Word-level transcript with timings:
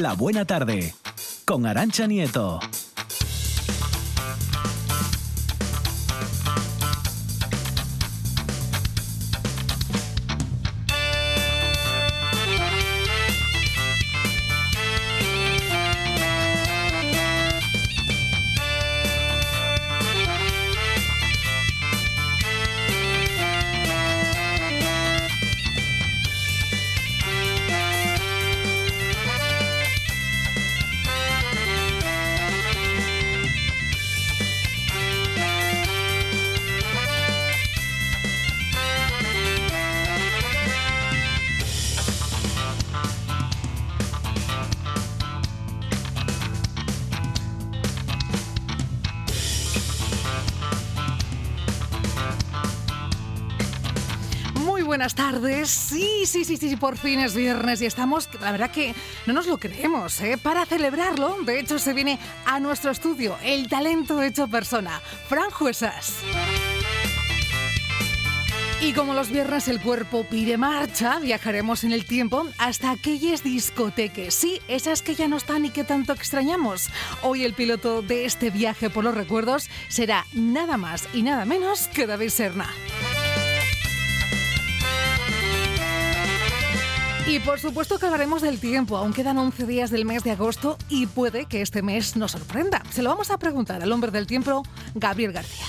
La 0.00 0.14
Buena 0.14 0.46
Tarde, 0.46 0.94
con 1.44 1.66
Arancha 1.66 2.06
Nieto. 2.06 2.58
Sí, 56.50 56.56
sí, 56.56 56.74
por 56.74 56.98
fin 56.98 57.20
es 57.20 57.36
viernes 57.36 57.80
y 57.80 57.86
estamos, 57.86 58.28
la 58.40 58.50
verdad 58.50 58.72
que 58.72 58.92
no 59.24 59.32
nos 59.32 59.46
lo 59.46 59.58
creemos, 59.58 60.20
¿eh? 60.20 60.36
Para 60.36 60.66
celebrarlo, 60.66 61.36
de 61.44 61.60
hecho, 61.60 61.78
se 61.78 61.92
viene 61.92 62.18
a 62.44 62.58
nuestro 62.58 62.90
estudio 62.90 63.38
el 63.44 63.68
talento 63.68 64.20
hecho 64.20 64.48
persona, 64.48 65.00
Fran 65.28 65.52
Juesas. 65.52 66.16
Y 68.80 68.94
como 68.94 69.14
los 69.14 69.30
viernes 69.30 69.68
el 69.68 69.80
cuerpo 69.80 70.24
pide 70.24 70.58
marcha, 70.58 71.20
viajaremos 71.20 71.84
en 71.84 71.92
el 71.92 72.04
tiempo 72.04 72.44
hasta 72.58 72.90
aquellas 72.90 73.44
discoteques. 73.44 74.34
Sí, 74.34 74.60
esas 74.66 75.02
que 75.02 75.14
ya 75.14 75.28
no 75.28 75.36
están 75.36 75.66
y 75.66 75.70
que 75.70 75.84
tanto 75.84 76.12
extrañamos. 76.12 76.88
Hoy 77.22 77.44
el 77.44 77.54
piloto 77.54 78.02
de 78.02 78.24
este 78.24 78.50
viaje 78.50 78.90
por 78.90 79.04
los 79.04 79.14
recuerdos 79.14 79.70
será 79.86 80.26
nada 80.32 80.76
más 80.76 81.06
y 81.14 81.22
nada 81.22 81.44
menos 81.44 81.86
que 81.86 82.08
David 82.08 82.30
Serna. 82.30 82.68
Y 87.30 87.38
por 87.38 87.60
supuesto 87.60 87.96
que 87.96 88.06
hablaremos 88.06 88.42
del 88.42 88.58
tiempo. 88.58 88.96
Aún 88.96 89.12
quedan 89.12 89.38
11 89.38 89.64
días 89.64 89.90
del 89.90 90.04
mes 90.04 90.24
de 90.24 90.32
agosto 90.32 90.76
y 90.88 91.06
puede 91.06 91.44
que 91.44 91.62
este 91.62 91.80
mes 91.80 92.16
nos 92.16 92.32
sorprenda. 92.32 92.82
Se 92.90 93.02
lo 93.02 93.10
vamos 93.10 93.30
a 93.30 93.38
preguntar 93.38 93.80
al 93.80 93.92
hombre 93.92 94.10
del 94.10 94.26
tiempo, 94.26 94.64
Gabriel 94.96 95.30
García. 95.30 95.64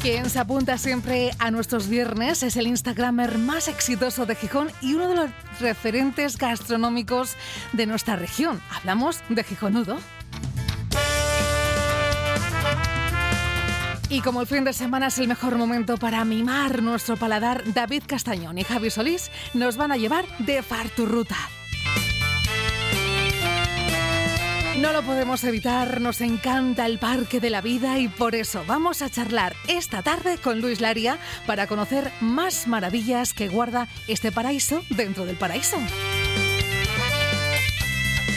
Quien 0.00 0.30
se 0.30 0.38
apunta 0.38 0.78
siempre 0.78 1.32
a 1.40 1.50
nuestros 1.50 1.88
viernes 1.88 2.44
es 2.44 2.56
el 2.56 2.68
Instagramer 2.68 3.36
más 3.38 3.66
exitoso 3.66 4.26
de 4.26 4.36
Gijón 4.36 4.70
y 4.80 4.94
uno 4.94 5.08
de 5.08 5.16
los 5.16 5.30
referentes 5.58 6.38
gastronómicos 6.38 7.34
de 7.72 7.86
nuestra 7.86 8.14
región. 8.14 8.62
Hablamos 8.70 9.22
de 9.28 9.42
Gijonudo. 9.42 9.98
Y 14.10 14.22
como 14.22 14.40
el 14.40 14.48
fin 14.48 14.64
de 14.64 14.72
semana 14.72 15.06
es 15.06 15.18
el 15.18 15.28
mejor 15.28 15.56
momento 15.56 15.96
para 15.96 16.24
mimar 16.24 16.82
nuestro 16.82 17.16
paladar, 17.16 17.62
David 17.72 18.02
Castañón 18.08 18.58
y 18.58 18.64
Javi 18.64 18.90
Solís 18.90 19.30
nos 19.54 19.76
van 19.76 19.92
a 19.92 19.96
llevar 19.96 20.24
de 20.38 20.64
Farturruta. 20.64 21.36
No 24.80 24.92
lo 24.92 25.02
podemos 25.02 25.44
evitar, 25.44 26.00
nos 26.00 26.20
encanta 26.22 26.86
el 26.86 26.98
Parque 26.98 27.38
de 27.38 27.50
la 27.50 27.60
Vida 27.60 28.00
y 28.00 28.08
por 28.08 28.34
eso 28.34 28.64
vamos 28.66 29.00
a 29.00 29.10
charlar 29.10 29.54
esta 29.68 30.02
tarde 30.02 30.38
con 30.38 30.60
Luis 30.60 30.80
Laria 30.80 31.18
para 31.46 31.68
conocer 31.68 32.10
más 32.20 32.66
maravillas 32.66 33.32
que 33.32 33.48
guarda 33.48 33.86
este 34.08 34.32
paraíso 34.32 34.82
dentro 34.90 35.24
del 35.24 35.36
paraíso. 35.36 35.76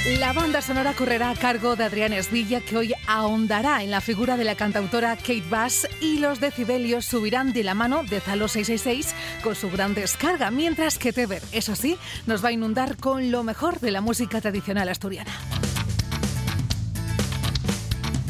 La 0.05 0.33
banda 0.33 0.61
sonora 0.61 0.91
correrá 0.91 1.29
a 1.29 1.35
cargo 1.35 1.77
de 1.77 1.85
Adrián 1.85 2.11
Esvilla, 2.11 2.59
que 2.59 2.75
hoy 2.75 2.93
ahondará 3.07 3.83
en 3.83 3.89
la 3.89 4.01
figura 4.01 4.35
de 4.35 4.43
la 4.43 4.55
cantautora 4.55 5.15
Kate 5.15 5.45
Bass 5.49 5.87
y 6.01 6.19
los 6.19 6.41
decibelios 6.41 7.05
subirán 7.05 7.53
de 7.53 7.63
la 7.63 7.73
mano 7.73 8.03
de 8.03 8.19
Zalo 8.19 8.49
666 8.49 9.15
con 9.41 9.55
su 9.55 9.71
gran 9.71 9.93
descarga, 9.93 10.51
mientras 10.51 10.97
que 10.97 11.13
Teber, 11.13 11.41
eso 11.53 11.73
sí, 11.77 11.97
nos 12.25 12.43
va 12.43 12.49
a 12.49 12.51
inundar 12.51 12.97
con 12.97 13.31
lo 13.31 13.43
mejor 13.43 13.79
de 13.79 13.91
la 13.91 14.01
música 14.01 14.41
tradicional 14.41 14.89
asturiana. 14.89 15.31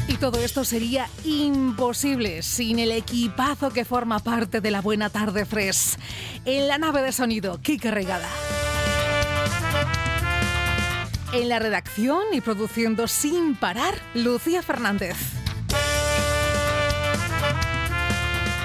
Y 0.06 0.14
todo 0.18 0.38
esto 0.38 0.64
sería 0.64 1.08
imposible 1.24 2.42
sin 2.42 2.78
el 2.78 2.92
equipazo 2.92 3.70
que 3.70 3.84
forma 3.84 4.20
parte 4.20 4.60
de 4.60 4.70
la 4.70 4.80
Buena 4.80 5.10
Tarde 5.10 5.44
Fresh. 5.44 5.96
En 6.44 6.68
la 6.68 6.78
nave 6.78 7.02
de 7.02 7.10
sonido, 7.10 7.58
Kike 7.60 7.90
Regada. 7.90 8.28
En 11.34 11.48
la 11.48 11.58
redacción 11.58 12.22
y 12.32 12.40
produciendo 12.40 13.08
sin 13.08 13.56
parar, 13.56 13.94
Lucía 14.14 14.62
Fernández. 14.62 15.16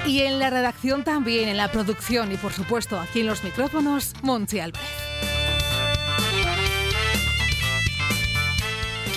Y 0.06 0.20
en 0.20 0.38
la 0.38 0.50
redacción 0.50 1.02
también, 1.02 1.48
en 1.48 1.56
la 1.56 1.72
producción 1.72 2.30
y 2.30 2.36
por 2.36 2.52
supuesto 2.52 3.00
aquí 3.00 3.20
en 3.20 3.26
los 3.26 3.42
micrófonos, 3.42 4.12
Monchi 4.22 4.60
Álvarez. 4.60 4.88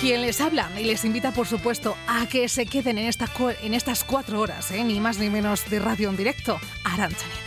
Quien 0.00 0.22
les 0.22 0.40
habla 0.40 0.68
y 0.76 0.84
les 0.84 1.04
invita 1.04 1.30
por 1.30 1.46
supuesto 1.46 1.96
a 2.08 2.26
que 2.26 2.48
se 2.48 2.66
queden 2.66 2.98
en, 2.98 3.06
esta, 3.06 3.30
en 3.62 3.72
estas 3.72 4.02
cuatro 4.02 4.40
horas, 4.40 4.72
¿eh? 4.72 4.82
ni 4.82 4.98
más 4.98 5.18
ni 5.18 5.30
menos 5.30 5.70
de 5.70 5.78
radio 5.78 6.10
en 6.10 6.16
directo, 6.16 6.58
Aranchanito. 6.82 7.44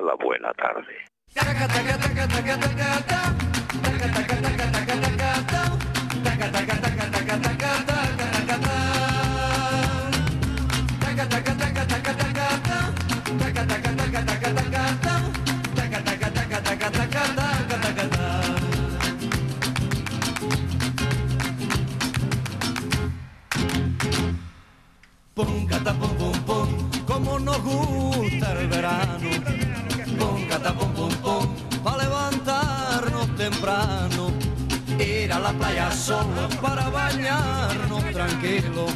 La 0.00 0.14
buena 0.14 0.52
tarde. 0.54 1.10
La 35.52 35.58
playa 35.58 35.90
solo 35.90 36.48
para 36.60 36.88
bañarnos 36.90 38.04
tranquilo. 38.12 38.86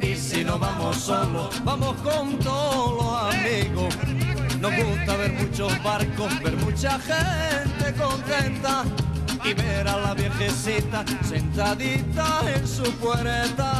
Y 0.00 0.14
si 0.14 0.44
no 0.44 0.58
vamos 0.58 0.96
solos, 0.96 1.62
vamos 1.64 1.96
con 2.02 2.38
todos 2.38 3.02
los 3.02 3.34
amigos. 3.34 3.94
Nos 4.60 4.72
gusta 4.74 5.16
ver 5.16 5.32
muchos 5.32 5.82
barcos, 5.82 6.42
ver 6.42 6.56
mucha 6.56 6.98
gente 6.98 7.94
contenta 7.94 8.84
y 9.44 9.52
ver 9.54 9.88
a 9.88 9.96
la 9.98 10.14
viejecita 10.14 11.04
sentadita 11.22 12.40
en 12.54 12.66
su 12.66 12.84
puerta. 12.92 13.72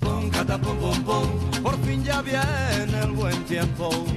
Pum, 0.00 0.30
cata, 0.30 0.58
pum, 0.58 0.76
pum, 0.78 1.02
pum, 1.04 1.62
por 1.62 1.76
fin 1.84 2.04
ya 2.04 2.20
viene 2.22 3.00
el 3.02 3.12
buen 3.12 3.44
tiempo. 3.44 4.07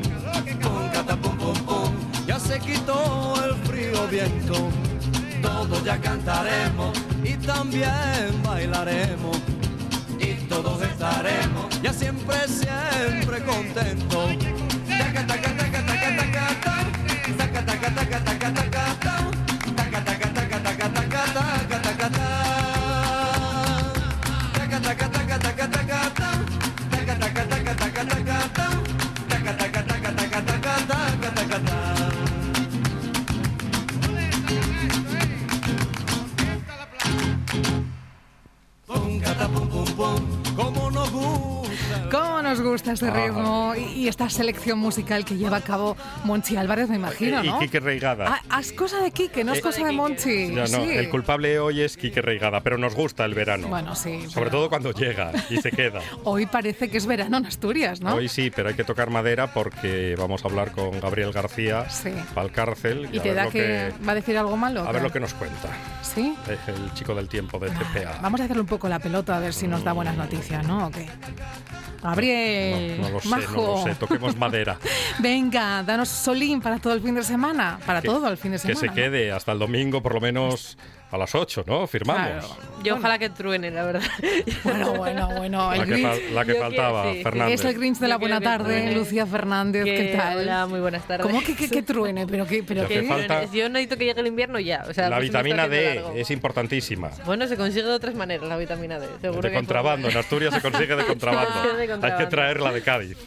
Todos 5.42 5.84
ya 5.84 6.00
cantaremos 6.00 6.96
y 7.24 7.34
también 7.38 8.44
bailaremos. 8.44 9.38
Y 10.20 10.34
todos 10.48 10.82
estaremos 10.84 11.82
ya 11.82 11.92
siempre, 11.92 12.36
siempre 12.48 13.44
contentos. 13.44 14.30
Taca, 14.88 15.26
taca, 15.26 15.61
a 42.92 42.94
este 42.94 43.12
ritmo 43.12 43.74
y, 43.76 44.02
y 44.04 44.08
esta 44.08 44.30
selección 44.30 44.80
musical 44.80 45.26
que 45.26 45.36
lleva 45.38 45.58
a 45.58 45.62
cabo 45.62 45.98
Monchi 46.24 46.56
Álvarez, 46.58 46.90
me 46.90 46.96
imagino, 46.98 47.44
Y 47.44 47.48
¿no? 47.48 47.60
Quique 47.60 47.80
Reigada. 47.80 48.26
Ah, 48.28 48.42
ah, 48.50 48.60
es 48.60 48.72
cosa 48.74 49.00
de 49.02 49.12
Quique, 49.12 49.44
no 49.44 49.54
es 49.54 49.60
Eh, 49.60 49.62
cosa 49.62 49.84
de 49.86 49.92
Monchi. 49.92 50.48
No, 50.48 50.62
no, 50.62 50.68
sí. 50.68 50.76
el 50.92 51.10
culpable 51.10 51.60
hoy 51.60 51.82
es 51.82 51.98
Quique 51.98 52.22
Reigada, 52.22 52.62
pero 52.62 52.78
nos 52.78 52.94
gusta 52.96 53.26
el 53.26 53.34
verano. 53.34 53.68
Bueno, 53.68 53.96
sí. 53.96 54.22
Sobre 54.30 54.46
pero 54.46 54.52
todo 54.52 54.70
cuando 54.70 54.92
llega 54.92 55.32
y 55.50 55.58
se 55.58 55.72
queda. 55.72 56.02
Hoy 56.24 56.46
parece 56.46 56.90
que 56.90 56.98
es 56.98 57.06
verano 57.06 57.38
en 57.38 57.46
Asturias, 57.46 58.02
¿no? 58.02 58.16
Hoy 58.16 58.28
sí, 58.28 58.52
pero 58.54 58.70
hay 58.70 58.76
que 58.76 58.84
tocar 58.84 59.10
madera 59.10 59.54
porque 59.54 60.16
vamos 60.18 60.44
a 60.44 60.48
hablar 60.48 60.72
con 60.72 61.00
Gabriel 61.00 61.32
García, 61.32 61.90
Sí. 61.90 62.10
Valcárcel. 62.36 63.10
¿Y 63.12 63.20
a 63.20 63.24
te 63.24 63.34
da 63.34 63.46
lo 63.46 63.52
que... 63.52 63.92
va 64.08 64.12
a 64.12 64.16
decir 64.16 64.38
algo 64.38 64.58
malo? 64.58 64.82
A 64.88 64.92
ver 64.92 65.02
lo 65.02 65.12
que 65.12 65.20
nos 65.20 65.34
cuenta. 65.34 65.70
¿Sí? 66.02 66.36
Es 66.48 66.60
el 66.68 66.94
chico 66.94 67.16
del 67.16 67.28
tiempo 67.30 67.60
de 67.60 67.70
CPA. 67.70 68.20
Vamos 68.22 68.42
a 68.42 68.46
hacerle 68.46 68.62
un 68.62 68.68
poco 68.68 68.90
la 68.90 69.00
pelota 69.00 69.38
a 69.38 69.40
ver 69.40 69.54
si 69.54 69.68
nos 69.68 69.84
da 69.84 69.94
buenas 69.94 70.16
noticias, 70.18 70.66
¿no? 70.68 70.88
¿O 70.88 70.92
qué? 70.92 71.08
Gabriel, 72.02 72.81
No, 73.00 73.10
lo 73.10 73.20
sé, 73.20 73.28
Majo. 73.30 73.56
no 73.56 73.62
lo 73.78 73.84
sé. 73.84 73.96
Toquemos 73.96 74.36
madera. 74.38 74.78
Venga, 75.20 75.84
danos 75.84 76.10
solín 76.10 76.62
para 76.62 76.80
todo 76.80 76.94
el 76.94 77.02
fin 77.02 77.16
de 77.16 77.24
semana. 77.24 77.80
Para 77.86 78.02
Que- 78.02 78.08
todo 78.08 78.28
el 78.30 78.38
fin 78.38 78.52
de 78.52 78.58
Que 78.58 78.62
semana. 78.76 78.80
se 78.80 78.88
¿no? 78.88 78.94
quede 78.94 79.32
hasta 79.32 79.52
el 79.52 79.60
domingo, 79.60 80.02
por 80.02 80.14
lo 80.14 80.22
menos 80.22 80.78
a 81.12 81.18
las 81.18 81.36
8, 81.36 81.64
¿no? 81.68 81.86
Firmamos. 81.88 82.46
Claro. 82.46 82.72
Yo 82.84 82.96
ojalá 82.96 83.20
que 83.20 83.30
truene, 83.30 83.70
la 83.70 83.84
verdad. 83.84 84.02
Bueno, 84.64 84.94
bueno, 84.96 85.28
bueno. 85.38 85.76
La 85.76 85.86
que, 85.86 85.98
fal- 86.04 86.30
la 86.34 86.46
que 86.46 86.54
Yo 86.54 86.60
faltaba, 86.60 87.02
quiero- 87.04 87.12
sí, 87.14 87.18
sí. 87.18 87.24
Fernández. 87.24 87.60
es 87.60 87.66
el 87.66 87.74
Grinch 87.76 87.98
de 88.00 88.08
la 88.08 88.18
buena 88.18 88.40
que 88.40 88.46
tarde, 88.46 88.66
truene. 88.80 88.96
Lucía 88.96 89.26
Fernández, 89.26 89.84
¿qué 89.84 89.96
Que- 89.96 90.18
tal? 90.18 90.38
Hola, 90.40 90.66
muy 90.68 90.80
buenas 90.80 91.06
tardes. 91.08 91.26
¿Cómo 91.28 91.42
que, 91.42 91.56
que, 91.56 91.70
que 91.70 91.82
truene? 91.82 92.26
¿Pero 92.28 92.46
qué? 92.46 92.64
Pero 92.64 92.88
que 92.88 93.04
falta- 93.04 93.46
Yo 93.52 93.70
necesito 93.70 93.98
que 93.98 94.06
llegue 94.06 94.22
el 94.22 94.28
invierno 94.28 94.60
ya. 94.60 94.86
O 94.90 94.94
sea, 94.94 95.10
La 95.10 95.20
vitamina 95.20 95.68
D 95.68 95.96
largo. 95.96 96.14
es 96.16 96.32
importantísima. 96.32 97.12
Bueno, 97.26 97.48
se 97.48 97.58
consigue 97.58 97.84
de 97.86 97.94
otras 97.94 98.16
maneras 98.16 98.48
la 98.48 98.58
vitamina 98.58 99.00
D. 99.00 99.08
Seguro 99.22 99.42
De 99.42 99.50
que 99.50 99.56
contrabando. 99.56 100.10
En 100.10 100.18
Asturias 100.22 100.54
se 100.54 100.62
consigue 100.62 100.96
de 100.96 101.06
contrabando. 101.06 101.52
Hay 102.02 102.18
que 102.18 102.26
traerla 102.28 102.72
de 102.72 102.82
Cádiz. 102.82 103.18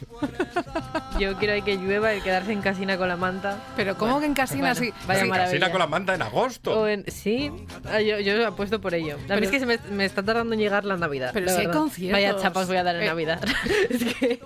Yo 1.19 1.36
quiero 1.36 1.54
ahí 1.54 1.62
que 1.62 1.76
llueva 1.76 2.14
y 2.14 2.20
quedarse 2.20 2.52
en 2.52 2.60
casina 2.60 2.96
con 2.96 3.08
la 3.08 3.16
manta. 3.16 3.58
Pero 3.76 3.96
¿cómo 3.96 4.20
que 4.20 4.26
en 4.26 4.34
casina 4.34 4.72
Bueno, 4.72 4.75
sí? 4.76 4.92
vaya 5.06 5.25
maravilla. 5.26 5.44
Casina 5.50 5.70
con 5.70 5.78
la 5.81 5.86
manta 5.86 6.14
en 6.14 6.22
agosto. 6.22 6.81
O 6.81 6.88
en- 6.88 7.04
sí, 7.10 7.52
ah, 7.91 8.00
yo, 8.00 8.21
yo 8.21 8.47
apuesto 8.47 8.81
por 8.81 8.94
ello. 8.94 9.17
La 9.29 9.35
verdad 9.37 9.44
es 9.44 9.50
que 9.50 9.61
se 9.61 9.67
me, 9.67 9.79
me 9.91 10.05
está 10.05 10.23
tardando 10.23 10.55
en 10.55 10.61
llegar 10.61 10.85
la 10.85 10.97
Navidad. 10.97 11.31
Pero 11.32 11.47
la 11.47 11.53
si 11.56 11.67
conciertos. 11.67 12.12
Vaya 12.23 12.37
chapas 12.41 12.67
voy 12.67 12.76
a 12.76 12.82
dar 12.85 12.97
en 12.97 13.03
Eh. 13.03 13.06
Navidad. 13.06 13.41
es 13.91 14.15
que 14.15 14.41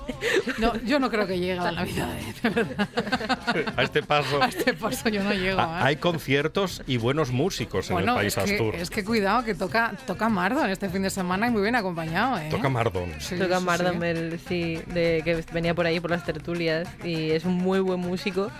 No, 0.58 0.74
yo 0.82 0.98
no 0.98 1.10
creo 1.10 1.26
que 1.26 1.38
llegue 1.38 1.58
a 1.58 1.62
la 1.64 1.72
Navidad, 1.72 2.08
¿eh? 2.18 2.34
de 2.42 2.50
verdad. 2.50 2.88
A 3.76 3.82
este 3.82 4.02
paso. 4.02 4.42
A 4.42 4.46
este 4.48 4.74
paso 4.74 5.08
yo 5.08 5.22
no 5.22 5.32
llego, 5.32 5.60
¿eh? 5.60 5.64
Hay 5.80 5.96
conciertos 5.96 6.82
y 6.86 6.96
buenos 6.96 7.30
músicos 7.30 7.90
en 7.90 7.98
el 7.98 8.04
país 8.06 8.36
es 8.36 8.44
que, 8.44 8.52
Astur. 8.52 8.74
es 8.74 8.90
que 8.90 9.04
cuidado, 9.04 9.44
que 9.44 9.54
toca, 9.54 9.92
toca 10.06 10.28
Mardo 10.28 10.64
en 10.64 10.70
este 10.70 10.88
fin 10.88 11.02
de 11.02 11.10
semana 11.10 11.46
y 11.48 11.50
muy 11.50 11.62
bien 11.62 11.74
acompañado, 11.76 12.38
¿eh? 12.38 12.48
Toca 12.50 12.68
Mardón. 12.68 13.12
Sí, 13.18 13.36
toca 13.36 13.58
sí, 13.58 13.64
Mardomel, 13.64 14.40
sí, 14.48 14.76
de, 14.86 15.22
que 15.24 15.44
venía 15.52 15.74
por 15.74 15.86
ahí 15.86 16.00
por 16.00 16.10
las 16.10 16.24
tertulias 16.24 16.88
y 17.04 17.30
es 17.30 17.44
un 17.44 17.54
muy 17.54 17.80
buen 17.80 18.00
músico. 18.00 18.50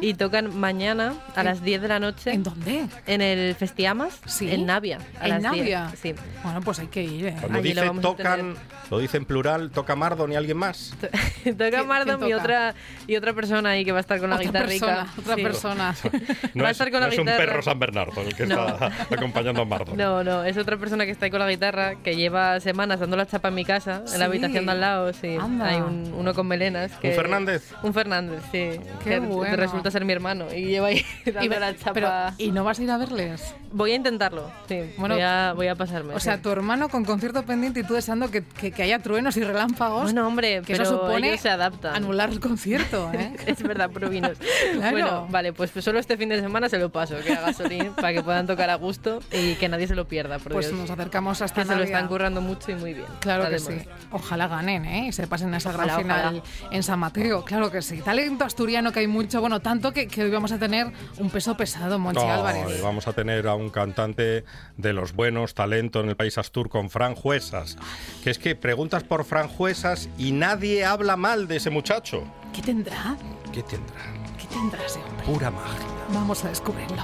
Y 0.00 0.14
tocan 0.14 0.58
mañana 0.58 1.14
a 1.34 1.40
¿En- 1.40 1.46
las 1.46 1.62
10 1.62 1.82
de 1.82 1.88
la 1.88 1.98
noche 2.00 2.32
¿En 2.32 2.42
dónde? 2.42 2.86
en 3.06 3.20
el 3.20 3.54
Festiamas, 3.54 4.17
Sí. 4.26 4.50
en 4.52 4.66
Navia. 4.66 4.98
A 5.20 5.24
¿En 5.24 5.30
las 5.30 5.40
10. 5.40 5.42
Navia? 5.42 5.90
Sí. 6.00 6.14
Bueno, 6.42 6.60
pues 6.60 6.78
hay 6.80 6.88
que 6.88 7.02
ir, 7.02 7.26
¿eh? 7.26 7.36
Cuando 7.40 7.58
Allí 7.58 7.72
lo 7.74 7.82
dice 7.82 7.98
a 7.98 8.00
tocan, 8.00 8.54
lo 8.90 8.98
dice 8.98 9.16
en 9.16 9.24
plural, 9.24 9.70
toca 9.70 9.96
Mardon 9.96 10.32
y 10.32 10.36
alguien 10.36 10.56
más. 10.58 10.94
toca 11.58 11.82
Mardom 11.84 12.24
y 12.28 12.32
otra, 12.32 12.74
y 13.06 13.16
otra 13.16 13.32
persona 13.32 13.70
ahí 13.70 13.84
que 13.84 13.92
va 13.92 13.98
a 13.98 14.00
estar 14.00 14.18
con 14.20 14.30
la 14.30 14.36
Otra 14.36 14.46
guitarrica. 14.46 14.86
persona, 14.86 15.14
otra 15.18 15.34
Sí. 15.36 15.42
persona. 15.42 15.94
No 16.54 16.62
Va 16.64 16.68
a 16.68 16.70
es, 16.72 16.74
estar 16.76 16.90
con 16.90 17.00
la 17.00 17.06
no 17.06 17.12
es 17.12 17.18
un 17.18 17.24
guitarra. 17.24 17.46
perro 17.46 17.62
San 17.62 17.78
Bernardo 17.78 18.20
el 18.22 18.34
que 18.34 18.46
No. 18.46 18.66
está 18.68 18.86
acompañando 19.10 19.62
a 19.62 19.64
Mardon. 19.64 19.96
No, 19.96 20.24
no, 20.24 20.44
es 20.44 20.56
otra 20.56 20.76
persona 20.76 21.04
que 21.04 21.10
está 21.12 21.26
ahí 21.26 21.30
con 21.30 21.40
la 21.40 21.48
guitarra, 21.48 21.94
que 22.02 22.16
lleva 22.16 22.60
semanas 22.60 23.00
dando 23.00 23.16
la 23.16 23.26
chapa 23.26 23.48
en 23.48 23.54
mi 23.54 23.64
casa, 23.64 24.00
en 24.02 24.08
Sí. 24.08 24.18
la 24.18 24.24
habitación 24.26 24.66
de 24.66 24.72
al 24.72 24.80
lado, 24.80 25.12
sí. 25.12 25.36
Anda. 25.40 25.66
Hay 25.68 25.76
un- 25.80 26.12
uno 26.16 26.34
con 26.34 26.46
melenas. 26.46 26.92
Que, 27.00 27.10
¿Un 27.10 27.14
Fernández? 27.14 27.72
Un 27.82 27.94
Fernández, 27.94 28.40
sí. 28.52 28.70
Qué 29.04 29.10
que 29.10 29.20
bueno. 29.20 29.56
resulta 29.56 29.90
ser 29.90 30.04
mi 30.04 30.12
hermano 30.12 30.46
y 30.54 30.66
lleva 30.66 30.88
ahí 30.88 31.04
dando 31.24 31.44
Y, 31.44 31.48
la 31.48 31.76
chapa. 31.76 31.92
pero, 31.92 32.10
¿Y 32.38 32.50
no 32.50 32.64
vas 32.64 32.78
a 32.78 32.82
ir 32.82 32.90
a 32.90 32.98
verles? 32.98 33.54
Voy 33.72 33.92
a 33.92 33.94
intentarlo, 34.08 34.50
sí. 34.68 34.92
Bueno, 34.96 35.14
voy, 35.16 35.22
a, 35.22 35.52
voy 35.54 35.68
a 35.68 35.74
pasarme. 35.74 36.14
O 36.14 36.20
sea, 36.20 36.36
sí. 36.36 36.42
tu 36.42 36.50
hermano 36.50 36.88
con 36.88 37.04
concierto 37.04 37.42
pendiente 37.44 37.80
y 37.80 37.82
tú 37.84 37.94
deseando 37.94 38.30
que, 38.30 38.42
que- 38.42 38.72
que 38.72 38.82
haya 38.82 38.98
truenos 39.00 39.36
y 39.36 39.44
relámpagos. 39.44 40.04
Bueno, 40.04 40.26
hombre, 40.26 40.62
que 40.62 40.72
pero 40.72 40.82
eso 40.84 40.92
supone 41.00 41.28
ellos 41.28 41.40
se 41.40 41.50
adaptan. 41.50 41.94
anular 41.94 42.30
el 42.30 42.40
concierto, 42.40 43.10
¿eh? 43.12 43.32
Es 43.46 43.62
verdad, 43.62 43.90
provinos. 43.90 44.38
Claro. 44.72 44.90
Bueno, 44.92 45.26
vale, 45.30 45.52
pues 45.52 45.70
solo 45.80 45.98
este 45.98 46.16
fin 46.16 46.28
de 46.28 46.40
semana 46.40 46.68
se 46.68 46.78
lo 46.78 46.90
paso, 46.90 47.16
que 47.24 47.32
haga 47.32 47.48
gasolín 47.48 47.92
para 47.96 48.12
que 48.12 48.22
puedan 48.22 48.46
tocar 48.46 48.70
a 48.70 48.74
gusto 48.76 49.20
y 49.32 49.54
que 49.56 49.68
nadie 49.68 49.86
se 49.86 49.94
lo 49.94 50.06
pierda, 50.06 50.38
por 50.38 50.52
Pues 50.52 50.68
Dios. 50.68 50.78
nos 50.80 50.90
acercamos 50.90 51.40
hasta 51.42 51.62
que 51.62 51.68
se 51.68 51.76
lo 51.76 51.82
están 51.82 52.06
currando 52.08 52.40
mucho 52.40 52.70
y 52.72 52.74
muy 52.74 52.94
bien. 52.94 53.06
Claro 53.20 53.48
que 53.48 53.58
sí. 53.58 53.74
Ojalá 54.12 54.46
ganen, 54.48 54.84
¿eh? 54.84 55.06
Y 55.08 55.12
se 55.12 55.26
pasen 55.26 55.52
a 55.54 55.58
esa 55.58 55.72
gran 55.72 55.86
Ojalá, 55.90 56.02
final 56.02 56.42
ojalá. 56.42 56.74
en 56.76 56.82
San 56.82 56.98
Mateo. 56.98 57.44
Claro 57.44 57.70
que 57.70 57.82
sí. 57.82 57.98
Talento 58.00 58.44
asturiano 58.44 58.92
que 58.92 59.00
hay 59.00 59.06
mucho. 59.06 59.40
Bueno, 59.40 59.60
tanto 59.60 59.92
que, 59.92 60.06
que 60.06 60.22
hoy 60.22 60.30
vamos 60.30 60.52
a 60.52 60.58
tener 60.58 60.88
un 61.18 61.30
peso 61.30 61.56
pesado, 61.56 61.98
Monchi 61.98 62.22
Álvarez. 62.24 62.80
vamos 62.82 63.06
a 63.08 63.12
tener 63.12 63.46
a 63.48 63.54
un 63.54 63.70
cantante 63.70 63.97
de 64.06 64.92
los 64.92 65.12
buenos 65.12 65.54
talentos 65.54 66.04
en 66.04 66.10
el 66.10 66.16
país 66.16 66.38
Astur 66.38 66.68
con 66.68 66.90
Fran 66.90 67.14
Juesas. 67.14 67.76
Que 68.22 68.30
es 68.30 68.38
que 68.38 68.54
preguntas 68.54 69.02
por 69.02 69.24
Fran 69.24 69.48
Juesas 69.48 70.08
y 70.18 70.32
nadie 70.32 70.84
habla 70.84 71.16
mal 71.16 71.48
de 71.48 71.56
ese 71.56 71.70
muchacho. 71.70 72.22
¿Qué 72.52 72.62
tendrá? 72.62 73.16
¿Qué 73.52 73.62
tendrá? 73.62 74.00
¿Qué 74.38 74.46
tendrá 74.46 74.84
ese 74.84 75.00
hombre? 75.00 75.24
Pura 75.26 75.50
magia. 75.50 75.86
Vamos 76.10 76.44
a 76.44 76.48
descubrirlo. 76.48 77.02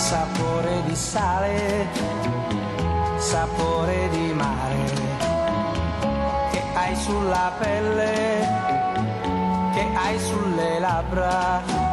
sapore 0.00 0.82
di 0.86 0.96
sale, 0.96 1.86
sapore 3.18 4.08
di 4.08 4.32
mare, 4.32 4.84
che 6.50 6.62
hai 6.74 6.96
sulla 6.96 7.52
pelle, 7.58 8.48
che 9.74 9.86
hai 9.94 10.18
sulle 10.18 10.78
labbra, 10.80 11.89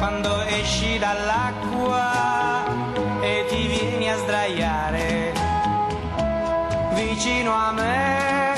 quando 0.00 0.40
esci 0.46 0.98
dall'acqua 0.98 2.64
e 3.20 3.44
ti 3.50 3.66
vieni 3.66 4.10
a 4.10 4.16
sdraiare 4.16 5.32
vicino 6.94 7.52
a 7.52 7.70
me, 7.72 8.54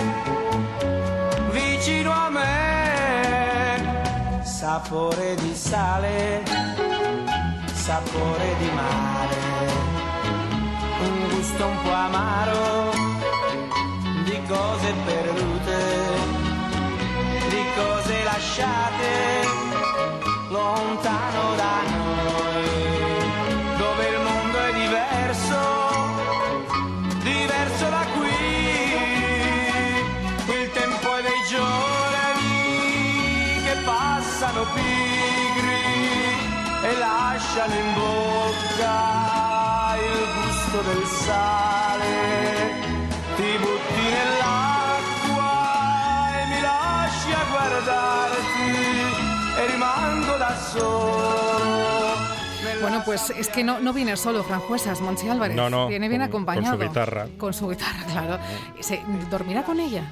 vicino 1.51 2.13
a 2.13 2.31
me, 2.31 2.51
sapore 4.45 5.35
di 5.35 5.55
sale 5.55 6.45
sapore 7.75 8.55
di 8.59 8.71
mare, 8.71 9.37
un 11.01 11.29
gusto 11.31 11.67
un 11.67 11.83
po' 11.83 11.91
amaro 11.91 12.93
di 14.25 14.41
cose 14.47 14.95
perdute, 15.05 15.81
di 17.49 17.65
cose 17.75 18.23
lasciate 18.23 19.72
lontano 20.63 21.43
da 21.57 21.77
noi, 21.97 22.67
dove 23.83 24.03
il 24.15 24.21
mondo 24.29 24.59
è 24.69 24.73
diverso, 24.85 25.59
diverso 27.23 27.87
da 27.97 28.05
qui, 28.17 28.41
il 30.59 30.71
tempo 30.71 31.07
è 31.17 31.23
dei 31.23 31.43
giorni 31.55 32.53
che 33.65 33.75
passano 33.85 34.63
pigri 34.75 35.85
e 36.89 36.91
lasciano 36.99 37.75
in 37.75 37.95
bocca 37.95 38.97
il 39.97 40.21
gusto 40.37 40.79
del 40.89 41.05
sale. 41.07 41.72
Bueno, 53.07 53.23
pues 53.27 53.39
es 53.39 53.49
que 53.49 53.65
no, 53.65 53.81
no 53.81 53.93
viene 53.93 54.17
solo 54.17 54.43
Franjuesas, 54.45 55.01
Monchi 55.01 55.29
Álvarez. 55.29 55.57
No, 55.57 55.69
no, 55.71 55.89
Viene 55.89 56.09
bien 56.09 56.21
con- 56.23 56.29
acompañado. 56.29 56.77
con 56.77 56.87
su 56.87 56.89
guitarra. 56.89 57.27
Con 57.39 57.53
su 57.55 57.69
guitarra, 57.69 58.05
claro. 58.11 58.39
¿Se, 58.81 59.01
¿Dormirá 59.31 59.63
con 59.65 59.81
ella? 59.81 60.03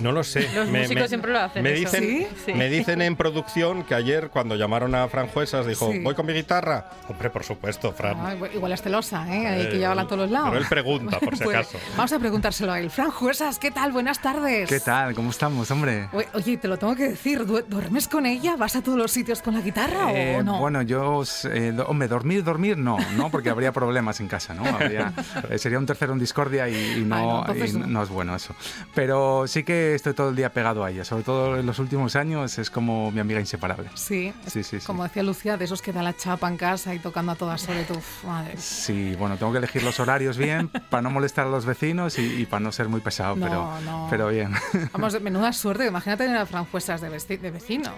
No 0.00 0.12
lo 0.12 0.24
sé. 0.24 0.48
Los 0.54 0.68
músicos 0.68 1.08
siempre 1.08 1.32
lo 1.32 1.38
hacen 1.40 1.62
Me 1.62 1.72
eso. 1.72 1.90
dicen, 1.96 2.26
¿Sí? 2.44 2.52
Me 2.54 2.68
dicen 2.68 3.02
en 3.02 3.16
producción 3.16 3.84
que 3.84 3.94
ayer 3.94 4.30
cuando 4.30 4.56
llamaron 4.56 4.94
a 4.94 5.06
Fran 5.08 5.28
Juesas 5.28 5.66
dijo, 5.66 5.90
Sí. 5.92 5.98
voy 6.00 6.14
con 6.14 6.26
mi 6.26 6.32
guitarra. 6.32 6.90
Hombre, 7.08 7.30
por 7.30 7.44
supuesto, 7.44 7.92
Fran. 7.92 8.16
Ah, 8.18 8.34
igual- 8.54 8.72
es 8.72 8.82
celosa, 8.82 9.26
¿eh? 9.34 9.46
Hay 9.46 9.66
que 9.68 9.76
Eh, 9.76 9.78
llevarla 9.78 10.02
a 10.02 10.06
todos 10.06 10.20
los 10.22 10.30
lados. 10.30 10.48
pero 10.50 10.62
él 10.62 10.68
pregunta, 10.68 11.18
por 11.20 11.36
si 11.36 11.44
Pues, 11.44 11.56
acaso. 11.56 11.78
Vamos 11.96 12.12
a 12.12 12.18
preguntárselo 12.18 12.72
a 12.72 12.80
él. 12.80 12.90
Fran 12.90 13.10
Juesas, 13.10 13.58
¿qué 13.58 13.70
tal? 13.70 13.92
Buenas 13.92 14.20
tardes. 14.22 14.68
¿Qué 14.68 14.80
tal? 14.80 15.14
¿Cómo 15.14 15.30
estamos, 15.30 15.70
hombre? 15.70 16.08
Oye, 16.34 16.56
te 16.56 16.66
lo 16.68 16.78
tengo 16.78 16.96
que 16.96 17.08
decir, 17.10 17.44
¿du- 17.44 17.62
¿duermes 17.68 18.08
con 18.08 18.26
ella? 18.26 18.56
¿Vas 18.56 18.76
a 18.76 18.82
todos 18.82 18.96
los 18.96 19.10
sitios 19.10 19.42
con 19.42 19.54
la 19.54 19.60
guitarra 19.60 20.12
Eh, 20.14 20.36
o 20.38 20.42
no? 20.42 20.58
Bueno, 20.58 20.82
yo, 20.82 21.22
eh, 21.52 21.76
hombre, 21.86 22.08
dormir, 22.08 22.42
dormir, 22.42 22.78
no, 22.78 22.96
no, 23.16 23.30
porque 23.30 23.50
habría 23.50 23.72
problemas 23.72 24.20
en 24.20 24.28
casa, 24.28 24.54
¿no? 24.54 24.64
Habría- 24.64 25.12
eh, 25.50 25.58
sería 25.58 25.78
un 25.78 25.86
tercero 25.86 26.12
en 26.14 26.18
discordia 26.18 26.68
y, 26.68 27.00
y 27.00 27.04
no, 27.04 27.42
Ah, 27.42 27.52
no, 27.54 27.64
y 27.66 27.72
no. 27.72 27.86
no 27.86 28.02
es 28.02 28.08
bueno 28.08 28.34
eso. 28.34 28.54
Pero 28.94 29.46
sí 29.46 29.62
que 29.62 29.89
que 29.90 29.96
estoy 29.96 30.14
todo 30.14 30.30
el 30.30 30.36
día 30.36 30.52
pegado 30.52 30.84
a 30.84 30.90
ella, 30.90 31.04
sobre 31.04 31.22
todo 31.22 31.58
en 31.58 31.66
los 31.66 31.78
últimos 31.78 32.16
años 32.16 32.58
es 32.58 32.70
como 32.70 33.10
mi 33.10 33.20
amiga 33.20 33.40
inseparable. 33.40 33.90
Sí, 33.94 34.32
Sí, 34.46 34.62
sí, 34.62 34.80
sí. 34.80 34.86
como 34.86 35.04
decía 35.04 35.22
Lucía, 35.22 35.56
de 35.56 35.64
esos 35.64 35.82
que 35.82 35.92
da 35.92 36.02
la 36.02 36.16
chapa 36.16 36.48
en 36.48 36.56
casa 36.56 36.94
y 36.94 36.98
tocando 36.98 37.32
a 37.32 37.34
todas 37.36 37.68
horas. 37.68 37.86
tu 37.86 37.94
madre. 38.26 38.54
Sí, 38.58 39.14
bueno, 39.18 39.36
tengo 39.36 39.52
que 39.52 39.58
elegir 39.58 39.82
los 39.82 40.00
horarios 40.00 40.36
bien 40.36 40.68
para 40.68 41.02
no 41.02 41.10
molestar 41.10 41.46
a 41.46 41.50
los 41.50 41.64
vecinos 41.66 42.18
y, 42.18 42.40
y 42.42 42.46
para 42.46 42.60
no 42.60 42.72
ser 42.72 42.88
muy 42.88 43.00
pesado, 43.00 43.36
No, 43.36 43.46
pero, 43.46 43.80
no. 43.84 44.06
pero 44.10 44.28
bien. 44.28 44.52
Vamos, 44.92 45.20
menuda 45.20 45.52
suerte. 45.52 45.86
Imagínate 45.86 46.24
tener 46.24 46.38
a 46.38 46.46
franjuesas 46.46 47.00
de 47.00 47.08
vecino. 47.50 47.92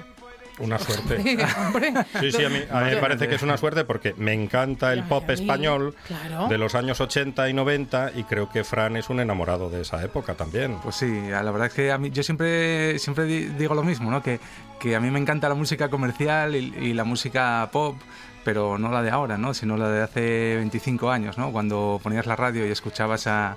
Una 0.59 0.79
suerte. 0.81 1.17
Hombre. 1.59 1.93
Sí, 2.21 2.33
sí, 2.33 2.45
a 2.45 2.49
mí, 2.49 2.59
a 2.71 2.81
mí 2.81 2.91
me 2.91 2.97
parece 2.99 3.27
que 3.29 3.35
es 3.37 3.43
una 3.43 3.57
suerte 3.57 3.85
porque 3.85 4.15
me 4.17 4.33
encanta 4.33 4.93
el 4.93 5.03
pop 5.05 5.29
español 5.31 5.95
claro. 6.07 6.49
de 6.49 6.59
los 6.59 6.75
años 6.75 7.01
80 7.01 7.49
y 7.49 7.55
90 7.55 8.13
y 8.17 8.25
creo 8.25 8.49
que 8.51 8.63
Fran 8.65 8.97
es 8.97 9.09
un 9.11 9.21
enamorado 9.21 9.71
de 9.71 9.81
esa 9.81 10.03
época 10.05 10.35
también. 10.35 10.77
Pues 10.83 10.97
sí, 10.97 11.11
la 11.31 11.43
verdad 11.51 11.69
es 11.69 11.73
que 11.75 11.91
a 11.93 11.99
mí, 11.99 12.11
yo 12.11 12.23
siempre, 12.23 12.99
siempre 12.99 13.25
di- 13.25 13.47
digo 13.47 13.75
lo 13.75 13.83
mismo, 13.83 14.11
¿no? 14.11 14.23
Que, 14.23 14.41
que 14.79 14.95
a 14.97 15.01
mí 15.01 15.11
me 15.11 15.19
encanta 15.19 15.49
la 15.49 15.55
música 15.55 15.89
comercial 15.89 16.55
y, 16.55 16.75
y 16.79 16.93
la 16.93 17.05
música 17.05 17.69
pop, 17.73 17.97
pero 18.45 18.77
no 18.79 18.91
la 18.91 19.03
de 19.03 19.11
ahora, 19.11 19.39
¿no? 19.39 19.55
Sino 19.55 19.77
la 19.77 19.89
de 19.89 20.03
hace 20.03 20.57
25 20.57 21.11
años, 21.11 21.39
¿no? 21.39 21.51
Cuando 21.53 22.01
ponías 22.03 22.27
la 22.27 22.37
radio 22.37 22.67
y 22.67 22.71
escuchabas 22.71 23.27
a 23.27 23.57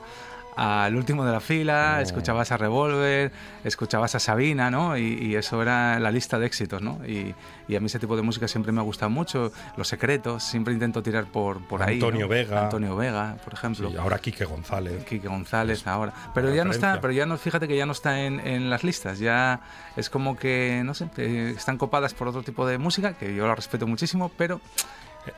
al 0.56 0.96
último 0.96 1.26
de 1.26 1.32
la 1.32 1.40
fila, 1.40 2.02
escuchabas 2.02 2.52
a 2.52 2.58
Revolver, 2.58 3.32
escuchabas 3.64 4.16
a 4.16 4.20
Sabina, 4.20 4.72
¿no? 4.72 4.98
Y, 4.98 5.18
y 5.22 5.36
eso 5.36 5.62
era 5.62 6.00
la 6.00 6.12
lista 6.12 6.40
de 6.40 6.46
éxitos, 6.46 6.82
¿no? 6.82 7.00
Y, 7.06 7.36
y 7.68 7.76
a 7.76 7.80
mí 7.80 7.88
ese 7.88 8.00
tipo 8.00 8.16
de 8.16 8.22
música 8.22 8.48
siempre 8.48 8.72
me 8.72 8.80
ha 8.80 8.84
gustado 8.84 9.10
mucho. 9.10 9.52
Los 9.76 9.88
secretos, 9.88 10.44
siempre 10.44 10.74
intento 10.74 11.04
tirar 11.04 11.26
por, 11.26 11.66
por 11.68 11.84
ahí. 11.84 11.96
Antonio 11.96 12.22
¿no? 12.22 12.28
Vega. 12.28 12.64
Antonio 12.64 12.96
Vega, 12.96 13.38
por 13.44 13.54
ejemplo. 13.54 13.90
Y 13.90 13.98
ahora 13.98 14.20
Quique 14.20 14.46
González. 14.46 15.04
Quique 15.06 15.28
González 15.28 15.86
ahora. 15.88 16.14
Pero 16.34 16.48
ya 16.48 16.64
no 16.64 16.72
referencia. 16.72 16.90
está, 16.90 17.02
pero 17.02 17.14
ya 17.14 17.26
no, 17.26 17.38
fíjate 17.38 17.68
que 17.68 17.76
ya 17.76 17.86
no 17.86 17.92
está 17.92 18.22
en, 18.22 18.40
en 18.40 18.70
las 18.70 18.84
listas. 18.84 19.20
Ya 19.20 19.62
es 19.96 20.10
como 20.10 20.38
que, 20.38 20.82
no 20.86 20.94
sé, 20.94 21.10
eh, 21.18 21.54
están 21.56 21.78
copadas 21.78 22.14
por 22.14 22.28
otro 22.28 22.44
tipo 22.44 22.66
de 22.66 22.78
música, 22.78 23.14
que 23.14 23.36
yo 23.36 23.48
la 23.48 23.56
respeto 23.56 23.88
muchísimo, 23.88 24.32
pero, 24.38 24.62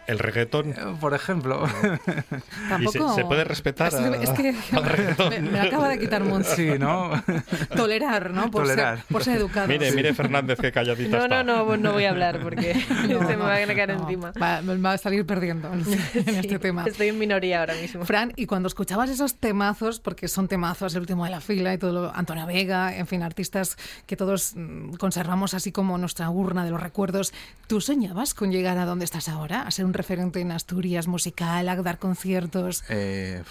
El 0.08 0.20
reggaetón. 0.20 0.72
eh, 0.72 0.76
por 1.00 1.14
ejemplo, 1.14 1.66
Y 2.80 2.88
se, 2.88 3.00
se 3.16 3.26
puede 3.26 3.44
respetar 3.44 3.88
Es, 3.90 3.94
a- 3.96 4.16
es 4.16 4.30
que 4.32 4.56
al 4.76 4.84
reggaetón. 4.86 5.30
me, 5.30 5.40
me 5.42 5.60
acaba 5.60 5.90
de 5.90 6.00
quitar 6.00 6.24
mucho. 6.24 6.44
sí, 6.56 6.72
¿no? 6.80 7.12
Tolerar, 7.76 8.32
¿no? 8.32 8.50
Por, 8.52 8.64
Tolerar. 8.64 8.98
Ser, 8.98 9.06
por 9.08 9.24
ser 9.24 9.38
educado. 9.38 9.68
Mire, 9.68 9.92
mire 9.92 10.14
Fernández 10.14 10.60
que 10.60 10.72
calladita 10.72 11.18
No, 11.18 11.24
está. 11.24 11.44
no, 11.44 11.66
no, 11.66 11.78
no 11.78 11.94
voy 11.94 12.06
a 12.06 12.10
hablar 12.12 12.42
porque 12.42 12.74
No, 13.10 13.20
se 13.28 13.36
me 13.38 13.44
va 13.44 13.56
a 13.56 13.66
caer 13.66 13.96
no. 13.96 14.04
encima. 14.04 14.32
Va, 14.42 14.62
me 14.62 14.76
va 14.78 14.94
a 14.94 14.98
salir 14.98 15.26
perdiendo 15.26 15.72
en 15.74 15.82
este 16.26 16.60
tema. 16.60 16.86
Estoy 16.86 17.10
en 17.10 17.20
minoría 17.20 17.60
ahora 17.62 17.76
mismo. 17.76 18.06
Fran, 18.06 18.34
y 18.36 18.46
cuando 18.46 18.68
escuchabas 18.68 19.10
esos 19.10 19.36
temazos, 19.36 20.00
porque 20.00 20.28
son 20.28 20.48
temazos, 20.48 20.94
el 20.96 21.02
último 21.02 21.26
de 21.26 21.32
la 21.32 21.42
fila 21.42 21.74
y 21.74 21.78
todo, 21.78 21.92
lo, 21.92 22.16
Antonio 22.16 22.46
Vega, 22.46 22.96
en 22.96 23.08
fin, 23.08 23.24
artistas 23.24 23.78
que 24.06 24.16
todos 24.16 24.54
mm, 24.56 24.94
conservamos 24.96 25.54
así 25.54 25.72
como 25.72 25.98
nuestra 25.98 26.30
urna 26.30 26.64
de 26.66 26.72
los 26.72 26.82
recuerdos, 26.82 27.34
¿tú 27.68 27.82
soñabas 27.82 28.34
con 28.34 28.52
llegar 28.52 28.78
a 28.78 28.86
donde 28.86 29.06
estás 29.06 29.28
ahora? 29.30 29.62
Ser 29.78 29.86
un 29.86 29.94
referente 29.94 30.42
en 30.42 30.52
Asturias 30.52 31.08
musical, 31.08 31.70
a 31.70 31.76
dar 31.76 32.00
conciertos. 32.00 32.84
Eh, 32.90 33.44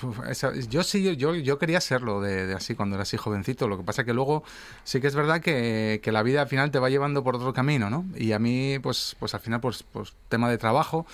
yo 0.69 0.83
sí, 0.83 1.17
yo, 1.17 1.37
yo 1.37 1.59
quería 1.61 1.81
serlo 1.81 2.21
de, 2.21 2.49
de 2.49 2.55
así 2.55 2.75
cuando 2.75 2.97
era 2.97 3.05
así 3.05 3.17
jovencito. 3.17 3.69
Lo 3.69 3.79
que 3.79 3.85
pasa 3.85 4.03
que 4.03 4.13
luego 4.13 4.43
sí 4.83 5.01
que 5.01 5.07
es 5.07 5.15
verdad 5.15 5.41
que, 5.41 6.01
que 6.03 6.11
la 6.11 6.25
vida 6.25 6.43
al 6.43 6.49
final 6.49 6.73
te 6.73 6.81
va 6.81 6.91
llevando 6.91 7.23
por 7.23 7.37
otro 7.37 7.53
camino, 7.53 7.91
¿no? 7.91 8.05
Y 8.17 8.33
a 8.33 8.41
mí, 8.41 8.81
pues, 8.81 9.15
pues 9.21 9.35
al 9.35 9.41
final, 9.41 9.61
pues, 9.61 9.85
pues 9.85 10.15
tema 10.29 10.51
de 10.51 10.59
trabajo. 10.59 11.07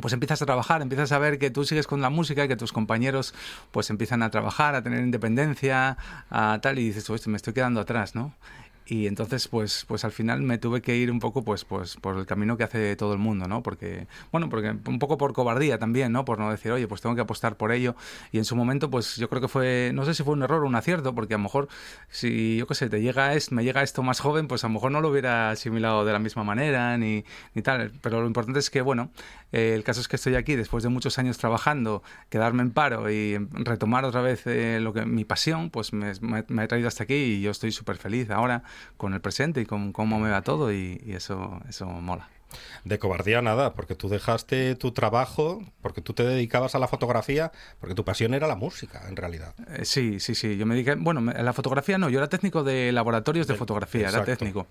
Pues 0.00 0.12
empiezas 0.12 0.40
a 0.40 0.46
trabajar, 0.46 0.82
empiezas 0.82 1.10
a 1.10 1.18
ver 1.18 1.40
que 1.40 1.50
tú 1.50 1.64
sigues 1.64 1.88
con 1.88 2.00
la 2.00 2.10
música 2.10 2.44
y 2.44 2.48
que 2.48 2.56
tus 2.56 2.72
compañeros 2.72 3.34
pues 3.72 3.90
empiezan 3.90 4.22
a 4.22 4.30
trabajar, 4.30 4.76
a 4.76 4.82
tener 4.82 5.02
independencia, 5.02 5.96
a 6.30 6.60
tal, 6.62 6.78
y 6.78 6.84
dices, 6.84 7.10
"Uy, 7.10 7.18
me 7.26 7.36
estoy 7.36 7.54
quedando 7.54 7.80
atrás, 7.80 8.14
¿no? 8.14 8.34
Y 8.90 9.06
entonces, 9.06 9.48
pues, 9.48 9.84
pues 9.86 10.06
al 10.06 10.12
final 10.12 10.40
me 10.40 10.56
tuve 10.56 10.80
que 10.80 10.96
ir 10.96 11.10
un 11.10 11.20
poco, 11.20 11.44
pues, 11.44 11.66
pues, 11.66 11.96
por 11.96 12.16
el 12.16 12.24
camino 12.24 12.56
que 12.56 12.64
hace 12.64 12.96
todo 12.96 13.12
el 13.12 13.18
mundo, 13.18 13.46
¿no? 13.46 13.62
Porque, 13.62 14.06
bueno, 14.32 14.48
porque 14.48 14.70
un 14.86 14.98
poco 14.98 15.18
por 15.18 15.34
cobardía 15.34 15.78
también, 15.78 16.10
¿no? 16.10 16.24
Por 16.24 16.38
no 16.38 16.50
decir, 16.50 16.72
oye, 16.72 16.88
pues 16.88 17.02
tengo 17.02 17.14
que 17.14 17.20
apostar 17.20 17.58
por 17.58 17.70
ello. 17.70 17.96
Y 18.32 18.38
en 18.38 18.46
su 18.46 18.56
momento, 18.56 18.88
pues, 18.88 19.16
yo 19.16 19.28
creo 19.28 19.42
que 19.42 19.48
fue, 19.48 19.90
no 19.92 20.06
sé 20.06 20.14
si 20.14 20.22
fue 20.22 20.32
un 20.32 20.42
error 20.42 20.64
o 20.64 20.66
un 20.66 20.74
acierto, 20.74 21.14
porque 21.14 21.34
a 21.34 21.36
lo 21.36 21.42
mejor, 21.42 21.68
si, 22.08 22.56
yo 22.56 22.66
qué 22.66 22.74
sé, 22.74 22.88
te 22.88 23.02
llega 23.02 23.34
es, 23.34 23.52
me 23.52 23.62
llega 23.62 23.82
esto 23.82 24.02
más 24.02 24.20
joven, 24.20 24.48
pues 24.48 24.64
a 24.64 24.68
lo 24.68 24.72
mejor 24.72 24.90
no 24.90 25.02
lo 25.02 25.10
hubiera 25.10 25.50
asimilado 25.50 26.06
de 26.06 26.12
la 26.14 26.18
misma 26.18 26.42
manera, 26.42 26.96
ni, 26.96 27.24
ni 27.54 27.60
tal. 27.60 27.92
Pero 28.00 28.22
lo 28.22 28.26
importante 28.26 28.58
es 28.58 28.70
que, 28.70 28.80
bueno, 28.80 29.10
eh, 29.52 29.74
el 29.74 29.84
caso 29.84 30.00
es 30.00 30.08
que 30.08 30.16
estoy 30.16 30.34
aquí 30.34 30.56
después 30.56 30.82
de 30.82 30.88
muchos 30.88 31.18
años 31.18 31.36
trabajando, 31.36 32.02
quedarme 32.30 32.62
en 32.62 32.70
paro 32.70 33.10
y 33.10 33.36
retomar 33.52 34.06
otra 34.06 34.22
vez 34.22 34.46
eh, 34.46 34.78
lo 34.80 34.92
que 34.94 35.04
mi 35.04 35.24
pasión, 35.26 35.68
pues 35.70 35.92
me, 35.92 36.12
me- 36.22 36.44
me 36.48 36.62
ha 36.62 36.68
traído 36.68 36.88
hasta 36.88 37.04
aquí 37.04 37.14
y 37.14 37.40
yo 37.42 37.50
estoy 37.50 37.70
súper 37.72 37.96
feliz 37.98 38.30
ahora 38.30 38.62
con 38.96 39.14
el 39.14 39.20
presente 39.20 39.60
y 39.60 39.66
con 39.66 39.92
cómo 39.92 40.18
me 40.18 40.30
va 40.30 40.42
todo 40.42 40.72
y, 40.72 41.00
y 41.04 41.12
eso, 41.12 41.60
eso 41.68 41.86
mola. 41.86 42.28
De 42.84 42.98
cobardía 42.98 43.42
nada, 43.42 43.74
porque 43.74 43.94
tú 43.94 44.08
dejaste 44.08 44.74
tu 44.74 44.92
trabajo, 44.92 45.62
porque 45.82 46.00
tú 46.00 46.14
te 46.14 46.22
dedicabas 46.22 46.74
a 46.74 46.78
la 46.78 46.88
fotografía, 46.88 47.52
porque 47.78 47.94
tu 47.94 48.04
pasión 48.06 48.32
era 48.32 48.46
la 48.46 48.56
música, 48.56 49.02
en 49.06 49.16
realidad. 49.16 49.54
Eh, 49.76 49.84
sí, 49.84 50.18
sí, 50.18 50.34
sí. 50.34 50.56
Yo 50.56 50.64
me 50.64 50.74
dediqué, 50.74 50.94
bueno, 50.94 51.20
me- 51.20 51.32
en 51.32 51.44
la 51.44 51.52
fotografía 51.52 51.98
no, 51.98 52.08
yo 52.08 52.18
era 52.18 52.28
técnico 52.28 52.64
de 52.64 52.90
laboratorios 52.92 53.46
de 53.46 53.52
Del- 53.52 53.58
fotografía, 53.58 54.06
exacto. 54.06 54.30
era 54.30 54.38
técnico. 54.38 54.66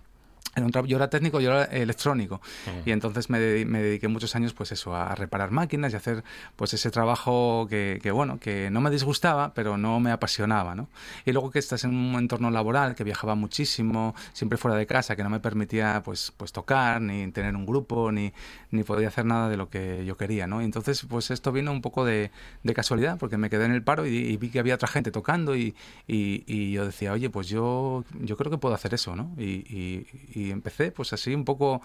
Era 0.57 0.65
un 0.65 0.71
tra- 0.71 0.85
yo 0.87 0.97
era 0.97 1.07
técnico, 1.09 1.39
yo 1.39 1.51
era 1.51 1.63
electrónico. 1.65 2.41
Y 2.85 2.91
entonces 2.91 3.29
me, 3.29 3.63
me 3.65 3.81
dediqué 3.81 4.07
muchos 4.07 4.35
años, 4.35 4.53
pues 4.53 4.71
eso, 4.71 4.95
a 4.95 5.13
reparar 5.15 5.51
máquinas 5.51 5.93
y 5.93 5.95
hacer 5.95 6.23
pues 6.55 6.73
ese 6.73 6.89
trabajo 6.89 7.67
que, 7.69 7.99
que, 8.01 8.09
bueno, 8.11 8.39
que 8.39 8.69
no 8.71 8.81
me 8.81 8.89
disgustaba, 8.89 9.53
pero 9.53 9.77
no 9.77 9.99
me 9.99 10.11
apasionaba, 10.11 10.73
¿no? 10.73 10.89
Y 11.25 11.31
luego 11.31 11.51
que 11.51 11.59
estás 11.59 11.83
en 11.83 11.95
un 11.95 12.15
entorno 12.15 12.49
laboral, 12.49 12.95
que 12.95 13.03
viajaba 13.03 13.35
muchísimo, 13.35 14.15
siempre 14.33 14.57
fuera 14.57 14.75
de 14.75 14.87
casa, 14.87 15.15
que 15.15 15.23
no 15.23 15.29
me 15.29 15.39
permitía, 15.39 16.01
pues, 16.03 16.33
pues 16.35 16.51
tocar, 16.51 17.01
ni 17.01 17.31
tener 17.31 17.55
un 17.55 17.65
grupo, 17.67 18.11
ni, 18.11 18.33
ni 18.71 18.81
podía 18.83 19.09
hacer 19.09 19.25
nada 19.25 19.49
de 19.49 19.57
lo 19.57 19.69
que 19.69 20.03
yo 20.05 20.17
quería, 20.17 20.47
¿no? 20.47 20.61
Y 20.61 20.65
entonces, 20.65 21.05
pues 21.07 21.29
esto 21.29 21.51
vino 21.51 21.71
un 21.71 21.81
poco 21.83 22.03
de, 22.03 22.31
de 22.63 22.73
casualidad, 22.73 23.17
porque 23.19 23.37
me 23.37 23.49
quedé 23.51 23.65
en 23.65 23.73
el 23.73 23.83
paro 23.83 24.07
y, 24.07 24.15
y 24.17 24.37
vi 24.37 24.49
que 24.49 24.57
había 24.59 24.73
otra 24.75 24.87
gente 24.87 25.11
tocando 25.11 25.55
y, 25.55 25.75
y- 26.07 26.43
y 26.47 26.71
yo 26.71 26.83
decía, 26.85 27.13
oye, 27.13 27.29
pues 27.29 27.47
yo, 27.47 28.03
yo 28.21 28.37
creo 28.37 28.49
que 28.49 28.57
puedo 28.57 28.73
hacer 28.73 28.93
eso, 28.95 29.15
¿no? 29.15 29.31
Y, 29.37 30.46
y- 30.47 30.51
empecé, 30.51 30.91
pues 30.91 31.13
así 31.13 31.33
un 31.35 31.45
poco, 31.45 31.81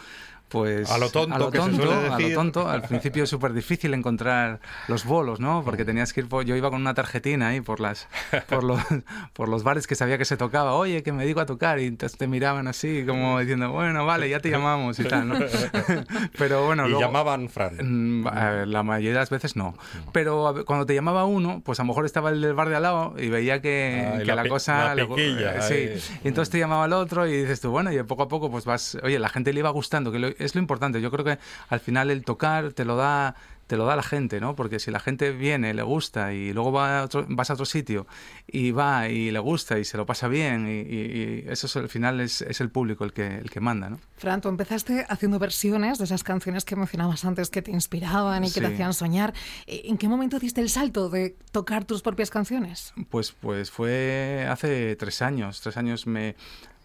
pues... 0.53 0.91
A 0.91 0.99
lo 0.99 1.11
tonto, 1.11 1.51
que 1.51 1.61
se 1.63 1.73
suele 1.75 1.93
a 2.09 2.19
lo 2.19 2.35
tonto. 2.35 2.69
Al 2.69 2.83
principio 2.83 3.25
es 3.25 3.31
súper 3.31 3.53
difícil 3.53 3.95
encontrar 3.95 4.61
los 4.89 5.05
bolos, 5.05 5.41
¿no? 5.41 5.63
Porque 5.65 5.85
tenías 5.85 6.13
que 6.13 6.21
ir, 6.21 6.29
por- 6.29 6.45
yo 6.45 6.55
iba 6.55 6.71
con 6.71 6.81
una 6.81 6.95
tarjetina 6.95 7.49
ahí 7.49 7.61
por 7.61 7.81
las, 7.81 8.07
por 8.49 8.63
los, 8.63 8.81
por 9.33 9.49
los 9.49 9.63
bares 9.65 9.87
que 9.87 9.95
sabía 9.95 10.19
que 10.19 10.25
se 10.25 10.37
tocaba, 10.37 10.75
oye, 10.75 11.03
que 11.03 11.13
me 11.13 11.25
digo 11.27 11.41
a 11.41 11.47
tocar, 11.47 11.81
y 11.81 11.87
entonces 11.87 12.19
te 12.19 12.27
miraban 12.27 12.69
así, 12.69 13.05
como 13.07 13.39
diciendo, 13.41 13.73
bueno, 13.73 14.05
vale, 14.07 14.29
ya 14.29 14.41
te 14.41 14.51
llamamos 14.51 14.99
y 15.01 15.05
tal, 15.05 15.29
¿no? 15.29 15.35
Pero 16.39 16.65
bueno, 16.67 16.87
y 16.87 16.91
luego... 16.91 17.01
llamaban 17.05 17.49
Fran. 17.49 17.77
Mm, 18.23 18.27
a 18.27 18.67
La 18.67 18.83
mayoría 18.83 19.11
de 19.13 19.19
las 19.19 19.31
veces 19.31 19.57
no. 19.57 19.75
Pero 20.13 20.49
a 20.49 20.65
cuando 20.65 20.87
te 20.87 20.95
llamaba 20.95 21.25
uno, 21.25 21.63
pues 21.65 21.81
a 21.81 21.83
lo 21.83 21.89
mejor 21.89 22.05
estaba 22.07 22.31
el 22.31 22.41
del 22.41 22.55
bar 22.55 22.69
de 22.69 22.77
al 22.77 22.83
lado 22.83 23.15
y 23.19 23.29
veía 23.29 23.61
que, 23.61 24.09
Ah, 24.13 24.17
y 24.17 24.19
que 24.21 24.25
la 24.27 24.43
la, 24.43 24.49
cosa... 24.49 24.85
la 24.87 24.95
le 24.97 25.07
piquilla, 25.07 25.69
eh, 25.69 25.99
sí. 26.01 26.13
Y 26.25 26.29
entonces 26.29 26.51
te 26.51 26.59
llamaba 26.59 26.87
el 26.87 26.93
otro 26.93 27.27
y 27.27 27.33
dices 27.43 27.61
tú, 27.61 27.71
bueno, 27.71 27.93
y 27.93 28.03
poco 28.03 28.25
a 28.25 28.29
poco 28.29 28.51
pues 28.51 28.65
vas... 28.65 28.99
Oye, 29.03 29.19
la 29.19 29.29
gente 29.29 29.53
le 29.53 29.61
iba 29.61 29.71
gustando, 29.71 30.11
que 30.13 30.19
lo- 30.19 30.29
es 30.45 30.55
lo 30.55 30.61
importante. 30.61 31.01
Yo 31.01 31.11
creo 31.11 31.25
que 31.25 31.39
al 31.69 31.81
final 31.81 32.11
el 32.11 32.25
tocar 32.25 32.73
te 32.73 32.85
lo 32.85 32.97
da 32.97 33.35
te 33.69 33.79
lo 33.79 33.87
da 33.87 33.97
la 33.97 34.03
gente, 34.03 34.39
¿no? 34.39 34.55
Porque 34.55 34.79
si 34.79 34.91
la 34.91 35.01
gente 35.01 35.31
viene, 35.31 35.73
le 35.73 35.83
gusta 35.83 36.35
y 36.35 36.53
luego 36.53 36.73
va 36.73 36.99
a 36.99 37.05
otro- 37.05 37.25
vas 37.31 37.49
a 37.49 37.55
otro 37.55 37.65
sitio 37.65 38.07
y 38.47 38.71
va 38.71 39.09
y 39.09 39.31
le 39.31 39.39
gusta 39.39 39.79
y 39.79 39.85
se 39.87 39.97
lo 39.97 40.05
pasa 40.05 40.29
bien 40.29 40.67
y, 40.69 40.81
y- 40.81 41.45
y 41.45 41.45
eso 41.49 41.67
es, 41.69 41.77
al 41.77 41.89
final 41.89 42.21
es, 42.21 42.43
es 42.43 42.61
el 42.61 42.69
público 42.69 43.05
el 43.05 43.15
que, 43.15 43.27
el 43.39 43.49
que 43.49 43.61
manda, 43.61 43.89
¿no? 43.89 43.99
Fran, 44.19 44.43
tú 44.43 44.51
empezaste 44.51 45.07
haciendo 45.09 45.39
versiones 45.39 45.97
de 45.97 46.05
esas 46.05 46.23
canciones 46.23 46.67
que 46.67 46.77
mencionabas 46.77 47.25
antes 47.25 47.49
que 47.49 47.63
te 47.63 47.71
inspiraban 47.71 48.45
y 48.45 48.51
que 48.51 48.61
te 48.61 48.67
hacían 48.67 48.93
soñar. 48.93 49.33
Eh, 49.67 49.83
¿En 49.87 49.97
qué 49.97 50.07
momento 50.07 50.39
diste 50.39 50.61
el 50.61 50.69
salto 50.69 51.09
de 51.09 51.35
tocar 51.51 51.87
tus 51.87 52.03
propias 52.03 52.29
canciones? 52.29 52.93
Pues, 53.09 53.33
pues 53.33 53.71
fue 53.71 54.47
hace 54.51 54.97
tres 54.97 55.23
años. 55.23 55.63
Tres 55.63 55.79
años 55.79 56.07
me 56.07 56.35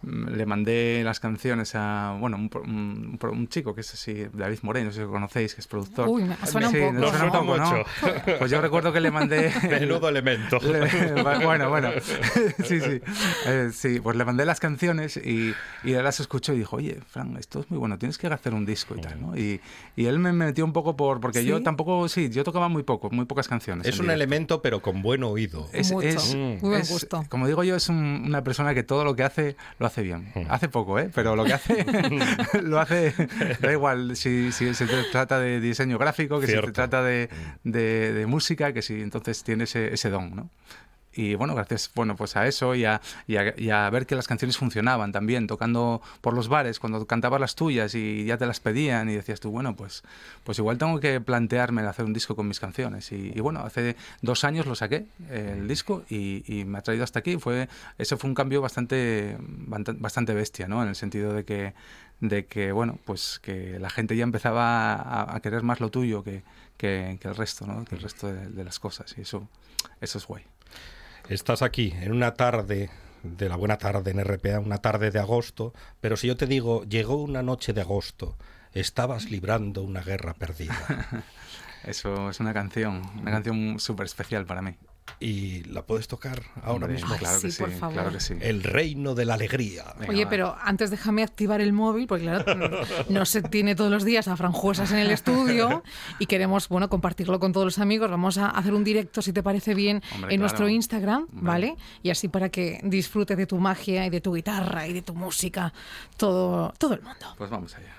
le 0.02 0.46
mandé 0.46 1.02
las 1.04 1.18
canciones 1.20 1.72
a 1.74 2.16
bueno 2.20 2.36
un, 2.36 2.50
un- 2.64 3.18
un 3.30 3.48
chico 3.48 3.74
que 3.74 3.80
es 3.80 3.92
así 3.94 4.26
David 4.32 4.58
Moreno 4.62 4.86
no 4.86 4.92
sé 4.92 4.98
si 4.98 5.04
lo 5.04 5.10
conocéis 5.10 5.54
que 5.54 5.60
es 5.60 5.66
productor 5.66 6.08
Uy, 6.08 6.24
suena 6.46 6.68
un 6.68 6.74
Sí, 6.74 6.80
poco. 6.80 7.08
suena 7.10 7.24
un 7.24 7.30
poco, 7.32 7.56
¿no? 7.56 7.70
mucho. 7.70 7.84
pues 8.38 8.50
yo 8.50 8.60
recuerdo 8.60 8.92
que 8.92 9.00
le 9.00 9.10
mandé 9.10 9.52
Menudo 9.68 10.08
elemento. 10.08 10.58
le- 10.62 11.22
bueno, 11.44 11.68
bueno. 11.68 11.90
sí, 12.64 12.80
sí. 12.80 13.00
Eh, 13.46 13.70
sí, 13.72 14.00
pues 14.00 14.16
le 14.16 14.24
mandé 14.24 14.44
las 14.44 14.60
canciones 14.60 15.16
y, 15.16 15.52
y 15.84 15.92
él 15.92 16.04
las 16.04 16.20
escuchó 16.20 16.52
y 16.52 16.58
dijo, 16.58 16.76
oye, 16.76 16.98
Fran, 17.08 17.36
esto 17.36 17.60
es 17.60 17.70
muy 17.70 17.78
bueno, 17.78 17.98
tienes 17.98 18.18
que 18.18 18.26
hacer 18.28 18.54
un 18.54 18.64
disco 18.66 18.94
y 18.96 19.00
tal, 19.00 19.20
¿no? 19.20 19.36
Y, 19.36 19.60
y 19.96 20.06
él 20.06 20.18
me 20.18 20.32
metió 20.32 20.64
un 20.64 20.72
poco 20.72 20.96
por... 20.96 21.20
Porque 21.20 21.44
yo 21.44 21.58
¿Sí? 21.58 21.64
tampoco, 21.64 22.08
sí, 22.08 22.28
yo 22.30 22.44
tocaba 22.44 22.68
muy 22.68 22.82
poco, 22.82 23.10
muy 23.10 23.24
pocas 23.26 23.48
canciones. 23.48 23.86
Es 23.86 23.94
un 23.98 24.06
directo. 24.06 24.14
elemento, 24.14 24.62
pero 24.62 24.80
con 24.80 25.02
buen 25.02 25.22
oído. 25.24 25.68
Es, 25.72 25.90
Mucho. 25.92 26.06
es- 26.08 26.34
Muy 26.34 26.58
buen 26.60 26.80
es- 26.82 26.90
gusto. 26.90 27.24
Como 27.28 27.46
digo 27.46 27.64
yo, 27.64 27.76
es 27.76 27.88
un- 27.88 28.22
una 28.26 28.44
persona 28.44 28.74
que 28.74 28.82
todo 28.82 29.04
lo 29.04 29.16
que 29.16 29.22
hace 29.24 29.56
lo 29.78 29.86
hace 29.88 30.02
bien. 30.02 30.32
Hace 30.48 30.68
poco, 30.68 30.98
¿eh? 30.98 31.10
Pero 31.14 31.34
lo 31.36 31.44
que 31.44 31.52
hace 31.54 31.84
lo 32.62 32.78
hace. 32.80 33.12
Da 33.60 33.72
igual 33.72 34.14
si, 34.16 34.52
si 34.52 34.72
se 34.74 34.86
trata 35.10 35.38
de 35.40 35.60
diseño 35.60 35.98
gráfico, 35.98 36.38
que 36.40 36.46
si 36.46 36.52
Cierto. 36.52 36.68
se 36.68 36.72
trata 36.72 37.02
de, 37.02 37.28
de- 37.64 38.12
de 38.12 38.26
música, 38.26 38.72
que 38.72 38.82
si 38.82 39.02
entonces 39.02 39.42
tiene 39.44 39.64
ese, 39.64 39.92
ese 39.92 40.08
don, 40.10 40.34
¿no? 40.34 40.50
Y 41.20 41.34
bueno, 41.34 41.54
gracias 41.54 41.90
bueno, 41.94 42.14
pues 42.16 42.36
a 42.36 42.46
eso 42.46 42.74
y 42.74 42.84
a, 42.84 43.00
y 43.26 43.36
a- 43.36 43.54
y 43.58 43.70
a 43.70 43.90
ver 43.90 44.06
que 44.06 44.14
las 44.14 44.28
canciones 44.28 44.56
funcionaban 44.56 45.10
también, 45.10 45.46
tocando 45.48 46.00
por 46.20 46.32
los 46.34 46.48
bares, 46.48 46.78
cuando 46.78 47.04
cantabas 47.06 47.40
las 47.40 47.54
tuyas 47.56 47.94
y 47.96 48.24
ya 48.24 48.38
te 48.38 48.46
las 48.46 48.60
pedían 48.60 49.10
y 49.10 49.14
decías 49.14 49.40
tú, 49.40 49.50
bueno, 49.50 49.74
pues, 49.74 50.02
pues 50.44 50.58
igual 50.58 50.78
tengo 50.78 51.00
que 51.00 51.20
plantearme 51.20 51.82
hacer 51.82 52.04
un 52.04 52.12
disco 52.12 52.36
con 52.36 52.46
mis 52.46 52.60
canciones. 52.60 53.10
Y, 53.12 53.32
y 53.34 53.40
bueno, 53.40 53.60
hace 53.60 53.96
dos 54.22 54.44
años 54.44 54.66
lo 54.66 54.74
saqué, 54.74 55.06
el 55.30 55.66
disco, 55.66 56.04
y, 56.08 56.44
y 56.46 56.64
me 56.64 56.78
ha 56.78 56.82
traído 56.82 57.02
hasta 57.04 57.18
aquí. 57.18 57.36
Fue, 57.38 57.68
ese 57.98 58.16
fue 58.16 58.28
un 58.28 58.34
cambio 58.34 58.60
bastante, 58.60 59.36
bastante 59.66 60.34
bestia, 60.34 60.68
¿no? 60.68 60.82
En 60.82 60.88
el 60.88 60.94
sentido 60.96 61.32
de 61.32 61.44
que, 61.44 61.74
de 62.20 62.46
que 62.46 62.72
bueno, 62.72 62.98
pues 63.04 63.40
que 63.42 63.78
la 63.78 63.90
gente 63.90 64.16
ya 64.16 64.24
empezaba 64.24 64.92
a, 64.94 65.34
a 65.36 65.40
querer 65.40 65.62
más 65.62 65.80
lo 65.80 65.90
tuyo 65.90 66.22
que, 66.22 66.42
que, 66.76 67.18
que 67.20 67.28
el 67.28 67.34
resto, 67.34 67.66
¿no? 67.66 67.84
Que 67.84 67.94
el 67.96 68.02
resto 68.02 68.32
de, 68.32 68.48
de 68.48 68.64
las 68.64 68.78
cosas. 68.78 69.14
Y 69.18 69.22
eso, 69.22 69.48
eso 70.00 70.18
es 70.18 70.26
guay. 70.26 70.44
Estás 71.28 71.60
aquí 71.60 71.92
en 72.00 72.12
una 72.12 72.32
tarde 72.32 72.88
de 73.22 73.50
la 73.50 73.56
buena 73.56 73.76
tarde 73.76 74.12
en 74.12 74.24
RPA, 74.24 74.60
una 74.60 74.78
tarde 74.78 75.10
de 75.10 75.18
agosto, 75.18 75.74
pero 76.00 76.16
si 76.16 76.26
yo 76.26 76.38
te 76.38 76.46
digo, 76.46 76.84
llegó 76.84 77.16
una 77.16 77.42
noche 77.42 77.74
de 77.74 77.82
agosto, 77.82 78.38
estabas 78.72 79.30
librando 79.30 79.82
una 79.82 80.00
guerra 80.00 80.32
perdida. 80.32 80.74
Eso 81.84 82.30
es 82.30 82.40
una 82.40 82.54
canción, 82.54 83.02
una 83.20 83.30
canción 83.30 83.78
súper 83.78 84.06
especial 84.06 84.46
para 84.46 84.62
mí. 84.62 84.74
¿Y 85.20 85.64
la 85.64 85.82
puedes 85.82 86.06
tocar 86.08 86.42
ahora 86.62 86.72
Hombre, 86.86 86.92
mismo? 86.94 87.12
Ay, 87.12 87.18
claro 87.18 87.40
que 87.40 87.50
sí, 87.50 87.60
por 87.62 87.70
favor. 87.72 87.94
claro 87.94 88.12
que 88.12 88.20
sí. 88.20 88.34
El 88.40 88.62
reino 88.62 89.14
de 89.14 89.24
la 89.24 89.34
alegría. 89.34 89.84
Venga, 89.98 90.12
Oye, 90.12 90.24
va. 90.24 90.30
pero 90.30 90.56
antes 90.62 90.90
déjame 90.90 91.22
activar 91.22 91.60
el 91.60 91.72
móvil, 91.72 92.06
porque 92.06 92.24
claro, 92.24 92.44
no 93.08 93.24
se 93.24 93.42
tiene 93.42 93.74
todos 93.74 93.90
los 93.90 94.04
días 94.04 94.28
a 94.28 94.36
Franjuesas 94.36 94.90
en 94.92 94.98
el 94.98 95.10
estudio 95.10 95.82
y 96.18 96.26
queremos, 96.26 96.68
bueno, 96.68 96.88
compartirlo 96.88 97.40
con 97.40 97.52
todos 97.52 97.66
los 97.66 97.78
amigos. 97.78 98.10
Vamos 98.10 98.38
a 98.38 98.50
hacer 98.50 98.74
un 98.74 98.84
directo, 98.84 99.22
si 99.22 99.32
te 99.32 99.42
parece 99.42 99.74
bien, 99.74 99.96
Hombre, 100.14 100.34
en 100.34 100.38
claro. 100.38 100.40
nuestro 100.40 100.68
Instagram, 100.68 101.22
Hombre. 101.32 101.40
¿vale? 101.42 101.76
Y 102.02 102.10
así 102.10 102.28
para 102.28 102.48
que 102.48 102.80
disfrutes 102.84 103.36
de 103.36 103.46
tu 103.46 103.58
magia 103.58 104.06
y 104.06 104.10
de 104.10 104.20
tu 104.20 104.34
guitarra 104.34 104.86
y 104.86 104.92
de 104.92 105.02
tu 105.02 105.14
música, 105.14 105.72
todo, 106.16 106.72
todo 106.78 106.94
el 106.94 107.02
mundo. 107.02 107.34
Pues 107.36 107.50
vamos 107.50 107.74
allá. 107.74 107.94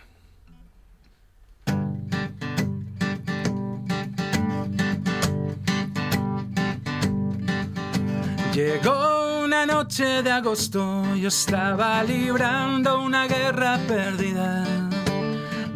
Llegó 8.59 9.43
una 9.45 9.65
noche 9.65 10.21
de 10.21 10.31
agosto, 10.31 11.15
yo 11.15 11.29
estaba 11.29 12.03
librando 12.03 13.01
una 13.01 13.25
guerra 13.25 13.79
perdida. 13.87 14.65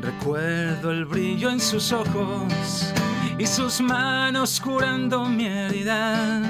Recuerdo 0.02 0.92
el 0.92 1.06
brillo 1.06 1.50
en 1.50 1.62
sus 1.62 1.94
ojos 1.94 2.92
y 3.38 3.48
sus 3.48 3.80
manos 3.80 4.60
curando 4.60 5.24
mi 5.30 5.46
herida. 5.46 6.42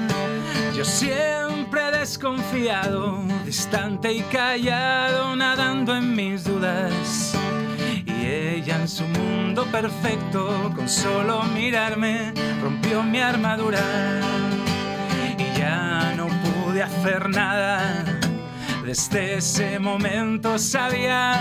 Yo 0.76 0.84
siempre 0.84 1.92
desconfiado, 1.92 3.22
distante 3.44 4.12
y 4.12 4.22
callado, 4.22 5.36
nadando 5.36 5.94
en 5.94 6.16
mis 6.16 6.42
dudas. 6.42 7.36
Y 8.06 8.26
ella 8.26 8.80
en 8.80 8.88
su 8.88 9.04
mundo 9.04 9.66
perfecto, 9.70 10.72
con 10.74 10.88
solo 10.88 11.44
mirarme, 11.54 12.34
rompió 12.60 13.04
mi 13.04 13.20
armadura. 13.20 13.78
Y 15.38 15.58
ya 15.58 16.03
pude 16.74 16.82
hacer 16.82 17.28
nada. 17.28 18.04
Desde 18.84 19.36
ese 19.36 19.78
momento 19.78 20.58
sabía 20.58 21.38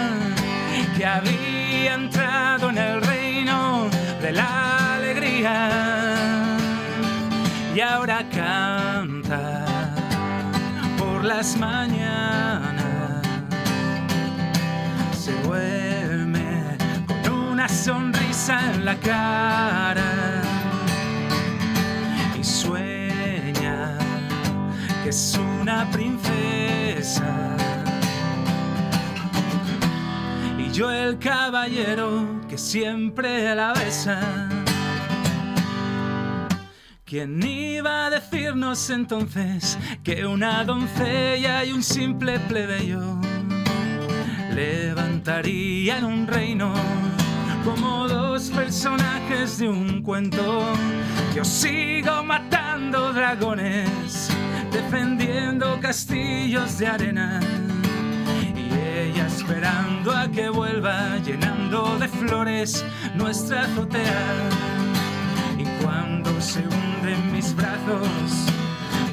que 0.95 1.05
había 1.05 1.95
entrado 1.95 2.69
en 2.69 2.77
el 2.77 3.01
reino 3.01 3.89
de 4.21 4.31
la 4.31 4.95
alegría. 4.95 6.15
Y 7.73 7.79
ahora 7.79 8.23
canta 8.29 9.65
por 10.99 11.23
las 11.23 11.57
mañanas 11.57 13.25
se 15.17 15.31
duerme 15.41 16.77
con 17.23 17.33
una 17.33 17.67
sonrisa 17.67 18.71
en 18.71 18.85
la 18.85 18.95
cara 18.97 20.32
que 25.03 25.09
es 25.09 25.37
una 25.61 25.89
princesa 25.91 27.57
y 30.57 30.71
yo 30.71 30.89
el 30.89 31.19
caballero 31.19 32.41
que 32.47 32.57
siempre 32.57 33.53
la 33.53 33.73
besa. 33.73 34.49
¿Quién 37.03 37.43
iba 37.43 38.05
a 38.05 38.09
decirnos 38.09 38.89
entonces 38.89 39.77
que 40.03 40.25
una 40.25 40.63
doncella 40.63 41.65
y 41.65 41.73
un 41.73 41.83
simple 41.83 42.39
plebeyo 42.39 43.19
levantarían 44.55 46.05
un 46.05 46.25
reino 46.25 46.73
como 47.63 48.07
dos 48.07 48.49
personajes 48.49 49.59
de 49.59 49.69
un 49.69 50.01
cuento? 50.01 50.73
Yo 51.35 51.43
sigo 51.43 52.23
matando 52.23 53.13
dragones, 53.13 54.29
defendiendo 54.73 55.79
castillos 55.79 56.79
de 56.79 56.87
arena 56.87 57.39
y 58.55 58.73
ella 58.73 59.27
esperando 59.27 60.11
a 60.11 60.27
que 60.29 60.49
vuelva 60.49 61.17
llenando 61.19 61.97
de 61.99 62.07
flores 62.07 62.83
nuestra 63.15 63.61
azotea. 63.61 64.49
Y 65.57 65.65
cuando 65.83 66.41
se 66.41 66.59
hunde 66.59 67.15
mis 67.31 67.55
brazos, 67.55 68.47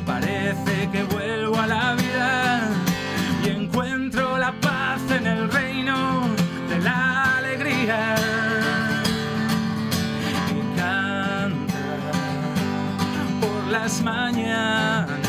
parece 0.06 0.88
que 0.90 1.02
vuelvo 1.04 1.56
a 1.56 1.66
la 1.66 1.94
vida 1.94 2.60
y 3.44 3.48
encuentro 3.50 4.38
la 4.38 4.52
paz 4.60 5.00
en 5.10 5.26
el 5.26 5.50
reino 5.50 6.22
de 6.68 6.78
la 6.80 7.36
alegría. 7.38 8.14
Y 10.50 10.78
canta 10.78 11.84
por 13.40 13.70
las 13.70 14.02
mañanas, 14.02 15.19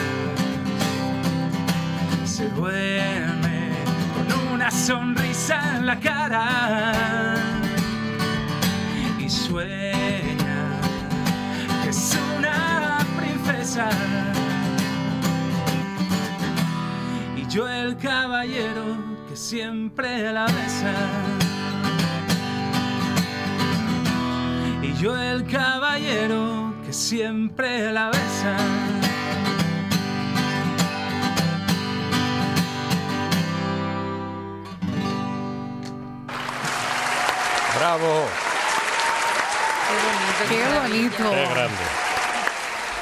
sonrisa 4.82 5.78
en 5.78 5.86
la 5.86 6.00
cara 6.00 7.36
y 9.20 9.30
sueña 9.30 10.80
que 11.84 11.89
es 11.89 12.17
una 12.36 12.98
princesa. 13.15 13.89
Y 17.38 17.46
yo 17.48 17.70
el 17.70 17.96
caballero 17.98 18.98
que 19.30 19.36
siempre 19.36 20.34
la 20.34 20.46
besa. 20.48 20.94
Y 24.82 24.94
yo 24.94 25.15
el 25.15 25.46
caballero 25.46 26.74
que 26.84 26.91
siempre 26.91 27.91
la 27.91 28.10
besa. 28.10 28.81
¡Bravo! 37.82 38.28
¡Qué 40.48 40.80
bonito! 40.80 41.32
¡Qué 41.32 41.46
grande! 41.50 41.78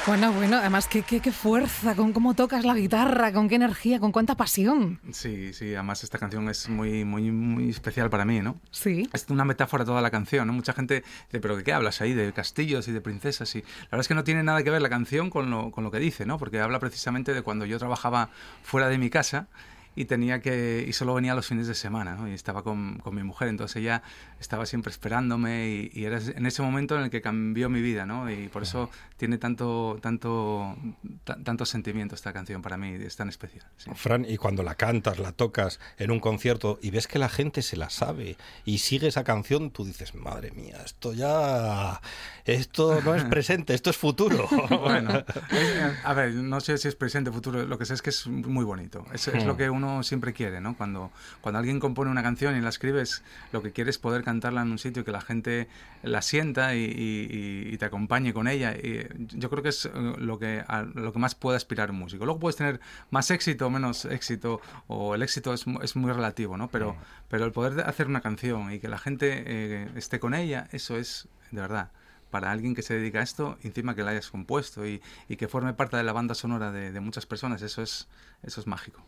Bueno, 0.06 0.32
bueno, 0.32 0.56
además, 0.56 0.88
qué, 0.88 1.02
qué, 1.02 1.20
qué 1.20 1.32
fuerza, 1.32 1.94
con 1.94 2.14
cómo 2.14 2.32
tocas 2.32 2.64
la 2.64 2.74
guitarra, 2.74 3.30
con 3.30 3.46
qué 3.50 3.56
energía, 3.56 4.00
con 4.00 4.10
cuánta 4.10 4.38
pasión. 4.38 4.98
Sí, 5.12 5.52
sí, 5.52 5.74
además 5.74 6.02
esta 6.02 6.16
canción 6.16 6.48
es 6.48 6.70
muy, 6.70 7.04
muy, 7.04 7.30
muy 7.30 7.68
especial 7.68 8.08
para 8.08 8.24
mí, 8.24 8.40
¿no? 8.40 8.58
Sí. 8.70 9.06
Es 9.12 9.26
una 9.28 9.44
metáfora 9.44 9.84
toda 9.84 10.00
la 10.00 10.10
canción, 10.10 10.46
¿no? 10.46 10.54
Mucha 10.54 10.72
gente 10.72 11.04
dice, 11.26 11.40
¿pero 11.40 11.58
de 11.58 11.62
qué 11.62 11.74
hablas 11.74 12.00
ahí? 12.00 12.14
De 12.14 12.32
castillos 12.32 12.88
y 12.88 12.92
de 12.92 13.02
princesas. 13.02 13.54
Y 13.56 13.60
la 13.60 13.66
verdad 13.82 14.00
es 14.00 14.08
que 14.08 14.14
no 14.14 14.24
tiene 14.24 14.42
nada 14.42 14.62
que 14.62 14.70
ver 14.70 14.80
la 14.80 14.88
canción 14.88 15.28
con 15.28 15.50
lo, 15.50 15.72
con 15.72 15.84
lo 15.84 15.90
que 15.90 15.98
dice, 15.98 16.24
¿no? 16.24 16.38
Porque 16.38 16.58
habla 16.58 16.78
precisamente 16.78 17.34
de 17.34 17.42
cuando 17.42 17.66
yo 17.66 17.78
trabajaba 17.78 18.30
fuera 18.62 18.88
de 18.88 18.96
mi 18.96 19.10
casa 19.10 19.48
y 19.94 20.04
tenía 20.04 20.40
que 20.40 20.84
y 20.86 20.92
solo 20.92 21.14
venía 21.14 21.34
los 21.34 21.46
fines 21.46 21.66
de 21.66 21.74
semana 21.74 22.14
¿no? 22.14 22.28
y 22.28 22.32
estaba 22.32 22.62
con, 22.62 22.98
con 22.98 23.14
mi 23.14 23.22
mujer 23.22 23.48
entonces 23.48 23.76
ella 23.76 24.02
estaba 24.40 24.66
siempre 24.66 24.90
esperándome 24.90 25.68
y, 25.68 25.90
y 25.92 26.04
era 26.06 26.18
en 26.18 26.46
ese 26.46 26.62
momento 26.62 26.96
en 26.96 27.02
el 27.04 27.10
que 27.10 27.20
cambió 27.20 27.68
mi 27.68 27.80
vida 27.82 28.06
¿no? 28.06 28.30
y 28.30 28.48
por 28.48 28.62
eso 28.62 28.90
tiene 29.16 29.36
tanto 29.38 29.98
tanto 30.00 30.76
ta- 31.24 31.36
tanto 31.44 31.66
sentimiento 31.66 32.14
esta 32.14 32.32
canción 32.32 32.62
para 32.62 32.76
mí 32.78 32.88
es 32.94 33.16
tan 33.16 33.28
especial 33.28 33.66
sí. 33.76 33.90
Fran, 33.94 34.24
y 34.28 34.36
cuando 34.38 34.62
la 34.62 34.74
cantas, 34.76 35.18
la 35.18 35.32
tocas 35.32 35.78
en 35.98 36.10
un 36.10 36.20
concierto 36.20 36.78
y 36.82 36.90
ves 36.90 37.06
que 37.06 37.18
la 37.18 37.28
gente 37.28 37.60
se 37.62 37.76
la 37.76 37.90
sabe 37.90 38.36
y 38.64 38.78
sigue 38.78 39.08
esa 39.08 39.24
canción, 39.24 39.70
tú 39.70 39.84
dices, 39.84 40.14
madre 40.14 40.50
mía, 40.52 40.78
esto 40.84 41.12
ya, 41.12 42.00
esto 42.44 43.00
no 43.02 43.14
es 43.14 43.24
presente, 43.34 43.74
esto 43.74 43.90
es 43.90 43.96
futuro. 43.96 44.48
bueno, 44.70 45.18
eh, 45.52 45.94
a 46.04 46.14
ver, 46.14 46.32
no 46.34 46.60
sé 46.60 46.78
si 46.78 46.88
es 46.88 46.96
presente 46.96 47.30
o 47.30 47.32
futuro, 47.32 47.64
lo 47.66 47.78
que 47.78 47.84
sé 47.84 47.94
es 47.94 48.02
que 48.02 48.10
es 48.10 48.26
muy 48.26 48.64
bonito. 48.64 49.04
Es, 49.12 49.28
es 49.28 49.44
lo 49.44 49.56
que 49.56 49.68
uno 49.70 50.02
siempre 50.02 50.32
quiere, 50.32 50.60
¿no? 50.60 50.76
Cuando, 50.76 51.10
cuando 51.40 51.58
alguien 51.58 51.80
compone 51.80 52.10
una 52.10 52.22
canción 52.22 52.56
y 52.56 52.60
la 52.60 52.68
escribes, 52.70 53.22
lo 53.52 53.62
que 53.62 53.72
quiere 53.72 53.90
es 53.90 53.98
poder 53.98 54.22
cantarla 54.30 54.62
en 54.62 54.70
un 54.70 54.78
sitio 54.78 55.04
que 55.04 55.12
la 55.12 55.20
gente 55.20 55.68
la 56.02 56.22
sienta 56.22 56.74
y, 56.74 56.84
y- 56.84 57.74
y 57.74 57.78
te 57.78 57.84
acompañe 57.84 58.32
con 58.32 58.46
ella. 58.48 58.72
Y 58.76 59.06
yo 59.36 59.50
creo 59.50 59.62
que 59.62 59.68
es 59.70 59.84
eh, 59.86 59.90
lo 60.18 60.38
que, 60.38 60.64
a 60.66 60.82
lo 60.82 61.12
que 61.12 61.18
más 61.18 61.34
puede 61.34 61.56
aspirar 61.56 61.90
un 61.90 61.98
músico. 61.98 62.24
Luego 62.24 62.40
puedes 62.40 62.56
tener 62.56 62.80
más 63.10 63.30
éxito 63.30 63.66
o 63.66 63.70
menos 63.70 64.04
éxito, 64.06 64.60
o 64.86 65.14
el 65.14 65.22
éxito 65.22 65.52
es, 65.52 65.64
es 65.82 65.96
muy 65.96 66.12
relativo, 66.12 66.56
¿no? 66.56 66.68
Pero, 66.68 66.96
pero 67.28 67.44
el 67.44 67.52
poder 67.52 67.74
de 67.74 67.82
hacer 67.82 68.06
una 68.06 68.20
canción 68.20 68.72
y 68.72 68.78
que 68.80 68.88
la 68.88 68.98
gente 68.98 69.26
eh, 69.46 69.88
esté 69.96 70.18
con 70.20 70.32
ella, 70.34 70.68
eso 70.72 70.96
es 70.96 71.28
de 71.50 71.60
verdad. 71.60 71.90
Para 72.30 72.52
alguien 72.52 72.74
que 72.76 72.82
se 72.82 72.94
dedica 72.94 73.18
a 73.18 73.22
esto, 73.22 73.58
encima 73.64 73.94
que 73.96 74.02
la 74.04 74.12
hayas 74.12 74.30
compuesto 74.30 74.86
y, 74.86 75.02
y 75.28 75.36
que 75.36 75.48
forme 75.48 75.74
parte 75.74 75.96
de 75.96 76.04
la 76.04 76.12
banda 76.12 76.34
sonora 76.34 76.70
de, 76.70 76.92
de 76.92 77.00
muchas 77.00 77.26
personas, 77.26 77.60
eso 77.62 77.82
es, 77.82 78.06
eso 78.44 78.60
es 78.60 78.66
mágico. 78.68 79.02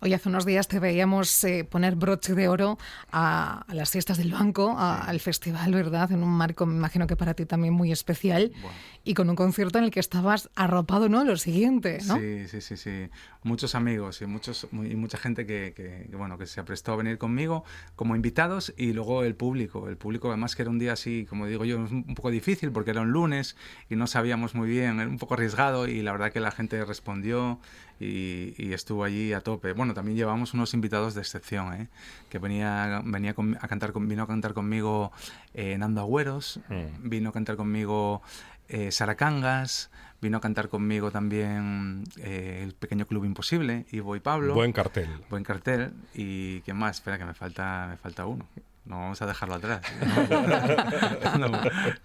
Hoy 0.00 0.12
hace 0.12 0.28
unos 0.28 0.44
días 0.44 0.68
te 0.68 0.78
veíamos 0.78 1.42
eh, 1.44 1.64
poner 1.64 1.96
broche 1.96 2.34
de 2.34 2.48
oro 2.48 2.78
a, 3.10 3.62
a 3.66 3.74
las 3.74 3.90
fiestas 3.90 4.18
del 4.18 4.30
banco, 4.32 4.74
a- 4.78 5.00
al 5.04 5.20
festival, 5.20 5.72
¿verdad? 5.72 6.12
En 6.12 6.22
un 6.22 6.30
marco, 6.30 6.66
me 6.66 6.74
imagino 6.76 7.06
que 7.06 7.16
para 7.16 7.34
ti 7.34 7.46
también 7.46 7.72
muy 7.74 7.92
especial. 7.92 8.52
Bueno. 8.60 8.76
Y 9.04 9.14
con 9.14 9.30
un 9.30 9.36
concierto 9.36 9.78
en 9.78 9.84
el 9.84 9.90
que 9.90 10.00
estabas 10.00 10.50
arropado, 10.54 11.08
¿no? 11.08 11.24
Lo 11.24 11.36
siguiente, 11.36 11.98
¿no? 12.06 12.16
Sí, 12.18 12.46
sí, 12.48 12.60
sí, 12.60 12.76
sí. 12.76 13.08
Muchos 13.42 13.74
amigos 13.74 14.20
y, 14.20 14.26
muchos, 14.26 14.66
mu- 14.72 14.84
y 14.84 14.96
mucha 14.96 15.16
gente 15.16 15.46
que, 15.46 15.72
que- 15.74 16.06
que, 16.10 16.16
bueno, 16.16 16.36
que 16.38 16.46
se 16.46 16.62
prestó 16.64 16.92
a 16.92 16.96
venir 16.96 17.16
conmigo 17.18 17.64
como 17.94 18.16
invitados 18.16 18.74
y 18.76 18.92
luego 18.92 19.22
el 19.24 19.34
público. 19.34 19.88
El 19.88 19.96
público, 19.96 20.28
además 20.28 20.56
que 20.56 20.62
era 20.62 20.70
un 20.70 20.78
día 20.78 20.92
así, 20.92 21.26
como 21.28 21.46
digo 21.46 21.64
yo, 21.64 21.78
un 21.78 22.14
poco 22.14 22.30
difícil 22.30 22.70
porque 22.72 22.90
era 22.90 23.00
un 23.00 23.10
lunes 23.12 23.56
y 23.88 23.96
no 23.96 24.06
sabíamos 24.06 24.54
muy 24.54 24.68
bien, 24.68 25.00
era 25.00 25.08
un 25.08 25.18
poco 25.18 25.34
arriesgado 25.34 25.86
y 25.88 26.02
la 26.02 26.12
verdad 26.12 26.32
que 26.32 26.40
la 26.40 26.50
gente 26.50 26.84
respondió 26.84 27.60
y, 28.00 28.54
y 28.58 28.72
estuvo 28.72 29.04
allí 29.04 29.32
a 29.32 29.40
tope. 29.40 29.72
Bueno, 29.72 29.94
también 29.94 30.16
llevamos 30.16 30.54
unos 30.54 30.74
invitados 30.74 31.14
de 31.14 31.20
excepción, 31.22 31.72
¿eh? 31.74 31.88
que 32.28 32.38
venía, 32.38 33.00
venía 33.04 33.34
con- 33.34 33.56
a 33.60 33.68
cantar 33.68 33.92
con- 33.92 34.08
vino 34.08 34.22
a 34.22 34.26
cantar 34.26 34.52
conmigo 34.54 35.12
eh, 35.54 35.76
Nando 35.78 36.00
Agüeros, 36.00 36.60
Mm. 36.68 37.08
vino 37.08 37.30
a 37.30 37.32
cantar 37.32 37.56
conmigo 37.56 38.22
eh, 38.68 38.90
Sara 38.90 39.14
Cangas, 39.14 39.90
vino 40.20 40.38
a 40.38 40.40
cantar 40.40 40.68
conmigo 40.68 41.10
también 41.12 42.04
eh, 42.16 42.62
el 42.64 42.74
pequeño 42.74 43.06
club 43.06 43.24
imposible, 43.24 43.86
Ivo 43.92 44.16
y 44.16 44.20
Pablo. 44.20 44.54
Buen 44.54 44.72
cartel. 44.72 45.08
Buen 45.30 45.44
cartel. 45.44 45.92
¿Y 46.14 46.60
quién 46.62 46.76
más? 46.76 46.96
Espera, 46.96 47.16
que 47.18 47.24
me 47.24 47.34
falta, 47.34 47.86
me 47.90 47.96
falta 47.96 48.26
uno. 48.26 48.46
No 48.86 48.98
vamos 48.98 49.20
a 49.20 49.26
dejarlo 49.26 49.54
atrás. 49.56 49.80
No, 51.38 51.48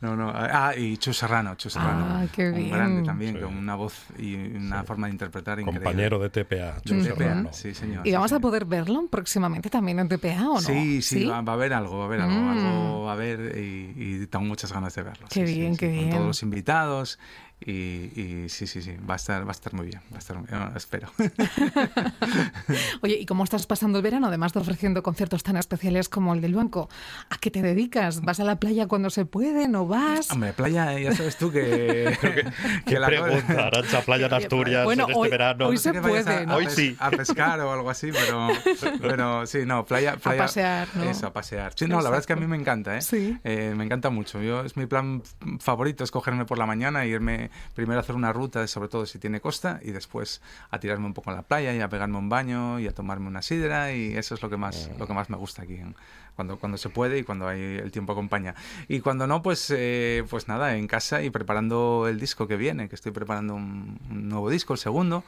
no, 0.02 0.16
no. 0.16 0.32
Ah, 0.36 0.74
y 0.76 0.98
Chu 0.98 1.14
Serrano, 1.14 1.56
Chu 1.56 1.70
Serrano. 1.70 2.06
Ah, 2.10 2.26
qué 2.34 2.50
un 2.50 2.56
bien. 2.56 2.72
grande 2.72 3.04
también, 3.04 3.36
Sí. 3.36 3.42
con 3.42 3.56
una 3.58 3.76
voz 3.76 3.94
y 4.18 4.36
una 4.36 4.84
forma 4.84 5.08
de 5.08 5.14
interpretar 5.14 5.60
increíble. 5.60 5.84
Compañero 5.86 6.20
de 6.20 6.30
TPA. 6.30 6.82
Chu 6.84 6.96
TPA, 6.96 7.04
Serrano. 7.04 7.50
sí, 7.54 7.74
señor. 7.74 8.06
¿Y 8.06 8.10
sí, 8.10 8.16
vamos 8.16 8.34
a 8.34 8.40
poder 8.40 8.66
verlo 8.66 9.06
próximamente 9.10 9.70
también 9.70 10.00
en 10.00 10.08
TPA 10.10 10.50
o 10.50 10.54
no? 10.56 10.60
Sí, 10.62 11.02
sí, 11.02 11.26
Va, 11.26 11.42
va 11.42 11.54
a 11.54 11.56
haber 11.56 11.74
algo, 11.74 11.98
va 12.00 12.04
a 12.04 12.08
haber 12.08 12.22
algo, 12.22 12.36
Mm. 12.42 12.50
algo 12.50 13.04
va 13.04 13.12
a 13.12 13.14
haber 13.14 13.58
y, 13.58 13.94
y 13.96 14.28
tengo 14.28 14.46
muchas 14.46 14.72
ganas 14.74 14.94
de 14.96 15.04
verlo. 15.04 15.28
Qué 15.30 15.46
sí, 15.48 15.54
sí, 15.54 15.60
bien, 15.60 15.74
sí, 15.74 15.80
qué 15.80 15.86
con 15.88 15.96
bien. 15.98 16.10
todos 16.10 16.26
los 16.28 16.44
invitados 16.44 17.20
y, 17.66 17.72
y 18.20 18.46
sí, 18.50 18.66
sí, 18.68 18.82
sí, 18.82 18.96
va 19.10 19.14
a 19.14 19.18
estar, 19.18 19.44
va 19.46 19.50
a 19.50 19.52
estar 19.52 19.74
muy 19.74 19.88
bien, 19.88 20.02
va 20.12 20.16
a 20.16 20.20
estar, 20.20 20.38
eh, 20.38 20.70
espero. 20.76 21.10
Oye, 23.02 23.18
¿y 23.20 23.26
cómo 23.26 23.44
estás 23.44 23.66
pasando 23.68 23.98
el 24.00 24.04
verano? 24.04 24.28
Además 24.28 24.54
de 24.54 24.60
ofreciendo 24.60 25.04
conciertos 25.04 25.44
tan 25.44 25.58
especiales 25.58 26.10
como 26.10 26.34
el 26.34 26.42
del 26.42 26.56
banco. 26.56 26.90
¿A 27.30 27.38
qué 27.38 27.52
te 27.52 27.62
dedicas? 27.62 28.22
¿Vas 28.22 28.40
a 28.40 28.44
la 28.44 28.58
playa 28.60 28.88
cuando 28.88 29.10
se 29.10 29.26
puede? 29.26 29.68
¿No 29.68 29.86
vas? 29.88 30.32
Hombre, 30.32 30.54
playa, 30.54 30.98
ya 31.00 31.14
sabes 31.14 31.38
tú 31.38 31.52
que, 31.52 32.18
¿Qué 32.86 33.00
la 33.00 33.08
pregunta, 33.08 33.68
Arancha 33.68 34.02
Playa 34.02 34.28
en 34.28 34.34
Asturias 34.34 34.84
Bueno, 34.86 35.04
en 35.06 35.10
este 35.10 35.20
hoy- 35.22 35.30
verano? 35.30 35.68
hoy 35.68 35.78
se 35.78 35.92
que 35.92 36.02
puede, 36.02 36.30
a, 36.38 36.46
¿no? 36.46 36.54
a 36.54 36.56
Hoy 36.56 36.68
sí. 36.70 36.96
a 37.00 37.12
pescar 37.12 37.60
o 37.62 37.72
algo 37.72 37.90
así, 37.90 38.12
pero, 38.12 38.48
pero 39.02 39.46
sí, 39.46 39.60
no, 39.66 39.86
playa, 39.86 40.18
playa. 40.18 40.42
pasear, 40.44 40.88
¿no? 40.96 41.04
Eso, 41.04 41.28
a 41.28 41.34
pasear. 41.34 41.74
Sí, 41.76 41.86
no, 41.86 41.98
la 41.98 42.04
verdad 42.10 42.20
es 42.22 42.28
que 42.28 42.34
a 42.34 42.38
mí 42.38 42.48
me 42.48 42.58
encanta, 42.58 42.98
¿eh? 42.98 43.02
Sí. 43.02 43.38
Eh, 43.44 43.74
me 43.76 43.84
encanta 43.86 44.10
mucho. 44.10 44.42
Yo 44.42 44.62
es 44.64 44.78
mi 44.78 44.86
plan 44.86 45.22
favorito 45.60 46.04
es 46.04 46.12
cogerme 46.12 46.46
por 46.46 46.58
la 46.58 46.66
mañana 46.66 47.04
e 47.04 47.08
irme 47.10 47.51
primero 47.76 48.00
a 48.00 48.02
hacer 48.02 48.16
una 48.16 48.34
ruta, 48.34 48.66
sobre 48.68 48.90
todo 48.90 49.06
si 49.06 49.20
tiene 49.20 49.42
costa, 49.42 49.80
y 49.84 49.92
después 49.92 50.42
a 50.70 50.80
tirarme 50.80 51.06
un 51.06 51.14
poco 51.14 51.30
en 51.32 51.38
la 51.38 51.44
playa 51.44 51.74
y 51.74 51.80
a 51.82 51.90
pegarme 51.90 52.18
un 52.18 52.30
baño 52.30 52.80
y 52.80 52.88
a 52.88 52.94
tomarme 52.94 53.28
una 53.28 53.42
sidra 53.42 53.92
y 53.94 54.16
eso 54.16 54.36
es 54.36 54.42
lo 54.42 54.50
que 54.50 54.58
más 54.58 54.90
lo 54.98 55.08
que 55.08 55.14
más 55.14 55.30
me 55.30 55.38
gusta 55.38 55.64
aquí. 55.64 55.76
en- 55.76 55.96
Cuando, 56.36 56.58
cuando 56.58 56.78
se 56.78 56.90
puede 56.90 57.20
y 57.20 57.24
cuando 57.24 57.48
hay 57.48 57.60
el 57.62 57.92
tiempo 57.92 58.14
acompaña. 58.14 58.56
Y 58.88 59.02
cuando 59.02 59.28
no, 59.28 59.42
pues, 59.44 59.68
eh, 59.76 60.24
pues 60.30 60.48
nada, 60.48 60.76
en 60.78 60.88
casa 60.88 61.22
y 61.22 61.30
preparando 61.30 62.08
el 62.08 62.20
disco 62.20 62.48
que 62.48 62.56
viene, 62.56 62.88
que 62.88 62.96
estoy 62.96 63.12
preparando 63.12 63.54
un, 63.54 64.00
un 64.10 64.30
nuevo 64.30 64.50
disco, 64.50 64.74
el 64.74 64.80
segundo, 64.80 65.24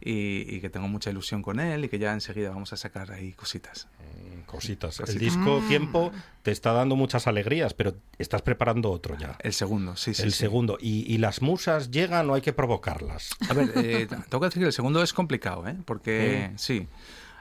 y, 0.00 0.54
y 0.54 0.60
que 0.60 0.70
tengo 0.70 0.88
mucha 0.88 1.10
ilusión 1.10 1.42
con 1.42 1.60
él 1.60 1.84
y 1.84 1.88
que 1.88 1.98
ya 1.98 2.12
enseguida 2.12 2.50
vamos 2.50 2.72
a 2.72 2.76
sacar 2.76 3.12
ahí 3.12 3.32
cositas. 3.32 3.88
Cositas. 4.46 5.00
El 5.00 5.18
disco 5.18 5.62
Tiempo 5.68 6.10
te 6.42 6.52
está 6.52 6.72
dando 6.72 6.96
muchas 6.96 7.26
alegrías, 7.26 7.74
pero 7.74 7.94
estás 8.18 8.40
preparando 8.40 8.90
otro 8.90 9.16
ya. 9.18 9.36
El 9.40 9.52
segundo, 9.52 9.94
sí, 9.94 10.14
sí. 10.14 10.22
el 10.22 10.32
sí. 10.32 10.38
segundo. 10.38 10.78
¿Y, 10.80 11.12
y 11.12 11.18
las 11.18 11.42
musas 11.42 11.90
llegan 11.90 12.30
o 12.30 12.34
hay 12.34 12.40
que 12.40 12.54
provocarlas? 12.54 13.30
A 13.46 13.52
ver, 13.52 13.72
eh, 13.76 14.06
tengo 14.28 14.40
que 14.40 14.46
decir 14.46 14.62
que 14.62 14.68
el 14.68 14.72
segundo 14.72 15.02
es 15.02 15.12
complicado, 15.12 15.68
¿eh? 15.68 15.76
Porque 15.84 16.50
sí. 16.56 16.88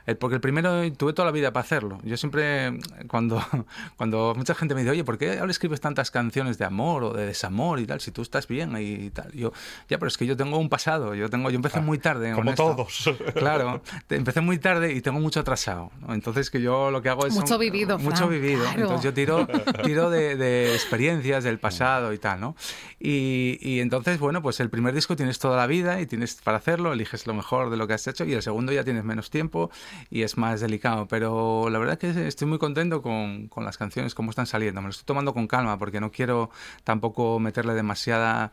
El- 0.08 0.18
porque 0.18 0.34
el 0.36 0.42
primero 0.42 0.92
tuve 0.94 1.14
toda 1.14 1.28
la 1.28 1.32
vida 1.32 1.54
para 1.54 1.64
hacerlo. 1.64 2.00
Yo 2.04 2.18
siempre, 2.18 2.80
cuando, 3.08 3.40
cuando 3.98 4.34
mucha 4.36 4.56
gente 4.56 4.74
me 4.74 4.82
dice, 4.82 4.92
oye, 4.92 5.04
¿por 5.04 5.20
qué 5.20 5.38
ahora 5.38 5.52
escribes 5.52 5.80
tantas 5.82 6.10
canciones 6.10 6.58
de 6.58 6.66
amor 6.66 7.04
o 7.04 7.14
de 7.14 7.28
desamor 7.28 7.80
y 7.80 7.86
tal? 7.86 8.02
Si 8.02 8.10
tú 8.12 8.24
estás 8.24 8.48
bien 8.48 8.76
y 8.80 9.12
tal. 9.12 9.32
Yo, 9.34 9.52
ya, 9.88 10.00
pero 10.00 10.08
es 10.08 10.18
que 10.18 10.26
yo 10.26 10.36
tengo 10.36 10.58
un 10.58 10.70
pasado. 10.70 11.14
Yo 11.14 11.30
tengo, 11.30 11.52
yo 11.52 11.58
empecé 11.58 11.80
muy 11.82 12.00
tarde. 12.00 12.34
Como 12.34 12.56
todos. 12.56 13.10
Claro, 13.36 13.82
te- 14.08 14.16
empecé 14.16 14.42
muy 14.42 14.58
tarde 14.58 14.94
y 14.94 15.02
tengo 15.02 15.20
mucho 15.20 15.42
atrasado. 15.42 15.92
¿no? 16.02 16.14
Entonces 16.14 16.50
que 16.50 16.62
yo 16.62 16.90
lo 16.90 17.02
que 17.02 17.10
hago 17.10 17.28
es... 17.28 17.34
Mucho 17.34 17.56
un- 17.56 17.60
vivido, 17.62 18.00
Mucho 18.00 18.16
Fran, 18.18 18.30
vivido. 18.30 18.64
claro. 18.64 18.80
Entonces 18.82 19.04
yo 19.04 19.14
tiro, 19.14 19.48
tiro 19.84 20.10
de, 20.10 20.36
de 20.36 20.74
experiencias 20.74 21.44
del 21.44 21.60
pasado 21.60 22.14
y 22.14 22.18
tal, 22.18 22.40
¿no? 22.40 22.56
Y, 23.00 23.58
y 23.62 23.80
entonces, 23.82 24.20
bueno, 24.20 24.42
pues 24.42 24.60
el 24.60 24.70
primer 24.70 24.94
disco 24.94 25.16
tienes 25.16 25.38
toda 25.40 25.58
la 25.58 25.68
vida 25.68 26.00
y 26.02 26.06
tienes 26.08 26.36
para 26.44 26.58
hacerlo, 26.58 26.94
eliges 26.94 27.28
lo 27.28 27.34
mejor 27.34 27.70
de 27.70 27.78
lo 27.78 27.88
que 27.88 27.94
has 27.94 28.08
hecho 28.08 28.24
y 28.26 28.34
el 28.34 28.42
segundo 28.42 28.72
ya 28.72 28.84
tienes 28.84 29.04
menos 29.04 29.30
tiempo 29.30 29.70
y 30.10 30.24
es 30.24 30.38
más 30.38 30.62
delicado. 30.62 31.08
Pero 31.08 31.70
la 31.70 31.80
verdad 31.80 31.98
es 32.04 32.16
que 32.16 32.28
estoy 32.28 32.48
muy 32.48 32.58
contento 32.58 33.02
con, 33.02 33.48
con 33.48 33.64
las 33.64 33.78
canciones, 33.78 34.16
como 34.16 34.30
están 34.30 34.48
saliendo. 34.48 34.82
Me 34.82 34.88
lo 34.88 34.92
estoy 34.92 35.06
tomando 35.06 35.34
con 35.34 35.48
calma 35.48 35.78
porque 35.78 36.00
no 36.00 36.12
quiero 36.12 36.50
tampoco 36.84 37.40
meterle 37.40 37.74
demasiada... 37.74 38.52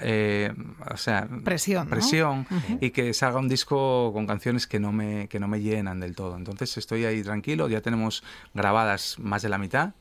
eh, 0.00 0.52
o 0.90 0.96
sea, 0.96 1.28
Presión, 1.44 1.84
¿no? 1.84 1.90
presión 1.90 2.46
y 2.80 2.90
que 2.90 3.12
salga 3.12 3.38
un 3.38 3.48
disco 3.48 4.10
con 4.12 4.26
canciones 4.26 4.66
que 4.66 4.80
no 4.80 4.90
me 4.92 5.28
que 5.28 5.38
no 5.38 5.48
me 5.48 5.60
llenan 5.60 6.00
del 6.00 6.14
todo. 6.14 6.36
Entonces 6.36 6.76
estoy 6.78 7.04
ahí 7.04 7.22
tranquilo, 7.22 7.68
ya 7.68 7.80
tenemos 7.80 8.22
grabadas 8.54 9.18
más 9.18 9.42
de 9.42 9.48
la 9.48 9.58
mitad 9.58 9.92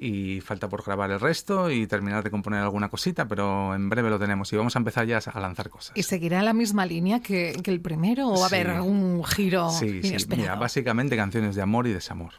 y 0.00 0.40
falta 0.40 0.68
por 0.68 0.84
grabar 0.84 1.10
el 1.10 1.20
resto 1.20 1.70
y 1.70 1.86
terminar 1.86 2.22
de 2.24 2.30
componer 2.30 2.60
alguna 2.60 2.88
cosita, 2.88 3.26
pero 3.26 3.74
en 3.74 3.88
breve 3.88 4.10
lo 4.10 4.18
tenemos 4.18 4.52
y 4.52 4.56
vamos 4.56 4.76
a 4.76 4.78
empezar 4.78 5.06
ya 5.06 5.18
a 5.18 5.40
lanzar 5.40 5.68
cosas. 5.70 5.92
¿Y 5.96 6.02
seguirá 6.02 6.42
la 6.42 6.52
misma 6.52 6.86
línea 6.86 7.20
que, 7.20 7.54
que 7.62 7.70
el 7.70 7.80
primero 7.80 8.28
o 8.28 8.38
va 8.38 8.44
a 8.44 8.46
haber 8.48 8.66
Sí. 8.68 8.72
algún 8.72 9.24
giro 9.24 9.70
Sí, 9.70 10.00
sí, 10.02 10.08
inesperado? 10.08 10.42
mira, 10.42 10.54
básicamente 10.56 11.16
canciones 11.16 11.54
de 11.56 11.62
amor 11.62 11.86
y 11.86 11.92
desamor. 11.92 12.32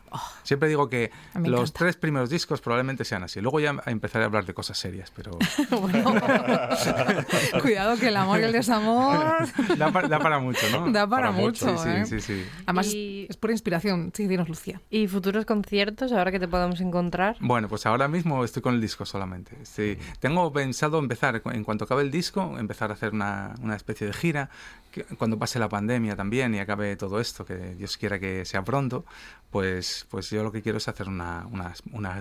Siempre 0.43 0.69
digo 0.69 0.89
que 0.89 1.11
Oh, 1.35 1.39
los 1.39 1.45
encanta. 1.61 1.79
tres 1.79 1.95
primeros 1.97 2.29
discos 2.29 2.61
probablemente 2.61 3.03
sean 3.05 3.23
así. 3.23 3.41
Luego 3.41 3.59
ya 3.59 3.75
empezaré 3.85 4.23
a 4.23 4.27
hablar 4.27 4.45
de 4.45 4.53
cosas 4.53 4.77
serias, 4.77 5.11
pero 5.15 5.31
Bueno, 5.81 6.13
cuidado 7.61 7.97
que 7.97 8.07
el 8.07 8.17
amor 8.17 8.39
y 8.39 8.43
el 8.43 8.51
desamor 8.51 9.47
da, 9.77 9.91
para, 9.91 10.07
da 10.07 10.19
para 10.19 10.39
mucho, 10.39 10.59
¿no? 10.71 10.91
da 10.91 11.07
para, 11.07 11.27
Para 11.27 11.31
mucho, 11.31 11.65
mucho. 11.67 11.83
Sí, 11.83 11.89
¿eh? 11.89 12.05
sí, 12.05 12.19
sí. 12.21 12.45
Además, 12.65 12.93
Y- 12.93 13.27
es 13.29 13.37
pura 13.37 13.53
inspiración. 13.53 14.11
Sí, 14.13 14.27
dinos, 14.27 14.47
Lucía. 14.49 14.81
¿Y 14.89 15.07
futuros 15.07 15.45
conciertos 15.45 16.11
ahora 16.11 16.31
que 16.31 16.39
te 16.39 16.47
podamos 16.47 16.79
encontrar? 16.81 17.37
Bueno, 17.49 17.67
pues 17.67 17.87
ahora 17.87 18.07
mismo 18.07 18.43
estoy 18.43 18.61
con 18.61 18.75
el 18.75 18.79
disco 18.79 19.07
solamente. 19.07 19.57
Sí, 19.63 19.97
tengo 20.19 20.53
pensado 20.53 20.99
empezar, 20.99 21.41
en 21.45 21.63
cuanto 21.63 21.85
acabe 21.85 22.03
el 22.03 22.11
disco, 22.11 22.59
empezar 22.59 22.91
a 22.91 22.93
hacer 22.93 23.11
una, 23.11 23.55
una 23.63 23.75
especie 23.75 24.05
de 24.05 24.13
gira, 24.13 24.51
que 24.91 25.03
cuando 25.17 25.39
pase 25.39 25.57
la 25.57 25.67
pandemia 25.67 26.15
también 26.15 26.53
y 26.53 26.59
acabe 26.59 26.95
todo 26.95 27.19
esto, 27.19 27.47
que 27.47 27.73
Dios 27.73 27.97
quiera 27.97 28.19
que 28.19 28.45
sea 28.45 28.63
pronto, 28.63 29.03
pues, 29.49 30.05
pues 30.11 30.29
yo 30.29 30.43
lo 30.43 30.51
que 30.51 30.61
quiero 30.61 30.77
es 30.77 30.87
hacer 30.87 31.07
una, 31.07 31.47
una, 31.47 31.73
una, 31.91 32.19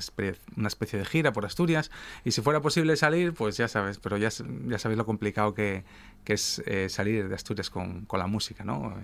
una 0.57 0.69
especie 0.69 0.99
de 0.99 1.05
gira 1.05 1.31
por 1.35 1.45
Asturias 1.45 1.91
y 2.25 2.31
si 2.31 2.41
fuera 2.41 2.63
posible 2.63 2.97
salir, 2.97 3.35
pues 3.35 3.59
ya 3.59 3.69
sabes, 3.69 3.99
pero 3.99 4.17
ya, 4.17 4.31
ya 4.31 4.79
sabéis 4.79 4.97
lo 4.97 5.05
complicado 5.05 5.53
que, 5.53 5.85
que 6.25 6.33
es 6.33 6.63
eh, 6.65 6.89
salir 6.89 7.29
de 7.29 7.35
Asturias 7.35 7.69
con, 7.69 8.07
con 8.07 8.19
la 8.19 8.29
música, 8.29 8.65
¿no? 8.65 8.97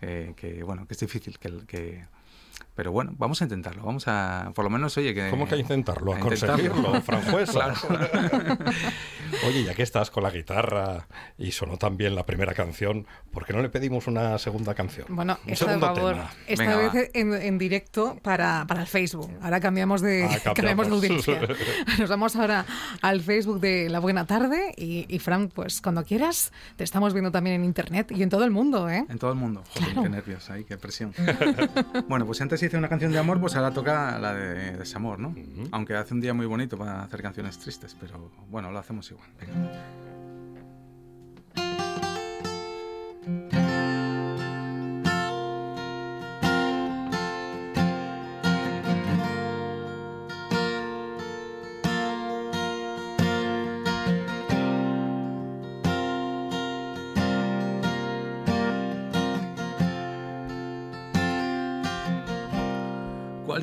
Eh, 0.00 0.32
que 0.36 0.62
bueno, 0.62 0.86
que 0.86 0.94
es 0.94 1.00
difícil, 1.00 1.38
que... 1.38 1.66
que 1.66 2.19
pero 2.80 2.92
bueno, 2.92 3.12
vamos 3.18 3.38
a 3.42 3.44
intentarlo. 3.44 3.82
Vamos 3.84 4.04
a, 4.08 4.52
por 4.54 4.64
lo 4.64 4.70
menos, 4.70 4.96
oye, 4.96 5.12
que. 5.12 5.28
¿Cómo 5.28 5.46
que 5.46 5.54
a 5.54 5.58
intentarlo? 5.58 6.14
A, 6.14 6.16
a 6.16 6.20
conseguirlo, 6.20 7.02
Franjuesa. 7.02 7.74
Claro. 7.74 7.74
Oye, 9.46 9.62
ya 9.64 9.74
que 9.74 9.82
estás 9.84 10.10
con 10.10 10.22
la 10.24 10.30
guitarra 10.30 11.06
y 11.38 11.52
sonó 11.52 11.76
también 11.76 12.14
la 12.16 12.26
primera 12.26 12.52
canción, 12.52 13.06
¿por 13.32 13.46
qué 13.46 13.52
no 13.52 13.62
le 13.62 13.68
pedimos 13.68 14.06
una 14.08 14.36
segunda 14.38 14.74
canción? 14.74 15.06
Bueno, 15.08 15.38
un 15.46 15.50
esta, 15.52 15.66
segundo 15.66 15.86
favor. 15.86 16.12
tema. 16.14 16.30
esta 16.48 16.64
Venga, 16.64 16.76
vez 16.92 17.10
en, 17.14 17.32
en 17.34 17.56
directo 17.58 18.18
para, 18.22 18.64
para 18.66 18.80
el 18.82 18.86
Facebook. 18.88 19.30
Ahora 19.40 19.60
cambiamos 19.60 20.00
de, 20.02 20.24
Ah, 20.24 20.36
cambiamos 20.54 20.88
de 20.90 21.08
cambiamos. 21.08 21.28
audiencia. 21.28 21.56
Nos 21.98 22.10
vamos 22.10 22.34
ahora 22.36 22.66
al 23.02 23.20
Facebook 23.20 23.60
de 23.60 23.88
La 23.88 24.00
Buena 24.00 24.26
Tarde 24.26 24.74
y, 24.76 25.06
y 25.08 25.18
Fran, 25.20 25.48
pues 25.48 25.80
cuando 25.80 26.02
quieras, 26.04 26.52
te 26.76 26.82
estamos 26.84 27.12
viendo 27.12 27.30
también 27.30 27.56
en 27.56 27.64
Internet 27.64 28.10
y 28.10 28.22
en 28.24 28.30
todo 28.30 28.44
el 28.44 28.50
mundo, 28.50 28.90
¿eh? 28.90 29.06
En 29.08 29.18
todo 29.18 29.30
el 29.30 29.38
mundo. 29.38 29.62
Joder, 29.74 29.84
Claro. 29.92 30.02
qué 30.02 30.08
nervios 30.08 30.50
ahí, 30.50 30.64
qué 30.64 30.76
presión. 30.76 31.14
bueno, 32.08 32.26
pues 32.26 32.40
antes 32.40 32.60
hice 32.70 32.78
una 32.78 32.88
canción 32.88 33.10
de 33.10 33.18
amor, 33.18 33.40
pues 33.40 33.56
ahora 33.56 33.72
toca 33.72 34.16
la 34.20 34.32
de 34.32 34.76
desamor, 34.76 35.18
¿no? 35.18 35.34
Aunque 35.72 35.96
hace 35.96 36.14
un 36.14 36.20
día 36.20 36.32
muy 36.32 36.46
bonito 36.46 36.78
para 36.78 37.02
hacer 37.02 37.20
canciones 37.20 37.58
tristes, 37.58 37.96
pero 37.98 38.30
bueno, 38.48 38.70
lo 38.70 38.78
hacemos 38.78 39.10
igual. 39.10 39.28
Venga. 39.40 40.09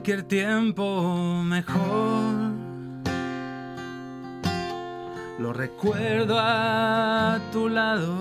Cualquier 0.07 0.29
tiempo 0.29 1.43
mejor. 1.43 2.53
Lo 5.37 5.51
recuerdo 5.51 6.37
a 6.39 7.41
tu 7.51 7.67
lado 7.67 8.15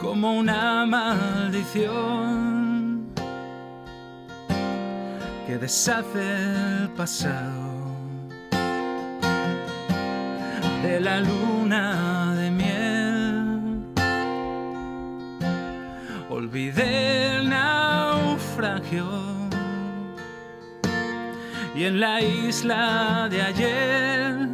como 0.00 0.38
una 0.38 0.86
maldición 0.86 1.88
que 5.44 5.58
deshace 5.58 6.82
el 6.82 6.90
pasado 6.90 7.96
de 10.84 11.00
la 11.00 11.18
luna 11.18 12.32
de 12.36 12.50
miel. 12.52 13.86
Olvidé 16.30 17.25
naufragio. 18.56 19.06
Y 21.74 21.84
en 21.84 22.00
la 22.00 22.20
isla 22.22 23.28
de 23.30 23.42
ayer 23.42 24.48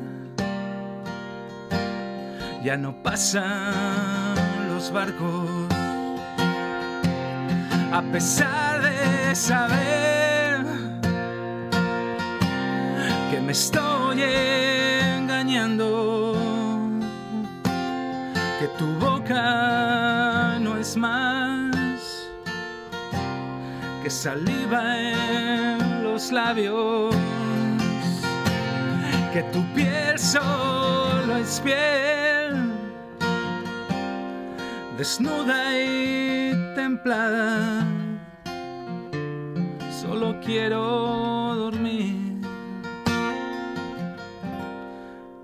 ya 2.64 2.76
no 2.76 3.02
pasan 3.02 4.34
los 4.68 4.92
barcos. 4.92 5.68
A 7.92 8.02
pesar 8.10 8.82
de 8.82 9.34
saber 9.34 10.66
que 13.30 13.40
me 13.40 13.52
estoy 13.52 14.22
engañando 15.16 16.34
que 18.58 18.66
tu 18.78 18.86
boca 18.98 20.58
no 20.60 20.76
es 20.78 20.96
más 20.96 21.41
saliva 24.12 25.00
en 25.00 26.04
los 26.04 26.30
labios, 26.30 27.14
que 29.32 29.42
tu 29.52 29.64
piel 29.74 30.18
solo 30.18 31.36
es 31.36 31.60
piel, 31.60 32.70
desnuda 34.98 35.80
y 35.80 36.52
templada. 36.74 37.86
Solo 40.00 40.38
quiero 40.44 41.54
dormir. 41.56 42.40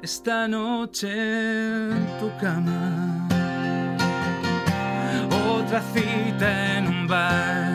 Esta 0.02 0.46
noche 0.46 1.11
en 1.11 2.07
tu 2.20 2.31
cama. 2.38 3.28
Otra 5.59 5.83
cita 5.92 6.78
en 6.78 6.87
un 6.87 7.07
bar, 7.07 7.67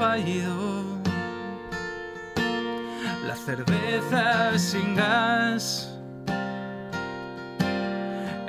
fallido, 0.00 0.82
la 3.26 3.36
cerveza 3.36 4.58
sin 4.58 4.96
gas, 4.96 5.94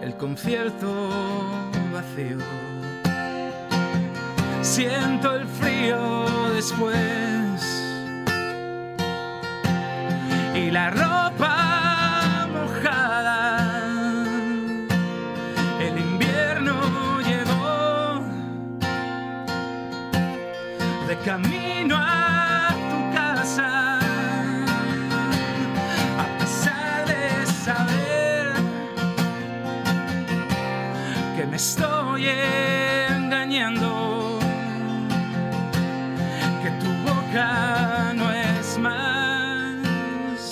el 0.02 0.16
concierto 0.16 1.10
vacío. 1.92 2.38
Siento 4.62 5.36
el 5.36 5.46
frío 5.46 6.26
después. 6.54 7.62
Y 10.56 10.72
la 10.72 10.90
ropa 10.90 11.71
camino 21.26 21.96
a 21.98 22.70
tu 22.90 23.00
casa. 23.14 24.00
A 26.18 26.26
pesar 26.40 27.06
de 27.06 27.46
saber 27.46 28.54
que 31.36 31.46
me 31.46 31.58
estoy 31.58 32.28
engañando, 33.10 34.40
que 36.64 36.72
tu 36.82 36.92
boca 37.08 38.14
no 38.16 38.32
es 38.32 38.78
más 38.80 40.52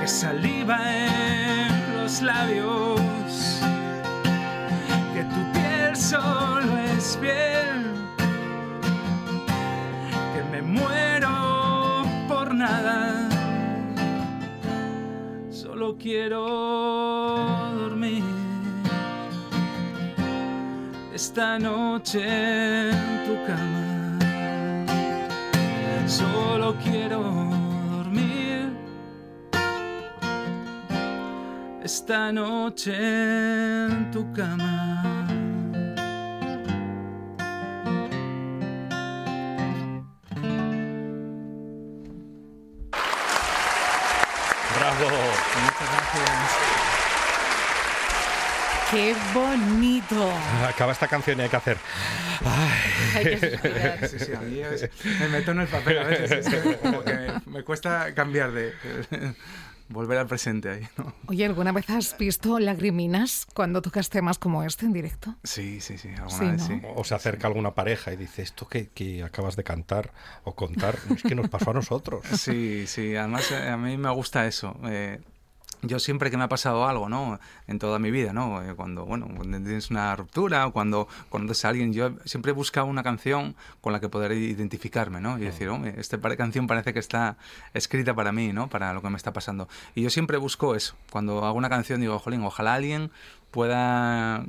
que 0.00 0.08
saliva 0.08 0.78
en 0.92 1.96
los 1.96 2.20
labios, 2.22 2.75
solo 15.86 15.98
quiero 15.98 16.46
dormir 17.78 18.24
esta 21.14 21.58
noche 21.58 22.24
en 22.24 23.24
tu 23.24 23.36
cama. 23.46 24.18
Solo 26.06 26.74
quiero 26.82 27.20
dormir 27.20 28.72
esta 31.84 32.32
noche 32.32 32.92
en 33.86 34.10
tu 34.10 34.32
cama. 34.32 35.35
¡Qué 48.96 49.14
bonito! 49.34 50.32
Acaba 50.66 50.92
esta 50.92 51.06
canción 51.06 51.38
y 51.38 51.42
hay 51.42 51.48
que 51.50 51.56
hacer. 51.56 51.76
Hay 53.14 53.24
que. 53.24 54.08
Sí, 54.08 54.18
sí, 54.24 54.32
a 54.32 54.40
mí 54.40 54.58
es- 54.60 54.88
me 55.20 55.28
meto 55.28 55.50
en 55.50 55.60
el 55.60 55.68
papel 55.68 55.98
a 55.98 56.04
veces, 56.04 56.30
es 56.46 56.48
que 56.48 56.76
como 56.78 57.02
que 57.04 57.12
me, 57.12 57.40
me 57.58 57.62
cuesta 57.62 58.14
cambiar 58.14 58.52
de... 58.52 58.72
volver 59.90 60.16
al 60.18 60.26
presente 60.26 60.70
ahí, 60.70 60.88
¿no? 60.96 61.12
Oye, 61.26 61.44
¿alguna 61.44 61.72
vez 61.72 61.90
has 61.90 62.16
visto 62.16 62.58
lagriminas 62.58 63.46
cuando 63.52 63.82
tocas 63.82 64.08
temas 64.08 64.38
como 64.38 64.62
este 64.62 64.86
en 64.86 64.94
directo? 64.94 65.34
Sí, 65.44 65.82
sí, 65.82 65.98
sí, 65.98 66.08
alguna 66.16 66.30
Sí, 66.38 66.44
vez 66.46 66.60
¿no? 66.60 66.66
sí. 66.66 66.82
O 66.96 67.04
se 67.04 67.14
acerca 67.14 67.48
alguna 67.48 67.74
pareja 67.74 68.14
y 68.14 68.16
dice, 68.16 68.40
esto 68.40 68.66
que, 68.66 68.88
que 68.88 69.22
acabas 69.22 69.56
de 69.56 69.62
cantar 69.62 70.10
o 70.44 70.54
contar, 70.54 70.96
es 71.14 71.22
que 71.22 71.34
nos 71.34 71.50
pasó 71.50 71.72
a 71.72 71.74
nosotros. 71.74 72.24
Sí, 72.32 72.86
sí, 72.86 73.14
además 73.14 73.50
eh, 73.52 73.68
a 73.68 73.76
mí 73.76 73.98
me 73.98 74.08
gusta 74.10 74.46
eso. 74.46 74.74
eh, 74.86 75.20
yo 75.82 75.98
siempre 75.98 76.30
que 76.30 76.36
me 76.36 76.44
ha 76.44 76.48
pasado 76.48 76.86
algo, 76.86 77.08
¿no? 77.08 77.38
En 77.66 77.78
toda 77.78 77.98
mi 77.98 78.10
vida, 78.10 78.32
¿no? 78.32 78.62
Eh, 78.62 78.74
Cuando, 78.74 79.04
bueno, 79.04 79.28
cuando 79.34 79.58
tienes 79.58 79.90
una 79.90 80.16
ruptura 80.16 80.66
o 80.66 80.72
cuando 80.72 81.06
conoces 81.28 81.64
a 81.64 81.68
alguien, 81.68 81.92
yo 81.92 82.12
siempre 82.24 82.50
he 82.50 82.54
buscado 82.54 82.86
una 82.86 83.02
canción 83.02 83.54
con 83.80 83.92
la 83.92 84.00
que 84.00 84.08
poder 84.08 84.32
identificarme, 84.32 85.20
¿no? 85.20 85.38
Y 85.38 85.42
decir, 85.42 85.68
"Hombre, 85.68 85.94
esta 85.98 86.18
canción 86.36 86.66
parece 86.66 86.92
que 86.92 86.98
está 86.98 87.36
escrita 87.74 88.14
para 88.14 88.32
mí, 88.32 88.52
¿no? 88.52 88.68
Para 88.68 88.92
lo 88.92 89.02
que 89.02 89.10
me 89.10 89.16
está 89.16 89.32
pasando. 89.32 89.68
Y 89.94 90.02
yo 90.02 90.10
siempre 90.10 90.38
busco 90.38 90.74
eso. 90.74 90.96
Cuando 91.10 91.44
hago 91.44 91.56
una 91.56 91.68
canción 91.68 92.00
digo, 92.00 92.18
jolín, 92.18 92.42
ojalá 92.42 92.74
alguien 92.74 93.10
pueda 93.56 94.44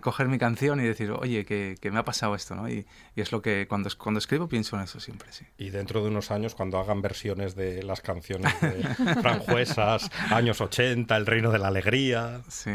coger 0.00 0.28
mi 0.28 0.38
canción 0.38 0.80
y 0.80 0.84
decir, 0.84 1.10
oye, 1.10 1.44
que, 1.44 1.76
que 1.82 1.90
me 1.90 1.98
ha 1.98 2.04
pasado 2.04 2.34
esto, 2.34 2.54
¿no? 2.54 2.66
Y, 2.66 2.86
y 3.14 3.20
es 3.20 3.30
lo 3.30 3.42
que 3.42 3.66
cuando, 3.68 3.90
cuando 3.98 4.16
escribo 4.16 4.48
pienso 4.48 4.74
en 4.76 4.84
eso 4.84 5.00
siempre, 5.00 5.30
sí. 5.32 5.44
Y 5.58 5.68
dentro 5.68 6.02
de 6.02 6.08
unos 6.08 6.30
años, 6.30 6.54
cuando 6.54 6.78
hagan 6.78 7.02
versiones 7.02 7.56
de 7.56 7.82
las 7.82 8.00
canciones 8.00 8.58
de 8.62 8.82
Franjuesas, 9.20 10.10
años 10.30 10.62
80, 10.62 11.14
El 11.14 11.26
Reino 11.26 11.50
de 11.50 11.58
la 11.58 11.68
Alegría. 11.68 12.40
Sí. 12.48 12.70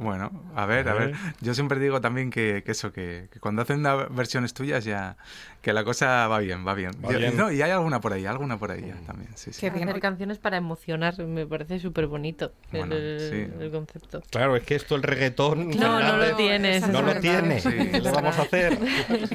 Bueno, 0.00 0.30
a 0.54 0.64
ver, 0.64 0.88
a 0.88 0.94
ver. 0.94 1.14
Yo 1.40 1.54
siempre 1.54 1.80
digo 1.80 2.00
también 2.00 2.30
que, 2.30 2.62
que 2.64 2.70
eso, 2.70 2.92
que, 2.92 3.28
que 3.32 3.40
cuando 3.40 3.62
hacen 3.62 3.80
una 3.80 3.96
versiones 3.96 4.54
tuyas 4.54 4.84
ya, 4.84 5.16
que 5.60 5.72
la 5.72 5.82
cosa 5.82 6.28
va 6.28 6.38
bien, 6.38 6.64
va 6.64 6.74
bien. 6.74 6.92
Va 7.04 7.10
Yo- 7.10 7.18
bien. 7.18 7.36
no, 7.36 7.50
y 7.50 7.60
hay 7.62 7.72
alguna 7.72 8.00
por 8.00 8.12
ahí, 8.12 8.24
alguna 8.24 8.58
por 8.58 8.70
ahí 8.70 8.82
ya 8.86 8.94
también, 9.06 9.28
sí, 9.34 9.52
sí. 9.52 9.60
Qué 9.60 9.70
bien. 9.70 9.88
Hacer 9.88 10.00
canciones 10.00 10.38
para 10.38 10.56
emocionar, 10.56 11.18
me 11.24 11.46
parece 11.46 11.80
súper 11.80 12.06
bonito 12.06 12.52
Bueno, 12.70 12.94
el, 12.94 13.18
sí. 13.18 13.62
el 13.64 13.70
concepto. 13.72 14.22
Claro, 14.30 14.54
es 14.54 14.62
que 14.62 14.76
esto 14.76 14.94
el 14.94 15.02
reggaetón... 15.02 15.70
No, 15.70 16.00
no 16.00 16.16
lo 16.16 16.36
tienes. 16.36 16.86
No 16.88 17.02
lo 17.02 17.10
Exactamente. 17.10 17.60
tiene. 17.62 17.84
Sí. 17.86 17.90
¿Qué 17.90 18.00
le 18.00 18.10
vamos 18.12 18.38
a 18.38 18.42
hacer? 18.42 18.78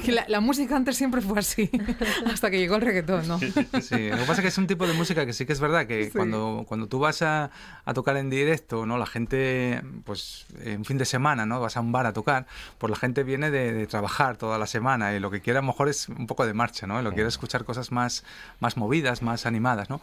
Que 0.02 0.12
la, 0.14 0.26
la 0.30 0.40
música 0.40 0.78
antes 0.78 0.96
siempre 0.96 1.20
fue 1.20 1.40
así, 1.40 1.70
hasta 2.32 2.50
que 2.50 2.58
llegó 2.58 2.76
el 2.78 2.82
reggaetón, 2.84 3.28
¿no? 3.28 3.38
Sí, 3.40 4.10
lo 4.10 4.18
que 4.18 4.24
pasa 4.26 4.36
es 4.36 4.42
que 4.42 4.48
es 4.48 4.58
un 4.58 4.68
tipo 4.68 4.88
de 4.88 4.94
música 4.94 5.26
que 5.26 5.34
sí 5.34 5.46
que 5.46 5.52
es 5.52 5.60
verdad 5.60 5.88
que 5.88 6.06
Sí. 6.06 6.12
cuando, 6.12 6.64
cuando 6.68 6.88
tú 6.88 7.00
vas 7.00 7.22
a, 7.22 7.52
a 7.84 7.94
tocar 7.94 8.16
en 8.16 8.30
directo, 8.30 8.86
¿no? 8.86 8.98
La 8.98 9.06
gente, 9.06 9.82
pues, 10.06 10.46
en 10.62 10.80
un 10.80 10.86
fin 10.86 10.98
de 10.98 11.06
semana, 11.06 11.46
¿no? 11.46 11.60
Vas 11.60 11.78
a 11.78 11.82
un 11.82 11.92
bar 11.92 12.06
a 12.06 12.14
tocar, 12.14 12.46
pues 12.78 12.92
la 12.92 12.98
gente 12.98 13.24
viene 13.24 13.52
de, 13.52 13.74
de 13.74 13.88
trabajar 13.88 14.38
toda 14.38 14.58
la 14.58 14.68
semana 14.68 15.14
y 15.14 15.20
lo 15.20 15.32
que 15.32 15.42
quiere 15.42 15.60
a 15.60 15.62
lo 15.62 15.68
mejor 15.68 15.90
es 15.90 16.10
un 16.10 16.28
poco 16.28 16.46
de 16.46 16.54
marcha, 16.54 16.88
¿no? 16.88 17.02
Lo 17.02 17.12
quiere 17.14 17.30
escuchar 17.30 17.66
cosas 17.66 17.92
más, 17.92 18.24
más 18.60 18.78
movidas, 18.78 19.22
más 19.22 19.46
animadas, 19.46 19.90
¿no? 19.90 20.02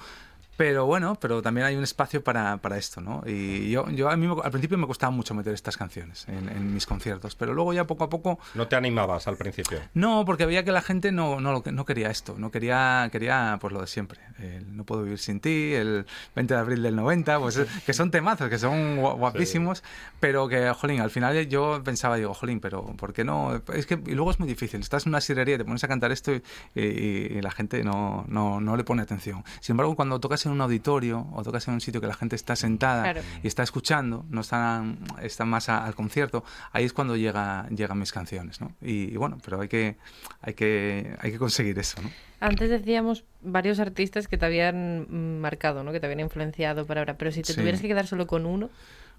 Pero 0.60 0.84
bueno, 0.84 1.14
pero 1.18 1.40
también 1.40 1.66
hay 1.66 1.74
un 1.74 1.84
espacio 1.84 2.22
para, 2.22 2.58
para 2.58 2.76
esto, 2.76 3.00
¿no? 3.00 3.22
Y 3.26 3.70
yo, 3.70 3.88
yo 3.88 4.10
a 4.10 4.16
mí 4.18 4.26
me- 4.28 4.42
al 4.42 4.50
principio 4.50 4.76
me 4.76 4.86
costaba 4.86 5.10
mucho 5.10 5.32
meter 5.32 5.54
estas 5.54 5.78
canciones 5.78 6.28
en, 6.28 6.50
en 6.50 6.74
mis 6.74 6.84
conciertos, 6.84 7.34
pero 7.34 7.54
luego 7.54 7.72
ya 7.72 7.86
poco 7.86 8.04
a 8.04 8.10
poco 8.10 8.38
No 8.54 8.68
te 8.68 8.76
animabas 8.76 9.26
al 9.26 9.38
principio. 9.38 9.78
no, 9.94 10.24
porque 10.26 10.44
veía 10.44 10.62
que 10.62 10.70
la 10.70 10.82
gente 10.82 11.12
no, 11.12 11.40
no, 11.40 11.62
no 11.64 11.84
quería 11.86 12.10
esto, 12.10 12.34
no 12.36 12.50
quería, 12.50 13.08
quería 13.10 13.56
pues 13.58 13.72
lo 13.72 13.80
de 13.80 13.86
siempre. 13.86 14.20
El 14.38 14.76
no 14.76 14.84
puedo 14.84 15.02
vivir 15.02 15.18
sin 15.18 15.40
ti, 15.40 15.72
el 15.72 16.04
20 16.36 16.52
de 16.52 16.60
abril 16.60 16.82
del 16.82 16.94
90, 16.94 17.40
pues 17.40 17.56
eh, 17.56 17.66
que 17.86 17.94
son 17.94 18.10
temazos, 18.10 18.50
que 18.50 18.58
son 18.58 18.98
gua- 18.98 19.16
guapísimos, 19.16 19.82
pero 20.20 20.46
que, 20.46 20.70
jolín, 20.74 21.00
al 21.00 21.10
final 21.10 21.46
yo 21.48 21.80
pensaba, 21.82 22.16
digo, 22.16 22.34
jolín, 22.34 22.60
pero 22.60 22.84
¿por 22.98 23.14
qué 23.14 23.24
no? 23.24 23.62
Es 23.72 23.86
que 23.86 23.94
y 24.06 24.12
luego 24.12 24.30
es 24.30 24.38
muy 24.38 24.46
difícil, 24.48 24.80
estás 24.80 25.06
en 25.06 25.12
una 25.12 25.22
sidrería, 25.22 25.56
te 25.56 25.64
pones 25.64 25.82
a 25.84 25.88
cantar 25.88 26.12
esto 26.12 26.34
y, 26.34 26.42
y- 26.74 27.38
y 27.38 27.40
la 27.40 27.50
gente 27.50 27.82
no, 27.82 28.26
no, 28.28 28.60
no 28.60 28.76
le 28.76 28.84
pone 28.84 29.00
atención. 29.00 29.42
Sin 29.60 29.72
embargo, 29.72 29.96
cuando 29.96 30.20
tocas 30.20 30.44
en 30.44 30.49
un 30.50 30.60
auditorio 30.60 31.26
o 31.32 31.42
tocas 31.42 31.66
en 31.68 31.74
un 31.74 31.80
sitio 31.80 32.00
que 32.00 32.06
la 32.06 32.14
gente 32.14 32.36
está 32.36 32.56
sentada 32.56 33.02
Claro. 33.02 33.20
y 33.42 33.46
está 33.46 33.62
escuchando, 33.62 34.24
no 34.30 34.40
están, 34.42 34.98
están 35.22 35.48
más 35.48 35.68
a- 35.68 35.84
al 35.86 35.94
concierto, 35.94 36.44
ahí 36.72 36.84
es 36.84 36.92
cuando 36.92 37.16
llega, 37.16 37.66
llegan 37.70 37.98
mis 37.98 38.12
canciones, 38.12 38.60
¿no? 38.60 38.72
Y, 38.82 39.12
y 39.12 39.16
bueno, 39.16 39.38
pero 39.44 39.60
hay 39.60 39.68
que, 39.68 39.96
hay 40.42 40.54
que, 40.54 41.16
hay 41.20 41.32
que 41.32 41.38
conseguir 41.38 41.78
eso, 41.78 42.00
¿no? 42.02 42.10
Antes 42.40 42.70
decíamos 42.70 43.24
varios 43.42 43.80
artistas 43.80 44.26
que 44.26 44.38
te 44.38 44.46
habían 44.46 45.40
marcado, 45.40 45.84
¿no? 45.84 45.92
Que 45.92 46.00
te 46.00 46.06
habían 46.06 46.20
influenciado 46.20 46.86
para 46.86 47.02
ahora. 47.02 47.18
Pero 47.18 47.32
si 47.32 47.42
te 47.42 47.52
Sí. 47.52 47.58
tuvieras 47.60 47.80
que 47.82 47.88
quedar 47.88 48.06
solo 48.06 48.26
con 48.26 48.46
uno, 48.46 48.70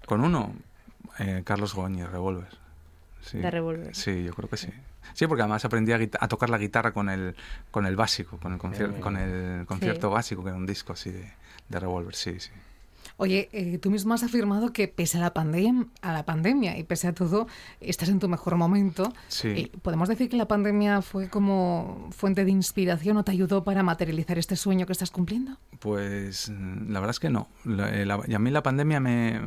Con 0.06 0.22
uno, 0.24 0.52
eh, 1.20 1.42
Carlos 1.44 1.74
Goñi, 1.74 2.02
Revolver. 2.04 2.48
Sí. 3.20 3.38
De 3.38 3.48
Revolver. 3.52 3.94
Sí, 3.94 4.24
yo 4.24 4.32
creo 4.34 4.48
que 4.48 4.56
sí. 4.56 4.68
Sí, 5.12 5.26
porque 5.26 5.42
además 5.42 5.64
aprendí 5.64 5.92
a, 5.92 5.98
a 6.20 6.28
tocar 6.28 6.50
la 6.50 6.58
guitarra 6.58 6.92
con 6.92 7.08
el, 7.08 7.36
con 7.70 7.86
el 7.86 7.96
básico, 7.96 8.38
con 8.38 8.52
el, 8.52 8.58
concierto, 8.58 9.00
con 9.00 9.16
el 9.16 9.66
concierto 9.66 10.10
básico, 10.10 10.42
que 10.42 10.50
era 10.50 10.58
un 10.58 10.66
disco 10.66 10.92
así 10.92 11.10
de, 11.10 11.32
de 11.68 11.80
Revolver, 11.80 12.14
sí, 12.14 12.38
sí. 12.40 12.50
Oye, 13.22 13.48
eh, 13.52 13.78
tú 13.78 13.90
mismo 13.90 14.14
has 14.14 14.22
afirmado 14.22 14.72
que 14.72 14.88
pese 14.88 15.18
a 15.18 15.20
la, 15.20 15.32
pandemia, 15.32 15.86
a 16.02 16.12
la 16.12 16.24
pandemia 16.24 16.76
y 16.78 16.82
pese 16.84 17.08
a 17.08 17.12
todo, 17.14 17.46
estás 17.80 18.08
en 18.08 18.18
tu 18.18 18.28
mejor 18.28 18.56
momento. 18.56 19.12
Sí. 19.28 19.48
Eh, 19.48 19.72
¿Podemos 19.82 20.08
decir 20.08 20.28
que 20.28 20.36
la 20.36 20.48
pandemia 20.48 21.02
fue 21.02 21.28
como 21.28 22.08
fuente 22.10 22.44
de 22.44 22.50
inspiración 22.50 23.16
o 23.16 23.24
te 23.24 23.30
ayudó 23.32 23.64
para 23.64 23.82
materializar 23.82 24.38
este 24.38 24.56
sueño 24.56 24.86
que 24.86 24.92
estás 24.92 25.10
cumpliendo? 25.10 25.56
Pues 25.78 26.48
la 26.48 27.00
verdad 27.00 27.10
es 27.10 27.20
que 27.20 27.30
no. 27.30 27.48
La- 27.64 27.90
eh, 27.94 28.04
la- 28.06 28.20
y 28.26 28.34
a 28.34 28.38
mí 28.38 28.50
la 28.50 28.62
pandemia 28.62 29.00
me 29.00 29.40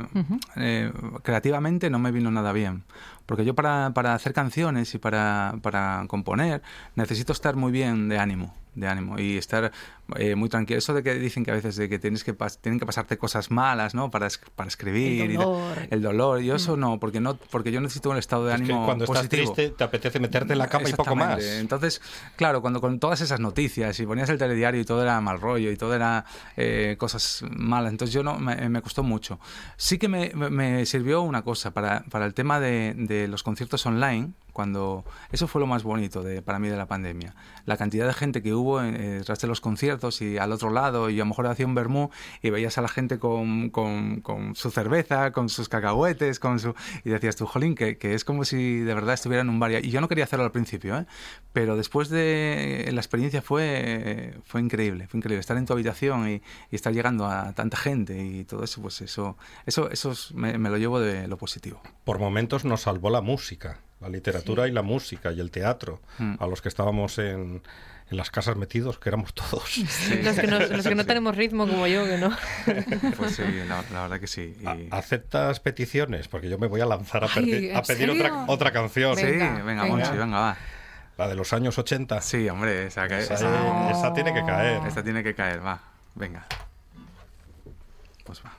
eh, 0.56 0.92
creativamente 1.22 1.90
no 1.90 1.98
me 1.98 2.12
vino 2.12 2.30
nada 2.30 2.52
bien. 2.52 2.84
Porque 3.26 3.44
yo 3.44 3.54
para, 3.54 3.92
para 3.94 4.14
hacer 4.14 4.32
canciones 4.32 4.94
y 4.94 4.98
para, 4.98 5.56
para 5.62 6.04
componer 6.08 6.62
necesito 6.94 7.32
estar 7.32 7.56
muy 7.56 7.72
bien 7.72 8.08
de 8.08 8.18
ánimo, 8.18 8.54
de 8.76 8.86
ánimo 8.86 9.18
y 9.18 9.36
estar 9.36 9.72
eh, 10.16 10.36
muy 10.36 10.48
tranquilo. 10.48 10.78
Eso 10.78 10.94
de 10.94 11.02
que 11.02 11.14
dicen 11.14 11.44
que 11.44 11.50
a 11.50 11.54
veces 11.54 11.74
de 11.74 11.88
que 11.88 11.98
tienes 11.98 12.22
que 12.22 12.36
pas- 12.38 12.58
tienen 12.60 12.78
que 12.78 12.86
pasarte 12.86 13.18
cosas 13.18 13.50
malas, 13.50 13.94
¿no? 13.94 14.10
Para, 14.10 14.28
es- 14.28 14.38
para 14.54 14.68
escribir. 14.68 15.22
El 15.22 15.30
y 15.32 15.36
dolor. 15.36 15.78
el 15.90 16.02
dolor. 16.02 16.40
Yo 16.40 16.54
eso 16.54 16.76
no, 16.76 17.00
porque 17.00 17.20
no, 17.20 17.36
porque 17.36 17.72
yo 17.72 17.80
necesito 17.80 18.10
un 18.10 18.18
estado 18.18 18.46
de 18.46 18.52
Es 18.54 18.60
que 18.60 18.64
ánimo 18.66 18.84
cuando 18.84 19.04
estás 19.06 19.28
triste 19.28 19.70
te 19.70 19.82
apetece 19.82 20.20
meterte 20.20 20.52
en 20.52 20.58
la 20.60 20.68
cama 20.68 20.88
y 20.88 20.92
poco 20.92 21.16
más. 21.16 21.42
Entonces, 21.42 22.00
claro, 22.36 22.60
cuando 22.60 22.80
con 22.80 23.00
todas 23.00 23.20
esas 23.22 23.40
noticias 23.40 23.98
y 23.98 24.06
ponías 24.06 24.28
el 24.28 24.38
telediario 24.38 24.80
y 24.80 24.84
todo 24.84 25.02
era 25.02 25.20
mal 25.20 25.40
rollo 25.40 25.70
y 25.72 25.76
todo 25.76 25.94
era 25.94 26.24
eh, 26.56 26.94
cosas 26.98 27.42
malas, 27.50 27.90
entonces 27.92 28.12
yo 28.14 28.22
no 28.22 28.38
me, 28.38 28.68
me 28.68 28.82
costó 28.82 29.02
mucho. 29.02 29.40
Sí 29.76 29.98
que 29.98 30.08
me, 30.08 30.30
me- 30.34 30.50
me 30.50 30.86
sirvió 30.86 31.22
una 31.22 31.42
cosa 31.42 31.72
para, 31.72 32.04
para 32.10 32.26
el 32.26 32.34
tema 32.34 32.60
de, 32.60 32.94
de 32.96 33.26
los 33.28 33.42
conciertos 33.42 33.84
online. 33.86 34.32
Cuando 34.56 35.04
eso 35.32 35.46
fue 35.48 35.60
lo 35.60 35.66
más 35.66 35.82
bonito 35.82 36.22
de, 36.22 36.40
para 36.40 36.58
mí 36.58 36.68
de 36.68 36.78
la 36.78 36.86
pandemia. 36.86 37.34
La 37.66 37.76
cantidad 37.76 38.06
de 38.06 38.14
gente 38.14 38.40
que 38.42 38.54
hubo 38.54 38.80
eh, 38.80 38.90
detrás 39.18 39.38
de 39.40 39.48
los 39.48 39.60
conciertos 39.60 40.22
y 40.22 40.38
al 40.38 40.50
otro 40.50 40.70
lado, 40.70 41.10
y 41.10 41.16
a 41.16 41.24
lo 41.24 41.26
mejor 41.26 41.46
hacía 41.46 41.66
un 41.66 41.74
vermú 41.74 42.08
y 42.40 42.48
veías 42.48 42.78
a 42.78 42.80
la 42.80 42.88
gente 42.88 43.18
con, 43.18 43.68
con- 43.68 44.22
con 44.22 44.54
su 44.54 44.70
cerveza, 44.70 45.30
con 45.32 45.50
sus 45.50 45.68
cacahuetes, 45.68 46.40
con 46.40 46.58
su 46.58 46.74
y 47.04 47.10
decías 47.10 47.36
tú, 47.36 47.44
jolín, 47.44 47.74
que, 47.74 47.98
que 47.98 48.14
es 48.14 48.24
como 48.24 48.44
si 48.46 48.78
de 48.80 48.94
verdad 48.94 49.12
estuviera 49.12 49.42
en 49.42 49.50
un 49.50 49.60
bar. 49.60 49.72
Y 49.72 49.90
yo 49.90 50.00
no 50.00 50.08
quería 50.08 50.24
hacerlo 50.24 50.46
al 50.46 50.52
principio, 50.52 50.96
¿eh? 51.00 51.06
pero 51.52 51.76
después 51.76 52.08
de 52.08 52.88
la 52.94 53.00
experiencia 53.02 53.42
fue, 53.42 54.34
fue 54.44 54.62
increíble, 54.62 55.06
fue 55.08 55.18
increíble. 55.18 55.40
Estar 55.40 55.58
en 55.58 55.66
tu 55.66 55.74
habitación 55.74 56.30
y, 56.30 56.34
y 56.70 56.76
estar 56.76 56.94
llegando 56.94 57.26
a 57.26 57.52
tanta 57.52 57.76
gente 57.76 58.16
y 58.24 58.44
todo 58.44 58.64
eso, 58.64 58.80
pues 58.80 59.02
eso, 59.02 59.36
eso, 59.66 59.90
eso 59.90 60.12
es- 60.12 60.32
me, 60.32 60.56
me 60.56 60.70
lo 60.70 60.78
llevo 60.78 60.98
de 60.98 61.28
lo 61.28 61.36
positivo. 61.36 61.82
Por 62.04 62.18
momentos 62.18 62.64
nos 62.64 62.82
salvó 62.82 63.10
la 63.10 63.20
música, 63.20 63.80
la 64.00 64.08
literatura 64.08 64.68
y 64.68 64.72
la 64.72 64.82
música 64.82 65.32
y 65.32 65.40
el 65.40 65.50
teatro, 65.50 66.00
Mm. 66.18 66.34
a 66.38 66.46
los 66.46 66.60
que 66.62 66.68
estábamos 66.68 67.18
en, 67.18 67.62
en 68.10 68.16
las 68.16 68.30
casas 68.30 68.56
metidos, 68.56 68.98
que 68.98 69.08
éramos 69.08 69.32
todos. 69.34 69.78
los 70.22 70.36
que 70.36 70.46
no, 70.46 70.58
los 70.60 70.86
que 70.86 70.94
no 70.94 71.04
tenemos 71.06 71.34
ritmo 71.36 71.66
como 71.66 71.86
yo, 71.86 72.04
que 72.04 72.18
no. 72.18 72.30
Pues 73.16 73.36
sí, 73.36 73.42
la, 73.66 73.82
la 73.92 74.02
verdad 74.02 74.20
que 74.20 74.26
sí. 74.26 74.54
Y- 74.60 74.88
¿Aceptas 74.90 75.60
peticiones? 75.60 76.28
Porque 76.28 76.48
yo 76.48 76.58
me 76.58 76.66
voy 76.66 76.80
a 76.82 76.86
lanzar 76.86 77.24
a, 77.24 77.28
Ay, 77.34 77.72
pedir- 77.76 78.10
otra, 78.10 78.44
otra 78.48 78.70
canción. 78.72 79.16
sí, 79.16 79.24
Venga, 79.24 79.62
venga, 79.62 79.82
venga. 79.82 79.86
Monchi, 79.86 80.16
venga, 80.16 80.38
va. 80.40 80.56
La 81.18 81.28
de 81.28 81.34
los 81.34 81.52
años 81.54 81.78
80. 81.78 82.20
Sí, 82.20 82.48
hombre, 82.50 82.86
esa, 82.88 83.08
que- 83.08 83.18
Esa, 83.20 83.34
esa- 83.34 83.90
esa 83.90 84.12
tiene 84.12 84.34
que 84.34 84.44
caer. 84.44 84.86
esta 84.86 85.02
tiene 85.02 85.22
que 85.24 85.34
caer, 85.34 85.64
va, 85.64 85.80
venga. 86.14 86.46
Pues 88.24 88.42
va. 88.44 88.55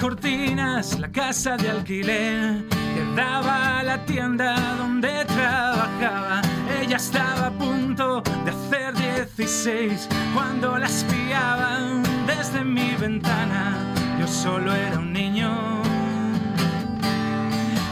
Cortinas, 0.00 0.98
la 0.98 1.10
casa 1.10 1.56
de 1.56 1.70
alquiler 1.70 2.64
que 2.68 3.04
daba 3.16 3.78
a 3.78 3.82
la 3.82 4.04
tienda 4.04 4.54
donde 4.78 5.24
trabajaba. 5.24 6.42
Ella 6.80 6.96
estaba 6.96 7.46
a 7.46 7.50
punto 7.50 8.22
de 8.44 8.50
hacer 8.50 8.94
16 8.94 10.08
cuando 10.34 10.78
la 10.78 10.86
espiaban 10.86 12.02
desde 12.26 12.64
mi 12.64 12.94
ventana. 12.96 13.76
Yo 14.20 14.26
solo 14.26 14.74
era 14.74 14.98
un 14.98 15.12
niño, 15.12 15.50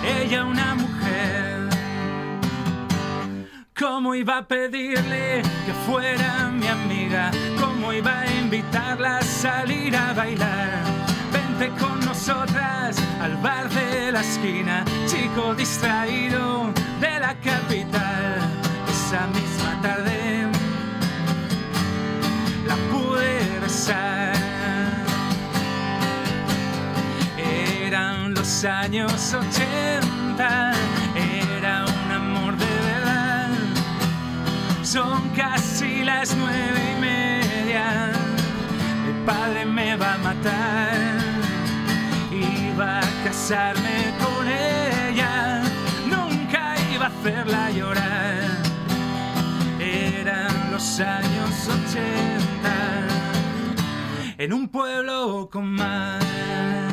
ella 0.05 0.44
una 0.44 0.74
mujer. 0.74 1.68
¿Cómo 3.79 4.14
iba 4.14 4.38
a 4.38 4.46
pedirle 4.46 5.42
que 5.64 5.72
fuera 5.87 6.50
mi 6.50 6.66
amiga? 6.66 7.31
¿Cómo 7.59 7.92
iba 7.92 8.20
a 8.20 8.26
invitarla 8.26 9.18
a 9.18 9.22
salir 9.22 9.96
a 9.96 10.12
bailar? 10.12 10.89
Con 11.61 12.01
nosotras 12.01 12.96
al 13.20 13.37
bar 13.37 13.68
de 13.68 14.11
la 14.11 14.23
esquina, 14.23 14.83
chico 15.07 15.55
distraído 15.55 16.73
de 16.99 17.20
la 17.20 17.35
capital. 17.35 18.38
Esa 18.88 19.27
misma 19.27 19.79
tarde 19.83 20.46
la 22.66 22.77
pude 22.90 23.61
besar. 23.61 24.33
Eran 27.37 28.33
los 28.33 28.64
años 28.64 29.35
80, 29.35 30.73
era 31.61 31.85
un 31.85 32.11
amor 32.11 32.57
de 32.57 32.64
verdad. 32.64 33.51
Son 34.83 35.29
casi 35.37 36.05
las 36.05 36.35
nueve 36.37 36.96
y 36.96 37.01
media. 37.03 38.12
Mi 39.05 39.26
padre 39.26 39.66
me 39.66 39.95
va 39.97 40.14
a 40.14 40.18
matar. 40.18 41.30
Iba 42.81 42.99
a 42.99 43.24
casarme 43.24 44.14
con 44.18 44.49
ella, 44.49 45.62
nunca 46.07 46.74
iba 46.95 47.07
a 47.07 47.09
hacerla 47.09 47.70
llorar. 47.70 48.45
Eran 49.78 50.72
los 50.72 50.99
años 51.01 51.68
80 51.68 52.76
en 54.39 54.53
un 54.55 54.68
pueblo 54.68 55.51
con 55.53 55.66
mar. 55.74 56.89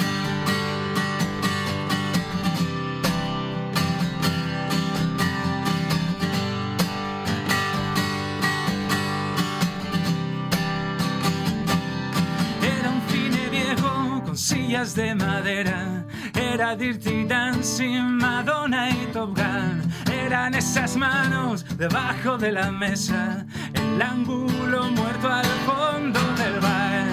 De 14.68 15.15
madera. 15.15 16.05
Era 16.36 16.76
Dirty 16.76 17.24
Dancing, 17.24 18.18
Madonna 18.20 18.89
y 18.89 19.07
Top 19.13 19.34
Gun. 19.34 19.82
Eran 20.11 20.55
esas 20.55 20.97
manos 20.97 21.65
debajo 21.78 22.38
de 22.38 22.51
la 22.51 22.70
mesa. 22.70 23.45
El 23.74 24.01
ángulo 24.01 24.89
muerto 24.89 25.32
al 25.32 25.45
fondo 25.65 26.20
del 26.36 26.59
bar. 26.59 27.05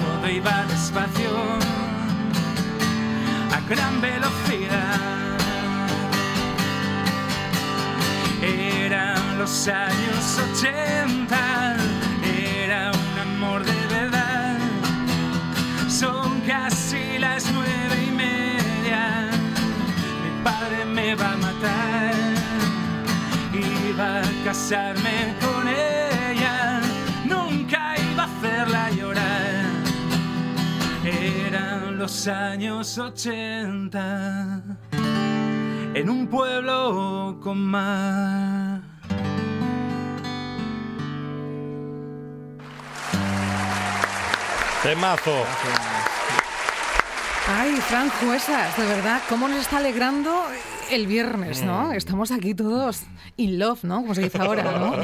Todo 0.00 0.30
iba 0.30 0.64
despacio, 0.68 1.30
a 3.56 3.60
gran 3.68 4.00
velocidad. 4.00 5.36
Eran 8.40 9.36
los 9.36 9.66
años 9.66 10.38
80, 10.52 11.76
era 12.24 12.92
un 12.92 13.18
amor 13.18 13.64
de 13.64 13.86
verdad. 13.88 14.58
Son 15.88 16.40
casi 16.46 16.89
padre 20.44 20.84
me 20.84 21.14
va 21.14 21.32
a 21.32 21.36
matar. 21.36 22.14
Iba 23.52 24.20
a 24.20 24.44
casarme 24.44 25.34
con 25.40 25.68
ella, 25.68 26.80
nunca 27.24 27.94
iba 28.12 28.24
a 28.24 28.26
hacerla 28.26 28.90
llorar. 28.90 29.64
Eran 31.04 31.98
los 31.98 32.28
años 32.28 32.98
80 32.98 34.62
en 35.94 36.10
un 36.10 36.26
pueblo 36.28 37.38
con 37.42 37.58
mar. 37.58 38.80
Temazo. 44.82 45.44
Ay, 47.52 47.74
Fran 47.88 48.08
Juesas, 48.10 48.76
de 48.76 48.86
verdad, 48.86 49.20
cómo 49.28 49.48
nos 49.48 49.60
está 49.60 49.78
alegrando 49.78 50.44
el 50.90 51.06
viernes, 51.06 51.62
¿no? 51.62 51.92
Estamos 51.92 52.30
aquí 52.30 52.54
todos 52.54 53.02
in 53.36 53.58
love, 53.58 53.84
¿no? 53.84 54.00
Como 54.02 54.14
se 54.14 54.22
dice 54.22 54.38
ahora, 54.38 54.78
¿no? 54.78 54.94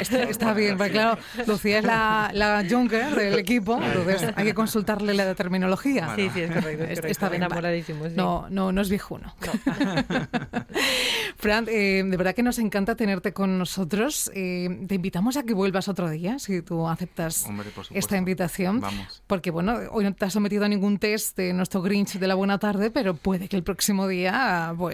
Está, 0.00 0.22
está 0.24 0.54
bien, 0.54 0.76
porque 0.76 0.92
claro, 0.92 1.18
Lucía 1.46 1.78
es 1.78 1.84
la, 1.84 2.30
la 2.32 2.64
Junker 2.68 3.14
del 3.14 3.38
equipo, 3.38 3.80
entonces 3.82 4.32
hay 4.36 4.44
que 4.44 4.54
consultarle 4.54 5.14
la 5.14 5.34
terminología. 5.34 6.14
Sí, 6.16 6.30
sí, 6.32 6.40
es 6.42 6.50
correcto. 6.50 6.84
es 6.84 6.90
Es- 6.90 7.00
correcto. 7.00 7.06
Está 7.08 7.28
bien. 7.28 7.40
vale. 7.42 7.46
Enamoradísimos, 7.52 8.08
sí. 8.10 8.14
No, 8.16 8.46
no, 8.50 8.72
no 8.72 8.80
es 8.80 8.88
viejuno. 8.90 9.34
Fran, 11.36 11.66
eh, 11.68 12.04
de 12.06 12.16
verdad 12.16 12.34
que 12.34 12.42
nos 12.42 12.58
encanta 12.58 12.94
tenerte 12.94 13.32
con 13.32 13.58
nosotros. 13.58 14.30
Eh, 14.34 14.84
te 14.86 14.94
invitamos 14.94 15.36
a 15.36 15.42
que 15.42 15.54
vuelvas 15.54 15.88
otro 15.88 16.08
día, 16.08 16.38
si 16.38 16.62
tú 16.62 16.86
aceptas 16.88 17.46
Hombre, 17.46 17.68
esta 17.90 18.16
invitación. 18.16 18.80
Vamos. 18.80 19.22
Porque, 19.26 19.50
bueno, 19.50 19.76
hoy 19.90 20.04
no 20.04 20.14
te 20.14 20.24
has 20.24 20.32
sometido 20.32 20.64
a 20.64 20.68
ningún 20.68 20.98
test 20.98 21.36
de 21.36 21.52
nuestro 21.52 21.82
Grinch 21.82 22.18
de 22.18 22.26
la 22.26 22.34
buena 22.34 22.58
tarde, 22.58 22.90
pero 22.90 23.14
puede 23.14 23.48
que 23.48 23.56
el 23.56 23.62
próximo 23.62 24.06
día, 24.06 24.72
pues, 24.76 24.91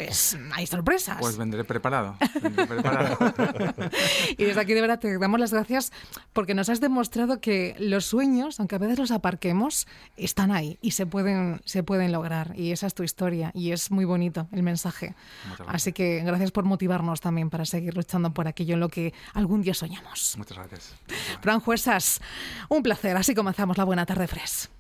hay 0.53 0.66
sorpresas. 0.66 1.18
Pues 1.20 1.36
vendré 1.36 1.64
preparado. 1.64 2.16
vendré 2.42 2.66
preparado. 2.68 3.18
Y 4.36 4.44
desde 4.44 4.61
aquí 4.61 4.74
de 4.74 4.80
verdad 4.80 4.99
te 4.99 5.18
damos 5.18 5.40
las 5.40 5.53
gracias 5.53 5.92
porque 6.32 6.55
nos 6.55 6.68
has 6.68 6.80
demostrado 6.80 7.40
que 7.40 7.74
los 7.78 8.07
sueños, 8.07 8.61
aunque 8.61 8.76
a 8.76 8.78
veces 8.78 8.99
los 8.99 9.11
aparquemos, 9.11 9.86
están 10.16 10.51
ahí 10.51 10.78
y 10.80 10.92
se 10.92 11.07
pueden, 11.07 11.61
se 11.64 11.82
pueden 11.82 12.12
lograr. 12.12 12.53
Y 12.57 12.72
esa 12.72 12.86
es 12.86 12.94
tu 12.94 13.03
historia 13.03 13.51
y 13.55 13.72
es 13.72 13.90
muy 13.90 14.05
bonito 14.05 14.49
el 14.53 14.62
mensaje. 14.62 15.14
Así 15.66 15.92
que 15.92 16.22
gracias 16.24 16.51
por 16.51 16.64
motivarnos 16.64 17.20
también 17.20 17.51
para 17.51 17.64
seguir 17.64 17.96
luchando 17.96 18.32
por 18.32 18.49
aquello 18.49 18.74
en 18.74 18.80
lo 18.80 18.88
que 18.88 19.12
algún 19.34 19.62
día 19.62 19.74
soñamos. 19.74 20.36
Muchas 20.36 20.59
gracias. 20.59 20.94
Fran 21.40 21.61
Juesas, 21.61 22.20
un 22.68 22.82
placer. 22.82 23.16
Así 23.16 23.34
comenzamos 23.34 23.78
la 23.78 23.84
buena 23.84 24.07
tarde 24.07 24.26
Fres. 24.26 24.70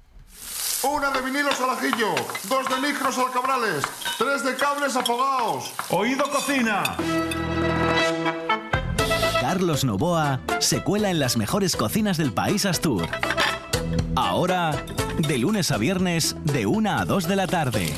Una 0.82 1.10
de 1.10 1.20
vinilos 1.22 1.60
al 1.60 1.70
ajillo, 1.70 2.14
dos 2.48 2.68
de 2.68 2.76
micros 2.80 3.18
alcabrales, 3.18 3.84
tres 4.16 4.44
de 4.44 4.54
cables 4.54 4.94
afogados. 4.94 5.72
Oído 5.90 6.24
cocina. 6.30 6.96
Carlos 9.40 9.84
Novoa 9.84 10.40
se 10.60 10.84
cuela 10.84 11.10
en 11.10 11.18
las 11.18 11.36
mejores 11.36 11.74
cocinas 11.74 12.16
del 12.16 12.32
país 12.32 12.64
Astur. 12.64 13.08
Ahora, 14.14 14.70
de 15.16 15.38
lunes 15.38 15.72
a 15.72 15.78
viernes, 15.78 16.36
de 16.44 16.66
1 16.66 16.90
a 16.90 17.04
2 17.04 17.26
de 17.26 17.36
la 17.36 17.46
tarde. 17.48 17.92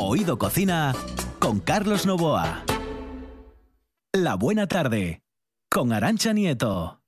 Oído 0.00 0.38
Cocina 0.38 0.94
con 1.38 1.60
Carlos 1.60 2.06
Novoa. 2.06 2.64
La 4.14 4.34
buena 4.36 4.66
tarde 4.66 5.20
con 5.70 5.92
Arancha 5.92 6.32
Nieto. 6.32 7.02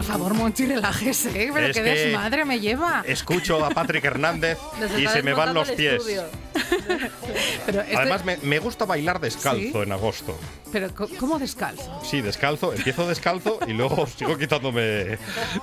Monchi, 0.00 0.66
relájese, 0.66 1.30
¿eh? 1.30 1.50
pero 1.52 1.66
Es 1.68 1.76
qué 1.76 1.82
que- 1.82 1.90
desmadre 1.90 2.44
me 2.44 2.60
lleva. 2.60 3.02
Escucho 3.06 3.64
a 3.64 3.70
Patrick 3.70 4.04
Hernández 4.04 4.58
y 4.98 5.06
se 5.06 5.22
me 5.22 5.32
van 5.32 5.54
los 5.54 5.70
pies. 5.70 6.02
Pero, 7.66 7.80
este- 7.82 7.96
Además, 7.96 8.24
me, 8.24 8.36
me 8.38 8.58
gusta 8.58 8.84
bailar 8.84 9.20
descalzo 9.20 9.60
¿Sí? 9.60 9.72
en 9.74 9.92
agosto. 9.92 10.38
Pero 10.72 10.88
¿cómo 11.18 11.38
descalzo? 11.38 12.00
Sí, 12.04 12.20
descalzo, 12.20 12.72
empiezo 12.72 13.06
descalzo 13.08 13.58
y 13.66 13.72
luego 13.72 14.06
sigo 14.18 14.36
quitándome 14.36 15.18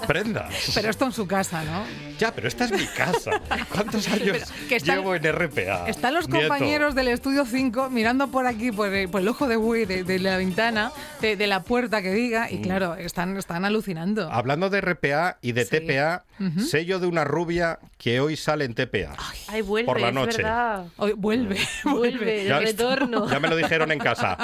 prendas. 0.08 0.72
Pero 0.74 0.89
esto 0.89 1.06
en 1.06 1.12
su 1.12 1.28
casa, 1.28 1.64
¿no? 1.64 1.84
Ya, 2.18 2.34
pero 2.34 2.47
esta 2.47 2.66
es 2.66 2.72
mi 2.72 2.86
casa. 2.88 3.41
¿Cuántos 3.72 4.08
años 4.08 4.51
que 4.70 4.76
están- 4.78 4.97
llevo 4.97 5.16
en 5.16 5.24
RPA? 5.32 5.88
Están 5.88 6.14
los 6.14 6.28
Nieto? 6.30 6.47
compañeros 6.47 6.95
del 6.95 7.10
estudio 7.10 7.45
5 7.45 7.89
mirando 7.89 8.28
por 8.30 8.47
aquí, 8.47 8.72
por 8.72 8.93
el, 8.93 9.10
por 9.10 9.22
el 9.22 9.28
ojo 9.28 9.47
de 9.47 9.56
buey 9.58 9.86
de, 9.86 10.04
de 10.04 10.20
la 10.20 10.38
ventana, 10.38 10.91
de, 11.22 11.36
de 11.36 11.47
la 11.47 11.64
puerta 11.64 12.01
que 12.01 12.12
diga, 12.12 12.47
Mm. 12.49 12.54
y 12.56 12.62
claro, 12.62 12.95
están, 12.95 13.38
están 13.38 13.66
alucinando. 13.66 14.32
Hablando 14.32 14.70
de 14.70 14.82
RPA 14.82 15.38
y 15.41 15.51
de 15.54 15.66
Sí. 15.66 15.80
TPA, 15.80 16.24
sello 16.68 16.99
de 16.99 17.08
una 17.08 17.24
rubia 17.24 17.80
que 17.97 18.20
hoy 18.20 18.36
sale 18.36 18.66
en 18.66 18.74
TPA. 18.74 19.16
Ay, 19.47 19.62
vuelve, 19.62 19.86
Por 19.86 20.01
la 20.01 20.10
es 20.10 20.14
noche. 20.14 20.38
verdad. 20.38 20.86
Hoy 20.97 21.14
vuelve, 21.14 21.58
Vuelve, 21.84 22.45
Ya- 22.45 22.58
el 22.58 22.66
retorno. 22.66 23.28
Ya 23.32 23.39
me 23.39 23.47
lo 23.47 23.56
dijeron 23.56 23.91
en 23.91 23.99
casa. 23.99 24.38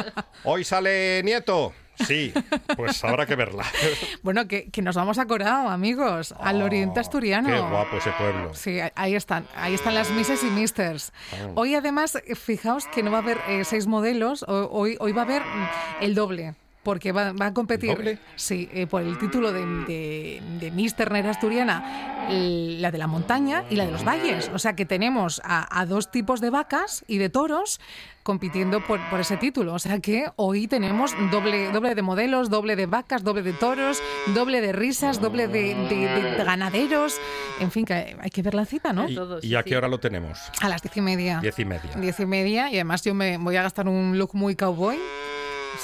Hoy 0.51 0.63
sale 0.63 1.21
Nieto. 1.23 1.73
Sí, 2.07 2.33
pues 2.75 3.03
habrá 3.03 3.27
que 3.27 3.35
verla. 3.35 3.63
Bueno, 4.23 4.47
que, 4.47 4.71
que 4.71 4.81
nos 4.81 4.95
vamos 4.95 5.19
a 5.19 5.27
Corao, 5.27 5.69
amigos, 5.69 6.33
al 6.39 6.63
oriente 6.63 6.99
asturiano. 6.99 7.49
Qué 7.49 7.59
guapo 7.59 7.97
ese 7.97 8.09
pueblo. 8.17 8.51
Sí, 8.55 8.79
ahí 8.95 9.13
están, 9.13 9.45
ahí 9.55 9.75
están 9.75 9.93
las 9.93 10.09
Misses 10.09 10.43
y 10.43 10.47
Misters. 10.47 11.13
Ah. 11.33 11.51
Hoy 11.53 11.75
además, 11.75 12.17
fijaos 12.33 12.87
que 12.87 13.03
no 13.03 13.11
va 13.11 13.17
a 13.17 13.21
haber 13.21 13.37
eh, 13.47 13.63
seis 13.63 13.85
modelos, 13.85 14.43
hoy, 14.47 14.97
hoy 14.99 15.11
va 15.11 15.21
a 15.21 15.25
haber 15.25 15.43
mm, 15.43 15.67
el 16.01 16.15
doble. 16.15 16.55
Porque 16.81 17.11
va, 17.11 17.33
va 17.33 17.47
a 17.47 17.53
competir, 17.53 17.89
¿El 17.91 17.95
doble? 17.97 18.19
sí, 18.37 18.69
eh, 18.73 18.87
por 18.87 19.01
el 19.01 19.17
título 19.17 19.51
de, 19.51 19.65
de, 19.85 20.41
de 20.61 20.71
Miss 20.71 20.95
Ternera 20.95 21.31
Asturiana, 21.31 22.27
el- 22.29 22.81
la 22.81 22.89
de 22.89 22.97
la 22.97 23.05
montaña 23.07 23.65
y 23.69 23.75
la 23.75 23.85
de 23.85 23.91
los 23.91 24.05
valles. 24.05 24.49
O 24.53 24.59
sea 24.59 24.75
que 24.77 24.85
tenemos 24.85 25.41
a, 25.43 25.79
a 25.81 25.85
dos 25.85 26.09
tipos 26.09 26.39
de 26.39 26.49
vacas 26.49 27.03
y 27.05 27.17
de 27.17 27.29
toros 27.29 27.81
compitiendo 28.23 28.81
por, 28.85 28.99
por 29.09 29.19
ese 29.19 29.35
título. 29.35 29.73
O 29.73 29.79
sea 29.79 29.99
que 29.99 30.27
hoy 30.37 30.67
tenemos 30.67 31.13
doble, 31.31 31.69
doble 31.73 31.95
de 31.95 32.01
modelos, 32.01 32.49
doble 32.49 32.77
de 32.77 32.85
vacas, 32.85 33.23
doble 33.25 33.41
de 33.43 33.53
toros, 33.53 34.01
doble 34.33 34.61
de 34.61 34.71
risas, 34.71 35.19
doble 35.19 35.47
de, 35.49 35.75
de- 35.75 36.31
de 36.37 36.43
ganaderos. 36.45 37.19
En 37.59 37.71
fin, 37.71 37.83
que 37.83 38.15
hay 38.19 38.29
que 38.29 38.41
ver 38.41 38.53
la 38.53 38.65
cita, 38.65 38.93
¿no? 38.93 39.09
¿Y, 39.09 39.15
Todos, 39.15 39.43
y 39.43 39.55
a 39.55 39.63
sí. 39.63 39.69
qué 39.69 39.77
hora 39.77 39.89
lo 39.89 39.99
tenemos? 39.99 40.39
A 40.61 40.69
las 40.69 40.81
diez 40.81 40.95
y 40.95 41.01
media. 41.01 41.39
Diez 41.41 41.59
y 41.59 41.65
media. 41.65 41.91
Diez 41.97 42.19
y 42.21 42.25
media. 42.25 42.69
Y 42.71 42.75
además 42.75 43.03
yo 43.03 43.13
me 43.13 43.37
voy 43.37 43.57
a 43.57 43.63
gastar 43.63 43.89
un 43.89 44.17
look 44.17 44.29
muy 44.33 44.55
cowboy. 44.55 44.97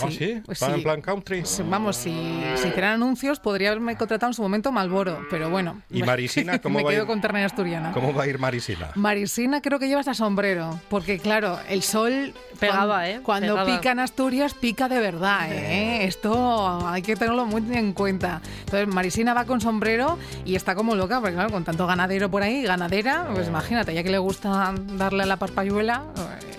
¿Ah, 0.01 0.07
sí? 0.11 0.41
pues 0.45 0.61
¿Va 0.61 0.67
sí. 0.67 0.73
en 0.73 0.83
plan 0.83 1.01
country? 1.01 1.39
Pues 1.41 1.61
vamos, 1.69 1.95
si, 1.95 2.11
si 2.55 2.67
hicieran 2.67 2.93
anuncios, 2.95 3.39
podría 3.39 3.69
haberme 3.69 3.95
contratado 3.95 4.29
en 4.31 4.33
su 4.33 4.41
momento 4.41 4.71
Malboro, 4.71 5.25
pero 5.29 5.49
bueno. 5.49 5.81
¿Y 5.89 6.03
Marisina, 6.03 6.59
cómo 6.61 6.79
me 6.79 6.83
va 6.83 6.89
a 6.89 6.93
quedo 6.93 7.03
ir? 7.03 7.07
con 7.07 7.21
ternera 7.21 7.45
asturiana. 7.45 7.91
¿Cómo 7.91 8.13
va 8.13 8.23
a 8.23 8.27
ir 8.27 8.39
Marisina? 8.39 8.89
Marisina 8.95 9.61
creo 9.61 9.79
que 9.79 9.87
lleva 9.87 9.99
hasta 10.01 10.13
sombrero, 10.13 10.79
porque 10.89 11.19
claro, 11.19 11.59
el 11.69 11.81
sol 11.83 12.33
Pegaba, 12.59 12.99
cuan- 12.99 13.05
¿eh? 13.09 13.19
Cuando 13.23 13.53
Pegaba. 13.55 13.75
pica 13.77 13.91
en 13.91 13.99
Asturias, 13.99 14.53
pica 14.53 14.87
de 14.89 14.99
verdad, 14.99 15.51
¿eh? 15.51 16.05
Esto 16.05 16.85
hay 16.87 17.01
que 17.01 17.15
tenerlo 17.15 17.45
muy 17.45 17.63
en 17.75 17.93
cuenta. 17.93 18.41
Entonces, 18.65 18.87
Marisina 18.87 19.33
va 19.33 19.45
con 19.45 19.61
sombrero 19.61 20.17
y 20.45 20.55
está 20.55 20.75
como 20.75 20.95
loca, 20.95 21.19
porque 21.19 21.35
claro, 21.35 21.49
con 21.51 21.63
tanto 21.63 21.85
ganadero 21.87 22.29
por 22.29 22.43
ahí, 22.43 22.63
ganadera, 22.63 23.27
pues 23.33 23.47
imagínate, 23.47 23.93
ya 23.93 24.03
que 24.03 24.09
le 24.09 24.17
gusta 24.17 24.73
darle 24.93 25.23
a 25.23 25.25
la 25.25 25.37
parpayuela, 25.37 26.03
eh, 26.17 26.54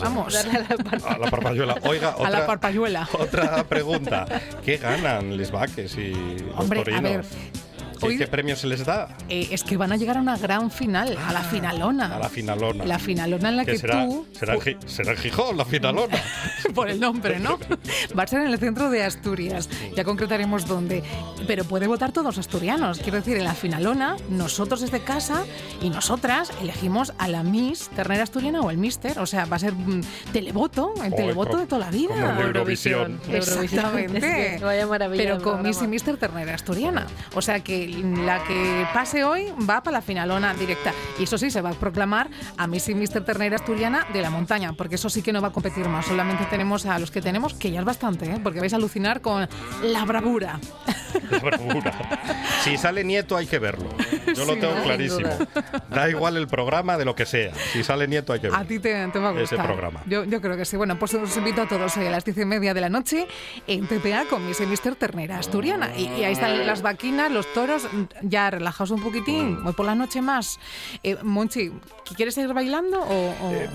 vamos, 0.00 0.32
Darle 0.32 0.58
a 0.58 0.60
la 0.60 1.08
A 1.14 1.18
la 1.18 1.30
parpayuela. 1.30 1.76
Oiga, 1.84 2.08
a 2.10 2.22
la 2.22 2.28
otra, 2.28 2.46
parpayuela. 2.46 3.08
otra 3.12 3.64
pregunta. 3.64 4.26
¿Qué 4.64 4.76
ganan 4.76 5.36
les 5.36 5.50
vaques 5.50 5.96
y 5.96 6.12
los 6.12 6.58
Hombre, 6.58 6.80
a 6.80 6.84
torinos? 6.84 7.02
ver, 7.02 7.24
¿Qué, 8.00 8.06
hoy- 8.06 8.18
qué 8.18 8.26
premios 8.26 8.58
se 8.60 8.66
les 8.66 8.84
da? 8.84 9.08
Eh, 9.28 9.48
es 9.50 9.62
que 9.64 9.76
van 9.76 9.92
a 9.92 9.96
llegar 9.96 10.16
a 10.16 10.20
una 10.20 10.36
gran 10.36 10.70
final, 10.70 11.16
a 11.26 11.32
la 11.32 11.42
finalona. 11.42 12.10
Ah, 12.12 12.16
A 12.16 12.18
la 12.20 12.28
finalona. 12.28 12.84
La 12.84 12.98
finalona 12.98 13.48
en 13.50 13.56
la 13.56 13.64
que, 13.64 13.78
será, 13.78 14.04
tú, 14.06 14.26
será, 14.32 14.54
en 14.54 14.88
será 14.88 15.16
Gijón, 15.16 15.56
la 15.56 15.64
finalona. 15.64 16.16
por 16.74 16.88
el 16.88 17.00
nombre, 17.00 17.38
¿no? 17.38 17.58
Va 18.18 18.22
a 18.22 18.26
ser 18.26 18.40
en 18.42 18.48
el 18.48 18.58
centro 18.58 18.90
de 18.90 19.02
Asturias. 19.04 19.68
Ya 19.96 20.04
concretaremos 20.04 20.66
dónde. 20.66 21.02
Pero 21.46 21.64
puede 21.64 21.86
votar 21.86 22.12
todos 22.12 22.26
los 22.26 22.38
asturianos. 22.38 22.98
Quiero 23.00 23.18
decir, 23.18 23.36
en 23.36 23.44
la 23.44 23.54
finalona, 23.54 24.16
nosotros 24.28 24.80
desde 24.80 25.00
casa 25.00 25.44
y 25.82 25.90
nosotras 25.90 26.50
elegimos 26.60 27.12
a 27.18 27.28
la 27.28 27.42
Miss 27.42 27.88
Ternera 27.96 28.22
Asturiana 28.22 28.60
o 28.60 28.70
el 28.70 28.78
Mister. 28.78 29.18
O 29.18 29.26
sea, 29.26 29.44
va 29.46 29.56
a 29.56 29.58
ser 29.58 29.72
mm, 29.72 30.02
televoto, 30.32 30.94
el 31.04 31.14
televoto 31.14 31.56
de 31.58 31.66
toda 31.66 31.86
la 31.86 31.90
vida. 31.90 32.08
como 32.14 32.34
de 32.34 32.42
Eurovisión. 32.42 33.20
Eurovisión. 33.28 33.34
Exactamente. 33.64 34.18
Es 34.20 34.58
que 34.58 34.64
vaya 34.64 34.86
maravilla 34.86 35.22
Pero 35.22 35.42
con. 35.42 35.62
Miss 35.62 35.80
y 35.82 35.86
Mister 35.88 36.16
Ternera 36.16 36.54
Asturiana. 36.54 37.06
O 37.34 37.42
sea 37.42 37.60
que 37.60 37.89
la 38.02 38.42
que 38.44 38.86
pase 38.92 39.24
hoy 39.24 39.52
va 39.68 39.82
para 39.82 39.98
la 39.98 40.02
finalona 40.02 40.54
directa. 40.54 40.92
Y 41.18 41.24
eso 41.24 41.38
sí, 41.38 41.50
se 41.50 41.60
va 41.60 41.70
a 41.70 41.74
proclamar 41.74 42.28
a 42.56 42.66
Miss 42.66 42.88
y 42.88 42.94
Mister 42.94 43.24
Ternera 43.24 43.56
Asturiana 43.56 44.06
de 44.12 44.22
la 44.22 44.30
montaña, 44.30 44.72
porque 44.72 44.94
eso 44.96 45.08
sí 45.10 45.22
que 45.22 45.32
no 45.32 45.40
va 45.42 45.48
a 45.48 45.52
competir 45.52 45.88
más. 45.88 46.06
Solamente 46.06 46.44
tenemos 46.46 46.86
a 46.86 46.98
los 46.98 47.10
que 47.10 47.20
tenemos, 47.20 47.54
que 47.54 47.70
ya 47.70 47.80
es 47.80 47.84
bastante, 47.86 48.26
¿eh? 48.26 48.40
porque 48.42 48.60
vais 48.60 48.72
a 48.72 48.76
alucinar 48.76 49.20
con 49.20 49.48
la 49.82 50.04
bravura. 50.04 50.58
La 51.30 51.38
bravura. 51.38 51.92
Si 52.62 52.76
sale 52.76 53.04
Nieto 53.04 53.36
hay 53.36 53.46
que 53.46 53.58
verlo. 53.58 53.88
Yo 54.34 54.44
lo 54.44 54.56
tengo 54.56 54.74
clarísimo. 54.82 55.28
Da 55.90 56.08
igual 56.08 56.36
el 56.36 56.46
programa 56.46 56.96
de 56.96 57.04
lo 57.04 57.14
que 57.14 57.26
sea. 57.26 57.52
Si 57.72 57.82
sale 57.82 58.06
Nieto 58.08 58.32
hay 58.32 58.40
que 58.40 58.46
A 58.48 58.50
verlo. 58.50 58.66
ti 58.66 58.78
te, 58.78 59.06
te 59.08 59.18
va 59.18 59.28
a 59.30 59.32
Ese 59.32 59.56
gustar. 59.56 59.66
programa. 59.66 60.02
Yo, 60.06 60.24
yo 60.24 60.40
creo 60.40 60.56
que 60.56 60.64
sí. 60.64 60.76
Bueno, 60.76 60.98
pues 60.98 61.14
os 61.14 61.36
invito 61.36 61.62
a 61.62 61.68
todos 61.68 61.96
hoy 61.96 62.06
a 62.06 62.10
las 62.10 62.24
diez 62.24 62.36
y 62.38 62.44
media 62.44 62.74
de 62.74 62.80
la 62.80 62.88
noche 62.88 63.26
en 63.66 63.86
TPA 63.86 64.24
con 64.28 64.46
Miss 64.46 64.60
y 64.60 64.66
Mister 64.66 64.94
Ternera 64.94 65.38
Asturiana. 65.38 65.90
Y, 65.96 66.04
y 66.08 66.24
ahí 66.24 66.32
están 66.32 66.66
las 66.66 66.82
vaquinas, 66.82 67.30
los 67.30 67.52
toros. 67.52 67.79
Ya 68.22 68.50
relajaos 68.50 68.90
un 68.90 69.02
poquitín. 69.02 69.58
Hoy 69.64 69.72
por 69.72 69.86
la 69.86 69.94
noche 69.94 70.20
más. 70.22 70.58
Eh, 71.02 71.16
Monchi, 71.22 71.70
¿quieres 72.16 72.34
seguir 72.34 72.52
bailando 72.54 73.00
o...? 73.00 73.30
o- 73.30 73.52
Eh, 73.52 73.68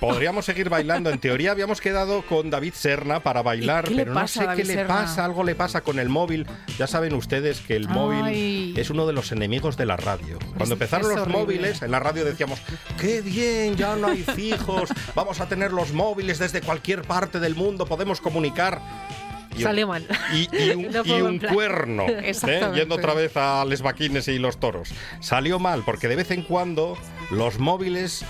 Podríamos 0.00 0.44
seguir 0.44 0.68
bailando. 0.68 1.10
En 1.10 1.20
teoría 1.20 1.52
habíamos 1.52 1.80
quedado 1.80 2.22
con 2.22 2.50
David 2.50 2.72
Serna 2.74 3.20
para 3.20 3.40
bailar, 3.42 3.84
¿Y 3.84 3.88
qué 3.90 3.94
le 3.94 4.02
pero 4.04 4.14
no 4.14 4.26
sé 4.26 4.40
qué 4.40 4.46
David 4.46 4.64
le 4.66 4.74
Serna? 4.74 4.94
pasa. 4.94 5.24
Algo 5.24 5.44
le 5.44 5.54
pasa 5.54 5.80
con 5.82 5.98
el 6.00 6.08
móvil. 6.08 6.44
Ya 6.76 6.86
saben 6.88 7.14
ustedes 7.14 7.60
que 7.60 7.76
el 7.76 7.86
Ay. 7.86 7.94
móvil 7.94 8.78
es 8.78 8.90
uno 8.90 9.06
de 9.06 9.12
los 9.12 9.30
enemigos 9.30 9.76
de 9.76 9.86
la 9.86 9.96
radio. 9.96 10.38
Cuando 10.56 10.74
empezaron 10.74 11.14
los 11.14 11.28
móviles, 11.28 11.82
en 11.82 11.92
la 11.92 12.00
radio 12.00 12.24
decíamos, 12.24 12.60
qué 13.00 13.20
bien, 13.20 13.76
ya 13.76 13.94
no 13.94 14.08
hay 14.08 14.22
fijos, 14.24 14.90
vamos 15.14 15.40
a 15.40 15.46
tener 15.48 15.72
los 15.72 15.92
móviles 15.92 16.38
desde 16.40 16.60
cualquier 16.62 17.02
parte 17.02 17.38
del 17.38 17.54
mundo, 17.54 17.86
podemos 17.86 18.20
comunicar. 18.20 18.80
Y 19.54 19.58
un- 19.58 19.62
Salió 19.62 19.88
mal. 19.88 20.06
Y, 20.32 20.48
y 20.56 20.70
un, 20.70 20.82
No 20.92 21.02
y 21.04 21.38
cuerno, 21.40 22.06
¿eh? 22.08 22.32
Yendo 22.74 22.94
otra 22.96 23.14
vez 23.14 23.36
a 23.36 23.64
les 23.64 23.82
vaquines 23.82 24.28
y 24.28 24.38
los 24.38 24.58
toros. 24.58 24.90
Salió 25.20 25.58
mal, 25.58 25.82
porque 25.84 26.08
de 26.08 26.16
vez 26.16 26.30
en 26.30 26.42
cuando 26.42 26.96
los 27.30 27.58
móviles 27.58 28.24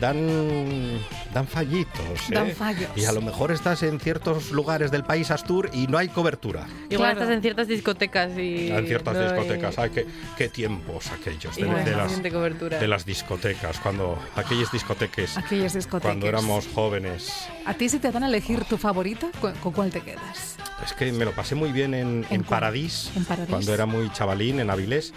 dan, 0.00 0.98
dan 1.34 1.46
fallitos. 1.46 2.28
Dan 2.30 2.48
¿eh? 2.48 2.54
fallos. 2.54 2.90
Y 2.96 3.04
a 3.04 3.12
lo 3.12 3.20
mejor 3.22 3.52
estás 3.52 3.82
en 3.82 4.00
ciertos 4.00 4.50
lugares 4.50 4.90
del 4.90 5.04
país 5.04 5.30
Astur 5.30 5.70
y 5.72 5.86
no 5.86 5.98
hay 5.98 6.08
cobertura. 6.08 6.66
Igual 6.90 7.10
Claro. 7.10 7.20
estás 7.20 7.30
en 7.36 7.42
ciertas 7.42 7.68
discotecas 7.68 8.32
y. 8.38 8.70
En 8.70 8.86
ciertas 8.86 9.14
no 9.14 9.20
hay- 9.20 9.26
discotecas. 9.32 9.78
Ay, 9.78 9.90
qué, 9.90 10.06
qué 10.36 10.48
tiempos 10.48 11.06
aquellos 11.12 11.56
de, 11.56 11.62
no 11.62 11.76
hay 11.76 11.84
de 11.84 11.92
las, 11.96 12.22
de 12.22 12.88
las 12.88 13.04
discotecas, 13.06 13.78
cuando 13.80 14.18
aquellas 14.34 14.70
discotecas, 14.72 15.36
Aquellas 15.38 15.74
discotecas. 15.74 16.10
cuando 16.12 16.26
éramos 16.26 16.66
jóvenes. 16.74 17.46
¿A 17.64 17.74
ti 17.74 17.88
si 17.88 17.98
te 17.98 18.10
dan 18.10 18.24
a 18.24 18.28
elegir 18.28 18.64
tu 18.64 18.76
favorita, 18.78 19.28
¿con, 19.40 19.52
con 19.54 19.72
cuál 19.72 19.90
te 19.90 20.00
quedas? 20.00 20.56
Es 20.84 20.92
que 20.92 21.10
me 21.12 21.24
lo 21.24 21.32
pasé 21.32 21.54
muy 21.54 21.72
bien 21.72 21.94
en, 21.94 22.26
en, 22.30 22.42
cuál? 22.42 22.60
Paradís, 22.60 23.10
¿En 23.16 23.24
Paradís? 23.24 23.50
cuando 23.50 23.72
era 23.74 23.86
muy 23.86 24.10
chavalín, 24.12 24.60
en 24.60 24.70
Avilés, 24.70 25.14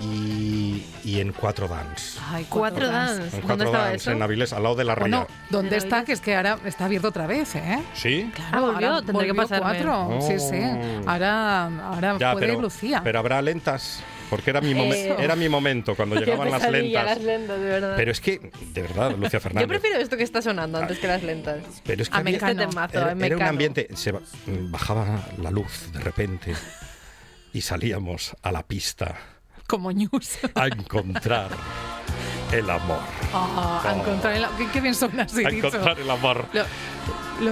y, 0.00 0.84
y 1.04 1.20
en 1.20 1.32
Cuatro 1.32 1.68
Dance. 1.68 2.18
Ay, 2.30 2.46
Cuatro 2.48 2.86
dance. 2.88 3.20
dance. 3.20 3.36
En 3.36 3.42
¿Dónde 3.42 3.46
Cuatro 3.46 3.64
estaba 3.66 3.84
Dance, 3.84 3.96
eso? 3.96 4.10
en 4.12 4.22
Avilés, 4.22 4.52
al 4.52 4.62
lado 4.62 4.74
de 4.74 4.84
la. 4.84 4.94
Bueno, 4.94 5.26
¿dónde 5.50 5.70
¿De 5.70 5.76
está? 5.76 6.04
Que 6.04 6.12
es 6.12 6.20
que 6.20 6.34
ahora 6.36 6.58
está 6.64 6.86
abierto 6.86 7.08
otra 7.08 7.26
vez, 7.26 7.54
¿eh? 7.54 7.82
¿Sí? 7.94 8.30
Ah, 8.50 8.60
volvió, 8.60 8.88
ahora 8.94 9.06
tendré 9.06 9.26
que 9.26 9.34
pasarme. 9.34 9.82
cuatro. 9.84 10.18
Sí, 10.22 10.38
sí. 10.40 10.60
Oh. 10.62 11.10
Ahora, 11.10 11.64
ahora 11.66 12.16
Ya, 12.18 12.32
puede 12.32 12.46
ir 12.46 12.50
pero, 12.52 12.62
Lucía. 12.62 13.00
pero 13.04 13.18
habrá 13.18 13.40
lentas, 13.42 14.02
porque 14.30 14.50
era 14.50 14.60
mi, 14.60 14.74
momen- 14.74 14.94
Eso. 15.12 15.18
era 15.18 15.36
mi 15.36 15.48
momento 15.48 15.94
cuando 15.94 16.16
llegaban 16.20 16.50
las 16.50 16.68
lentas. 16.70 17.04
las 17.04 17.20
lentas, 17.20 17.58
de 17.60 17.64
verdad. 17.66 17.94
Pero 17.96 18.10
es 18.12 18.20
que, 18.20 18.50
de 18.72 18.82
verdad, 18.82 19.14
Lucia 19.16 19.40
Fernández. 19.40 19.62
Yo 19.66 19.68
prefiero 19.68 19.98
esto 20.00 20.16
que 20.16 20.22
está 20.24 20.42
sonando 20.42 20.78
antes 20.78 20.98
que 20.98 21.06
las 21.06 21.22
lentas. 21.22 21.58
Pero 21.84 22.02
es 22.02 22.08
que 22.08 22.16
A 22.16 22.20
había-. 22.20 22.36
Este 22.38 22.54
temazo, 22.54 22.98
era, 22.98 23.26
era 23.26 23.36
un 23.36 23.42
ambiente. 23.42 23.88
Se 23.94 24.12
ba- 24.12 24.20
bajaba 24.46 25.26
la 25.40 25.50
luz 25.50 25.92
de 25.92 26.00
repente 26.00 26.54
y 27.52 27.60
salíamos 27.60 28.34
a 28.42 28.50
la 28.52 28.62
pista 28.62 29.16
Como 29.72 29.90
news. 29.90 30.38
a 30.54 30.66
encontrar 30.66 31.48
el 32.52 32.68
amor. 32.68 32.98
Ah, 33.32 33.82
a 33.86 33.94
encontrar 33.96 34.34
el- 34.36 34.44
¿Qué, 34.58 34.68
qué 34.70 34.80
bien 34.82 34.94
suena 34.94 35.22
así 35.22 35.42
A 35.46 35.48
dicho. 35.48 35.68
encontrar 35.68 35.98
el 35.98 36.10
amor. 36.10 36.44
Lo, 36.52 36.66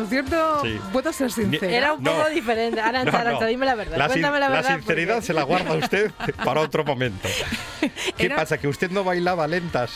lo 0.01 0.07
cierto, 0.07 0.61
Sí. 0.63 0.79
puedo 0.93 1.11
ser 1.15 1.33
sincera. 1.33 1.73
Era 1.75 1.93
un 1.95 2.03
No. 2.03 2.13
poco 2.13 2.29
diferente. 2.29 2.79
Arancha, 2.79 3.25
No, 3.25 3.41
no. 3.41 3.47
dime 3.47 3.65
la 3.65 3.75
verdad. 3.75 3.97
La, 3.97 4.07
Cuéntame 4.09 4.39
la 4.39 4.51
la 4.51 4.57
verdad. 4.57 4.77
sinceridad 4.77 5.15
porque- 5.15 5.27
se 5.29 5.33
la 5.33 5.43
guarda 5.45 5.73
usted 5.73 6.13
para 6.45 6.61
otro 6.61 6.85
momento. 6.85 7.27
¿Qué 8.19 8.27
Era- 8.27 8.37
pasa? 8.37 8.59
¿Que 8.59 8.69
usted 8.69 8.91
no 8.91 9.03
bailaba 9.03 9.47
lentas? 9.49 9.93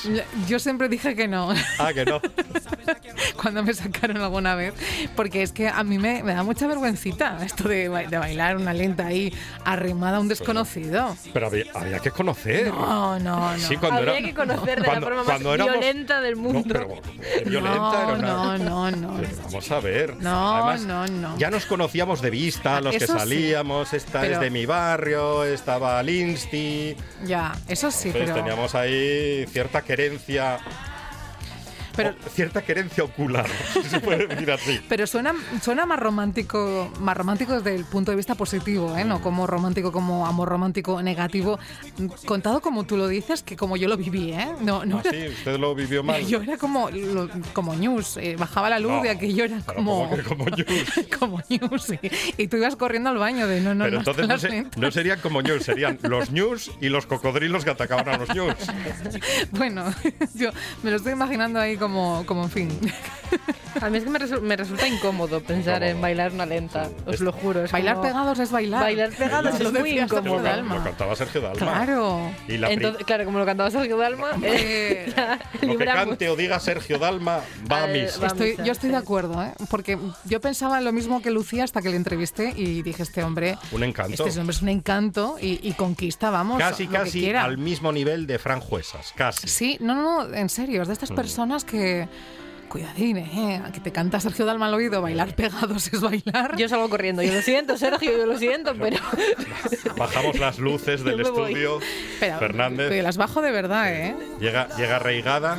Yo 0.49 0.59
siempre 0.59 0.89
dije 0.89 1.15
que 1.15 1.29
no. 1.29 1.53
Ah, 1.79 1.93
que 1.93 2.07
no. 2.07 2.23
cuando 3.45 3.63
me 3.63 3.75
sacaron 3.75 4.17
alguna 4.17 4.55
vez, 4.55 4.75
porque 5.15 5.43
es 5.43 5.53
que 5.53 5.69
a 5.69 5.85
mí 5.85 5.99
me, 5.99 6.23
me 6.23 6.35
da 6.35 6.43
mucha 6.43 6.67
vergüencita 6.67 7.39
esto 7.45 7.69
de, 7.69 7.89
de 8.09 8.19
bailar 8.19 8.57
una 8.57 8.73
lenta 8.73 9.07
ahí 9.07 9.33
arrimada 9.65 10.17
a 10.17 10.21
un 10.21 10.29
desconocido. 10.29 11.17
Pero 11.33 11.47
había, 11.47 11.65
había 11.75 11.99
que 12.01 12.11
conocer. 12.11 12.69
No, 12.69 13.19
no, 13.19 13.53
no. 13.53 13.59
Sí, 13.59 13.77
cuando 13.77 13.99
Habría 13.99 14.19
era- 14.19 14.27
que 14.27 14.35
conocer 14.35 14.79
de 14.81 14.85
cuando- 14.87 15.11
la 15.11 15.17
forma 15.17 15.17
más 15.25 15.27
cuando 15.27 15.55
éramos- 15.55 15.73
violenta 15.79 16.21
del 16.21 16.35
No, 16.37 16.43
mundo. 16.43 16.63
pero 16.73 16.89
eh, 17.23 17.45
violenta 17.47 17.79
no, 17.79 18.03
era 18.03 18.13
una- 18.15 18.59
no, 18.59 18.59
no, 18.59 18.91
no. 18.91 19.17
Pero 19.21 19.29
Vamos 19.45 19.71
a 19.71 19.81
ver. 19.81 20.17
No, 20.17 20.55
Además, 20.57 20.81
no, 20.83 21.07
no. 21.07 21.39
Ya 21.39 21.51
nos 21.51 21.67
conocíamos 21.67 22.23
de 22.23 22.31
vista, 22.31 22.81
los 22.81 22.97
que 22.97 23.05
Eso 23.05 23.13
sí. 23.13 23.19
salíamos. 23.19 23.93
Esta 23.93 24.21
Pero- 24.23 24.35
es 24.35 24.41
de 24.41 24.51
mi 24.51 24.67
barrio, 24.67 25.45
estaba 25.45 26.03
Linsti. 26.03 26.97
Ya, 27.25 27.53
eso 27.69 27.91
sí, 27.91 28.09
Entonces 28.09 28.31
pero... 28.33 28.45
teníamos 28.45 28.75
ahí 28.75 29.45
cierta 29.49 29.83
querencia. 29.83 30.59
Pero- 31.97 32.11
o- 32.11 32.29
cierta 32.31 32.63
querencia 32.63 33.05
ocular, 33.05 33.47
si 33.73 33.83
se 33.85 34.01
puede 34.01 34.27
decir 34.27 34.51
así. 34.51 34.81
Pero 34.89 35.07
suena, 35.07 35.33
suena 35.63 35.87
más 35.87 35.99
romántico, 35.99 36.93
más 37.01 37.17
romántico 37.17 37.55
desde 37.55 37.75
el 37.75 37.85
punto 37.85 38.11
de 38.11 38.17
vista 38.17 38.35
positivo, 38.35 38.97
¿eh? 38.97 39.05
No 39.05 39.21
como 39.21 39.47
romántico, 39.47 39.93
como 39.93 40.27
amor 40.27 40.49
romántico 40.49 41.03
negativo. 41.03 41.59
Contado 42.27 42.61
como 42.61 42.85
tú 42.85 42.97
lo 42.97 43.09
dices, 43.09 43.43
que 43.43 43.57
como 43.57 43.77
yo 43.77 43.89
lo 43.89 43.97
viví, 43.97 44.33
¿eh? 44.33 44.49
No, 44.61 44.85
no 44.85 44.99
Ah, 44.99 45.03
sí, 45.11 45.29
usted 45.29 45.59
lo 45.59 45.75
vivió 45.75 46.03
mal. 46.03 46.25
Yo 46.27 46.43
era 46.43 46.57
como, 46.57 46.91
lo- 46.91 47.29
como 47.53 47.75
news, 47.75 48.17
eh, 48.17 48.37
bajaba 48.39 48.71
la 48.71 48.79
luz 48.79 48.93
No, 48.93 49.03
de 49.03 49.11
aquello 49.11 49.45
era 49.45 49.61
como, 49.61 50.09
¿cómo 50.09 50.17
que 50.17 50.23
como 50.23 50.45
news? 50.47 50.93
como 51.19 51.43
news, 51.49 51.83
sí. 51.83 51.99
Y 52.39 52.49
tú 52.49 52.57
ibas 52.57 52.77
corriendo 52.77 53.11
al 53.11 53.19
baño 53.19 53.47
de 53.47 53.61
no, 53.61 53.75
no, 53.75 53.85
Pero 53.85 53.95
no. 53.97 53.99
entonces 54.01 54.29
no, 54.29 54.39
se- 54.39 54.67
no 54.77 54.91
serían 54.91 55.21
como 55.21 55.43
news, 55.43 55.65
serían 55.65 55.99
los 56.03 56.31
news 56.31 56.71
y 56.81 56.89
los 56.89 57.07
cocodrilos 57.07 57.65
que 57.65 57.71
atacaban 57.71 58.09
a 58.09 58.19
los 58.19 58.29
news. 58.35 58.55
Bueno, 59.53 59.85
yo 60.35 60.51
me 60.83 60.91
lo 60.91 60.97
estoy 60.97 61.13
imaginando 61.13 61.61
ahí 61.61 61.77
como, 61.85 62.25
como 62.27 62.45
en 62.45 62.51
fin. 62.51 62.79
A 63.81 63.91
mí 63.91 63.99
es 63.99 64.05
que 64.05 64.11
me, 64.11 64.21
resu- 64.21 64.41
me 64.41 64.57
resulta 64.57 64.87
incómodo 64.87 65.41
pensar 65.43 65.77
Incómodo. 65.83 65.91
en 65.97 66.01
bailar 66.01 66.33
una 66.33 66.47
lenta, 66.47 66.89
os 67.07 67.15
Es- 67.17 67.21
lo 67.21 67.33
juro. 67.33 67.65
es 67.65 67.73
Bailar 67.73 67.97
como- 67.97 68.07
pegados 68.09 68.39
es 68.39 68.51
bailar. 68.53 68.81
Bailar 68.83 69.11
pegados 69.11 69.61
es 69.61 69.73
muy 69.73 69.99
incómodo. 69.99 70.37
Lo, 70.37 70.43
Dalma. 70.43 70.77
lo 70.77 70.85
cantaba 70.85 71.17
Sergio 71.17 71.41
Dalma. 71.41 71.59
Claro. 71.59 72.31
Y 72.49 72.57
la 72.57 72.71
Entonces, 72.71 73.05
claro, 73.05 73.25
como 73.25 73.39
lo 73.41 73.45
cantaba 73.47 73.71
Sergio 73.73 73.97
Dalma, 73.97 74.29
eh, 74.43 75.13
ya 75.17 75.41
lo 75.63 75.77
que 75.77 75.85
cante 75.85 76.29
o 76.29 76.37
diga 76.37 76.61
Sergio 76.61 76.99
Dalma 76.99 77.41
va 77.71 77.85
a 77.85 77.87
misa. 77.89 78.27
Estoy, 78.27 78.57
yo 78.65 78.71
estoy 78.73 78.91
de 78.91 78.97
acuerdo, 78.97 79.43
¿eh? 79.43 79.53
porque 79.69 79.99
yo 80.25 80.41
pensaba 80.41 80.81
lo 80.81 80.93
mismo 80.93 81.21
que 81.21 81.31
Lucía 81.33 81.65
hasta 81.65 81.83
que 81.83 81.91
le 81.91 81.97
entrevisté 81.97 82.53
y 82.57 82.83
dije, 82.83 83.03
este 83.03 83.25
hombre, 83.25 83.59
Un 83.73 83.83
encanto. 83.83 84.25
este 84.25 84.39
hombre 84.39 84.55
es 84.55 84.63
un 84.63 84.69
encanto 84.69 85.37
y, 85.41 85.59
y 85.69 85.73
conquista, 85.73 86.31
vamos, 86.31 86.59
Casi, 86.59 86.85
lo 86.85 86.91
que 86.93 86.97
casi 86.99 87.21
quiera. 87.21 87.43
al 87.45 87.59
mismo 87.59 87.91
nivel 87.93 88.27
de 88.29 88.39
Fran 88.39 88.61
Juesas. 88.61 89.13
Casi. 89.17 89.49
Sí, 89.49 89.79
no, 89.81 89.95
no, 89.97 90.25
no, 90.29 90.35
en 90.35 90.49
serio, 90.49 90.83
es 90.83 90.89
de 90.89 90.95
estas 90.95 91.11
personas 91.11 91.65
que, 91.65 91.74
cuidadín, 92.75 93.19
¿eh? 93.19 93.63
que 93.73 93.79
te 93.79 93.93
canta 93.93 94.19
Sergio 94.19 94.45
Dalma 94.45 94.67
al 94.67 94.75
oído, 94.75 95.01
bailar 95.01 95.37
pegados 95.37 95.93
es 95.93 96.01
bailar. 96.01 96.57
Yo 96.57 96.69
salgo 96.69 96.91
corriendo. 96.91 97.23
Yo 97.23 97.33
lo 97.33 97.41
siento, 97.41 97.77
Sergio, 97.77 98.11
yo 98.17 98.27
lo 98.27 98.37
siento, 98.37 98.75
pero. 98.77 98.97
Bajamos 99.97 100.41
las 100.41 100.59
luces 100.59 101.05
del 101.05 101.21
estudio. 101.21 101.79
Espera, 102.15 102.39
Fernández. 102.39 102.91
que 102.91 103.01
las 103.01 103.17
bajo 103.17 103.43
de 103.43 103.53
verdad, 103.53 103.95
¿eh? 103.95 104.17
Llega, 104.41 104.69
llega 104.77 104.99
Reigada. 104.99 105.59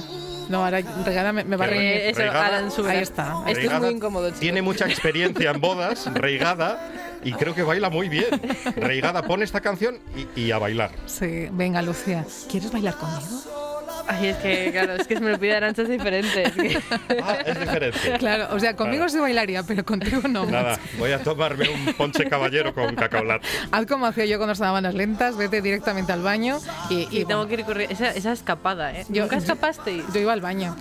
No, 0.49 0.66
ahora 0.66 0.82
Regada 1.05 1.32
me, 1.32 1.45
me 1.45 1.55
va 1.55 1.66
a 1.66 1.70
Que. 1.70 1.76
Eh, 1.76 2.09
eso, 2.09 2.20
Reigada. 2.20 2.45
Alan. 2.47 2.70
Ahí 2.89 2.97
está. 2.97 3.43
Esto 3.47 3.74
es 3.74 3.80
muy 3.80 3.89
incómodo, 3.91 4.28
chicos. 4.28 4.41
Tiene 4.41 4.61
mucha 4.61 4.86
experiencia 4.86 5.51
en 5.51 5.61
bodas, 5.61 6.05
Reigada, 6.13 6.91
y 7.24 7.32
creo 7.32 7.55
que 7.55 7.63
baila 7.63 7.89
muy 7.89 8.09
bien. 8.09 8.28
Reigada 8.76 9.24
pone 9.24 9.45
esta 9.45 9.61
canción 9.61 9.99
y, 10.36 10.41
y 10.41 10.51
a 10.51 10.57
bailar. 10.57 10.91
Sí, 11.05 11.47
venga, 11.51 11.82
Lucía, 11.82 12.26
¿quieres 12.49 12.74
bailar 12.74 12.95
conmigo? 12.97 13.64
Ay, 14.08 14.28
es 14.28 14.38
que, 14.38 14.70
claro, 14.72 14.93
es 14.93 15.08
que 15.08 15.16
se 15.16 15.22
me 15.22 15.32
lo 15.32 15.39
pide 15.39 15.56
Arancha 15.56 15.82
es 15.82 15.89
diferente. 15.89 16.43
es 16.43 16.51
que- 16.53 16.78
Ah, 17.24 17.38
es 17.45 17.60
diferente. 17.60 17.99
Claro, 18.20 18.47
o 18.51 18.60
sea, 18.60 18.76
conmigo 18.76 19.06
Claro. 19.06 19.10
sí 19.10 19.20
bailaría, 19.20 19.64
pero 19.64 19.84
contigo 19.84 20.22
no. 20.28 20.45
Nada, 20.45 20.80
voy 20.97 21.12
a 21.12 21.24
tomarme 21.24 21.70
un 21.70 21.93
ponche 21.93 22.26
caballero 22.30 22.74
con 22.74 22.95
cacao 22.95 23.24
latte. 23.24 23.47
Haz 23.72 23.86
como 23.88 24.06
hacía 24.06 24.26
yo 24.26 24.38
cuando 24.38 24.53
estaban 24.53 24.84
las 24.84 24.93
lentas, 24.93 25.38
vete 25.38 25.62
directamente 25.62 26.12
al 26.12 26.22
baño 26.22 26.60
y, 26.89 27.08
y 27.12 27.22
Y 27.22 27.26
tengo 27.26 27.47
que 27.47 27.56
ir 27.56 27.64
corriendo. 27.66 27.93
Esa, 27.93 28.12
esa 28.12 28.32
escapada, 28.32 28.91
¿eh? 28.93 29.06
Yo- 29.10 29.24
¿Nunca 29.24 29.38
escapasteis? 29.38 30.03
yo 30.14 30.20
iba 30.20 30.34
al 30.34 30.41
baño. 30.41 30.76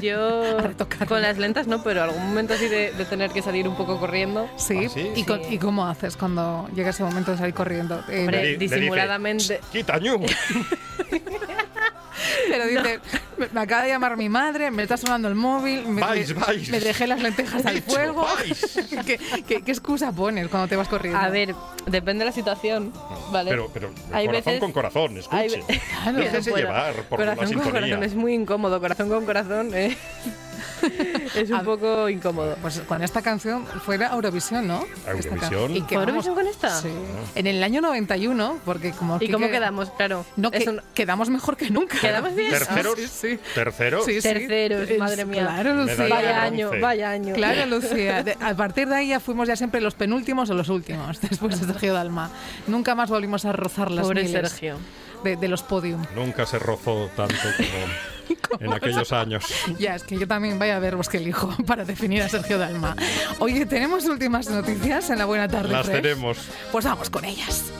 Yo 0.00 0.56
con 1.08 1.20
las 1.22 1.38
lentas 1.38 1.66
no, 1.66 1.82
pero 1.82 2.02
algún 2.04 2.22
momento 2.28 2.54
así 2.54 2.68
de, 2.68 2.92
de 2.92 3.04
tener 3.04 3.30
que 3.32 3.42
salir 3.42 3.66
un 3.68 3.76
poco 3.76 3.98
corriendo. 3.98 4.48
Sí, 4.56 4.84
¿Ah, 4.86 4.88
sí? 4.92 5.10
¿Y, 5.16 5.24
con- 5.24 5.40
Sí. 5.42 5.54
¿y 5.54 5.58
cómo 5.58 5.86
haces 5.86 6.16
cuando 6.16 6.68
llega 6.74 6.90
ese 6.90 7.02
momento 7.02 7.32
de 7.32 7.38
salir 7.38 7.54
corriendo? 7.54 8.02
Eh, 8.08 8.20
Hombre, 8.20 8.36
Le 8.38 8.42
di- 8.44 8.52
le 8.52 8.58
dice, 8.58 8.74
disimuladamente. 8.76 9.60
Quita, 9.72 9.98
ñu. 9.98 10.20
pero 12.48 12.66
dice, 12.66 13.00
me, 13.38 13.48
me 13.48 13.60
acaba 13.60 13.82
de 13.82 13.88
llamar 13.88 14.16
mi 14.16 14.28
madre, 14.28 14.70
me 14.70 14.82
está 14.82 14.96
sonando 14.96 15.28
el 15.28 15.34
móvil, 15.34 15.86
me, 15.86 16.00
Vais, 16.00 16.34
me- 16.34 16.40
vais. 16.44 16.68
me 16.70 16.80
dejé 16.80 17.06
las 17.06 17.20
lentejas 17.20 17.64
al 17.66 17.82
fuego. 17.82 18.26
¿Qué, 19.06 19.18
qué, 19.46 19.62
qué 19.62 19.70
excusa 19.72 20.12
pones 20.12 20.48
cuando 20.48 20.68
te 20.68 20.76
vas 20.76 20.88
corriendo? 20.88 21.18
A 21.20 21.28
ver, 21.28 21.54
depende 21.86 22.20
de 22.24 22.26
la 22.26 22.32
situación, 22.32 22.92
¿vale? 23.30 23.50
Pero, 23.50 23.70
pero 23.72 23.90
Hay 24.12 24.26
corazón 24.26 24.44
veces- 24.52 24.60
con 24.60 24.72
corazón, 24.72 25.20
hay 25.30 25.46
escuche. 25.46 25.80
Claro. 26.02 26.18
No 26.18 26.40
puedo. 26.42 26.56
llevar 26.56 26.94
por 27.04 27.20
la 27.20 27.34
corazón 27.34 27.36
con 27.36 27.48
sintonía. 27.64 27.72
corazón 27.72 28.02
es 28.04 28.14
muy 28.14 28.34
incómodo. 28.34 28.80
Corazón 28.80 29.08
con 29.08 29.24
corazón 29.24 29.70
eh, 29.74 29.96
es 31.36 31.50
un 31.50 31.56
A- 31.56 31.62
poco 31.62 32.08
incómodo. 32.08 32.56
Pues 32.62 32.80
con 32.80 33.02
esta 33.02 33.22
canción 33.22 33.66
fuera 33.66 34.10
Eurovisión, 34.12 34.66
¿no? 34.66 34.84
Eurovisión. 35.06 35.76
y 35.76 35.80
¿Fue 35.82 35.96
Eurovisión 35.98 36.34
con 36.34 36.46
esta? 36.46 36.80
Sí. 36.80 36.88
En 37.34 37.46
el 37.46 37.62
año 37.62 37.80
91, 37.80 38.58
porque 38.64 38.92
como... 38.92 39.18
¿Y 39.20 39.30
cómo 39.30 39.48
quedamos? 39.48 39.90
Claro. 39.90 40.24
No, 40.36 40.50
que, 40.50 40.58
es 40.58 40.66
un- 40.66 40.80
quedamos 40.94 41.28
mejor 41.30 41.56
que 41.56 41.70
nunca. 41.70 41.98
¿Quedamos 42.00 42.34
bien? 42.34 42.50
¿Terceros? 42.50 42.94
Sí, 42.98 43.06
sí. 43.08 43.38
¿Terceros? 43.54 44.04
Sí, 44.04 44.20
sí. 44.20 44.28
Terceros, 44.28 44.88
madre 44.98 45.24
mía. 45.24 45.42
Claro, 45.42 45.74
Lucía. 45.74 46.06
Vaya 46.08 46.42
año, 46.42 46.70
vaya 46.80 47.10
año. 47.10 47.34
Claro, 47.34 47.66
Lucía. 47.66 48.22
De- 48.22 48.36
a 48.40 48.54
partir 48.54 48.88
de 48.88 48.96
ahí 48.96 49.08
ya 49.08 49.20
fuimos 49.20 49.48
ya 49.48 49.56
siempre 49.56 49.80
los 49.80 49.94
penúltimos 49.94 50.48
o 50.50 50.54
los 50.54 50.68
últimos, 50.68 51.20
después 51.30 51.60
de 51.60 51.66
Sergio 51.66 51.92
Dalma. 51.94 52.30
Nunca 52.66 52.94
más 52.94 53.10
volvimos 53.10 53.44
a 53.44 53.52
rozar 53.52 53.90
las 53.90 54.04
Pobre 54.06 54.24
miles 54.24 54.50
Sergio. 54.50 54.76
De, 55.24 55.36
de 55.36 55.48
los 55.48 55.62
podium. 55.62 56.02
Nunca 56.16 56.46
se 56.46 56.58
rozó 56.58 57.08
tanto 57.16 57.34
como 57.56 57.68
en 58.60 58.72
aquellos 58.72 59.12
años. 59.12 59.44
Ya, 59.78 59.94
es 59.94 60.02
que 60.02 60.18
yo 60.18 60.26
también 60.26 60.58
vaya 60.58 60.76
a 60.76 60.78
ver 60.78 60.96
vos 60.96 61.08
que 61.08 61.18
elijo 61.18 61.54
para 61.66 61.84
definir 61.84 62.22
a 62.22 62.28
Sergio 62.28 62.58
Dalma. 62.58 62.96
Oye, 63.38 63.66
¿tenemos 63.66 64.04
últimas 64.06 64.48
noticias 64.48 65.10
en 65.10 65.18
la 65.18 65.24
buena 65.24 65.48
tarde? 65.48 65.72
Las 65.72 65.86
Fresh? 65.86 66.02
tenemos. 66.02 66.38
Pues 66.70 66.84
vamos 66.84 67.10
con 67.10 67.24
ellas. 67.24 67.72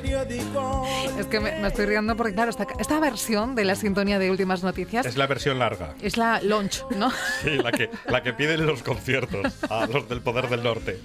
Periódico. 0.00 0.86
Es 1.18 1.26
que 1.26 1.40
me, 1.40 1.52
me 1.60 1.68
estoy 1.68 1.86
riendo 1.86 2.16
porque, 2.16 2.34
claro, 2.34 2.50
esta, 2.50 2.66
esta 2.78 3.00
versión 3.00 3.54
de 3.54 3.64
la 3.64 3.74
sintonía 3.74 4.18
de 4.18 4.30
últimas 4.30 4.62
noticias 4.62 5.06
Es 5.06 5.16
la 5.16 5.26
versión 5.26 5.58
larga. 5.58 5.94
es 6.02 6.16
la 6.16 6.40
launch, 6.42 6.84
¿no? 6.96 7.10
Sí, 7.42 7.50
la 7.56 7.72
que, 7.72 7.90
la 8.08 8.22
que 8.22 8.32
piden 8.32 8.66
los 8.66 8.82
conciertos 8.82 9.54
a 9.70 9.86
los 9.86 10.08
del 10.08 10.20
Poder 10.20 10.48
del 10.48 10.62
Norte. 10.62 10.98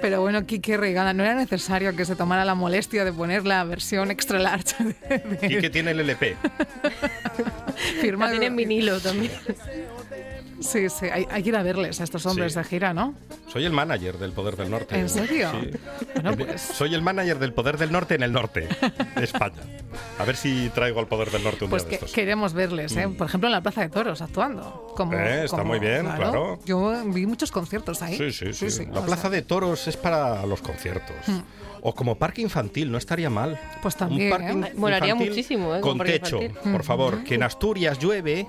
Pero 0.00 0.20
bueno, 0.20 0.44
Kike 0.46 0.76
Reigada, 0.76 1.12
no 1.12 1.22
era 1.24 1.34
necesario 1.34 1.94
que 1.96 2.04
se 2.04 2.16
tomara 2.16 2.44
la 2.44 2.54
molestia 2.54 3.04
de 3.04 3.12
poner 3.12 3.46
la 3.46 3.64
versión 3.64 4.10
extra 4.10 4.38
large 4.38 4.74
de, 4.84 5.18
de- 5.18 5.46
Y 5.54 5.60
que 5.60 5.70
tiene 5.70 5.90
el 5.92 6.00
LP. 6.00 6.36
firmado- 8.00 8.30
Tienen 8.32 8.56
vinilo 8.56 9.00
también. 9.00 9.32
Sí, 10.60 10.88
sí, 10.90 11.06
hay, 11.06 11.26
hay 11.30 11.42
que 11.42 11.48
ir 11.50 11.56
a 11.56 11.62
verles 11.62 12.00
a 12.00 12.04
estos 12.04 12.26
hombres 12.26 12.52
Sí. 12.52 12.58
de 12.58 12.64
gira, 12.64 12.92
¿no? 12.92 13.14
Soy 13.46 13.64
el 13.64 13.72
manager 13.72 14.18
del 14.18 14.32
Poder 14.32 14.56
del 14.56 14.70
Norte. 14.70 14.98
¿En 14.98 15.08
serio? 15.08 15.50
Sí. 15.52 15.70
Bueno, 16.14 16.30
En- 16.30 16.36
pues- 16.38 16.60
Soy 16.60 16.94
el 16.94 17.02
manager 17.02 17.38
del 17.38 17.52
Poder 17.52 17.78
del 17.78 17.92
Norte 17.92 18.14
en 18.16 18.22
el 18.22 18.32
norte 18.32 18.68
de 19.16 19.24
España. 19.24 19.62
A 20.18 20.24
ver 20.24 20.36
si 20.36 20.68
traigo 20.74 21.00
al 21.00 21.06
Poder 21.06 21.30
del 21.30 21.44
Norte 21.44 21.64
un 21.64 21.70
Pues 21.70 21.82
día 21.84 21.90
que 21.90 21.96
de 21.98 22.04
estos. 22.06 22.12
queremos 22.12 22.52
verles, 22.54 22.96
¿eh? 22.96 23.08
Por 23.08 23.26
ejemplo, 23.28 23.48
en 23.48 23.52
la 23.52 23.60
Plaza 23.62 23.82
de 23.82 23.88
Toros, 23.88 24.20
actuando. 24.20 24.92
Como, 24.96 25.12
Eh, 25.14 25.44
está 25.44 25.58
como- 25.58 25.70
muy 25.70 25.78
bien, 25.78 26.02
claro. 26.16 26.58
Yo 26.64 26.92
vi 27.06 27.26
muchos 27.26 27.50
conciertos 27.52 28.02
ahí. 28.02 28.16
Sí, 28.32 28.52
sí, 28.52 28.70
sí. 28.70 28.86
La 28.92 29.02
Plaza 29.02 29.22
sea, 29.22 29.30
de 29.30 29.42
Toros 29.42 29.86
es 29.88 29.96
para 29.96 30.44
los 30.44 30.60
conciertos. 30.60 31.16
O 31.82 31.94
como 31.94 32.16
parque 32.16 32.42
infantil, 32.42 32.90
no 32.90 32.98
estaría 32.98 33.30
mal. 33.30 33.58
Pues 33.82 33.96
también, 33.96 34.32
Un 34.32 34.38
parque 34.38 34.68
¿eh? 34.70 34.72
Molaría 34.76 35.14
muchísimo, 35.14 35.74
¿eh? 35.74 35.80
Con 35.80 35.98
techo, 35.98 36.42
infantil. 36.42 36.72
por 36.72 36.82
favor. 36.84 37.24
Que 37.24 37.34
en 37.36 37.42
Asturias 37.44 37.98
llueve 37.98 38.46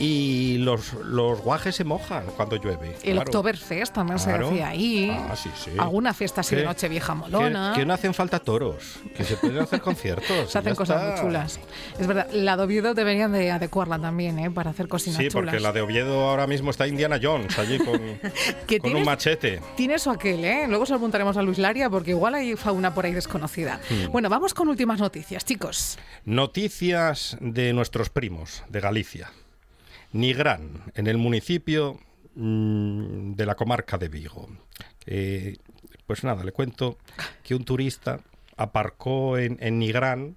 y 0.00 0.58
los, 0.58 0.92
los 0.92 1.38
carruajes 1.38 1.74
se 1.74 1.82
mojan 1.82 2.24
cuando 2.36 2.54
llueve. 2.56 2.94
El 3.02 3.14
claro. 3.14 3.20
Oktoberfest 3.22 3.92
también 3.94 4.18
Claro. 4.18 4.46
se 4.48 4.52
decía 4.54 4.68
ahí. 4.68 5.10
Ah, 5.10 5.34
sí, 5.34 5.50
sí. 5.56 5.70
Alguna 5.76 6.14
fiesta 6.14 6.42
así 6.42 6.54
de 6.54 6.62
Que- 6.62 6.68
Nochevieja 6.68 7.12
Que, 7.14 7.18
molona. 7.18 7.72
que 7.74 7.84
no 7.84 7.94
hacen 7.94 8.14
falta 8.14 8.38
toros, 8.38 9.00
que 9.16 9.24
se 9.24 9.36
pueden 9.36 9.58
hacer 9.58 9.80
conciertos. 9.82 10.50
se 10.52 10.58
hacen 10.58 10.76
cosas 10.76 11.02
está. 11.02 11.10
muy 11.12 11.20
chulas. 11.20 11.58
Es 11.98 12.06
verdad, 12.06 12.28
la 12.32 12.56
de 12.56 12.62
Oviedo 12.62 12.94
deberían 12.94 13.32
de 13.32 13.50
adecuarla 13.50 13.98
también, 13.98 14.38
¿eh? 14.38 14.50
Para 14.52 14.70
hacer 14.70 14.86
cocinas 14.86 15.18
Sí, 15.18 15.28
chulas. 15.28 15.46
porque 15.46 15.60
la 15.60 15.72
de 15.72 15.80
Oviedo 15.80 16.30
ahora 16.30 16.46
mismo 16.46 16.70
está 16.70 16.86
Indiana 16.86 17.18
Jones 17.20 17.58
allí 17.58 17.78
con, 17.78 17.98
Que 18.68 18.78
con 18.78 18.90
un 18.90 18.96
tienes- 18.98 19.04
machete. 19.06 19.60
Tiene 19.76 19.94
eso 19.94 20.12
aquel, 20.12 20.44
¿eh? 20.44 20.66
Luego 20.68 20.86
se 20.86 20.92
lo 20.92 20.98
preguntaremos 21.00 21.36
a 21.36 21.42
Luis 21.42 21.58
Laria 21.58 21.90
porque 21.90 22.12
igual 22.12 22.34
hay 22.36 22.54
fauna 22.54 22.77
por 22.94 23.04
ahí 23.04 23.12
desconocida. 23.12 23.80
Hmm. 23.90 24.12
Bueno, 24.12 24.28
vamos 24.28 24.54
con 24.54 24.68
últimas 24.68 25.00
noticias, 25.00 25.44
chicos. 25.44 25.98
Noticias 26.24 27.36
de 27.40 27.72
nuestros 27.72 28.10
primos 28.10 28.62
de 28.68 28.80
Galicia. 28.80 29.30
Nigrán, 30.12 30.84
en 30.94 31.06
el 31.06 31.18
municipio 31.18 31.98
mm, 32.34 33.32
de 33.34 33.46
la 33.46 33.54
comarca 33.54 33.98
de 33.98 34.08
Vigo. 34.08 34.48
Eh, 35.06 35.56
pues 36.06 36.24
nada, 36.24 36.42
le 36.44 36.52
cuento 36.52 36.96
que 37.42 37.54
un 37.54 37.64
turista 37.64 38.20
aparcó 38.56 39.36
en, 39.38 39.58
en 39.60 39.78
Nigrán 39.78 40.36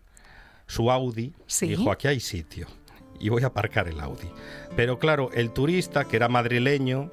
su 0.68 0.92
Audi 0.92 1.34
Sí. 1.48 1.66
y 1.68 1.70
dijo, 1.70 1.92
aquí 1.92 2.08
hay 2.08 2.20
sitio. 2.20 2.68
Y 3.20 3.30
voy 3.30 3.44
a 3.44 3.48
aparcar 3.48 3.88
el 3.88 4.00
Audi. 4.00 4.30
Pero 4.76 4.98
claro, 5.00 5.30
el 5.34 5.52
turista, 5.52 6.06
que 6.06 6.16
era 6.18 6.28
madrileño, 6.28 7.12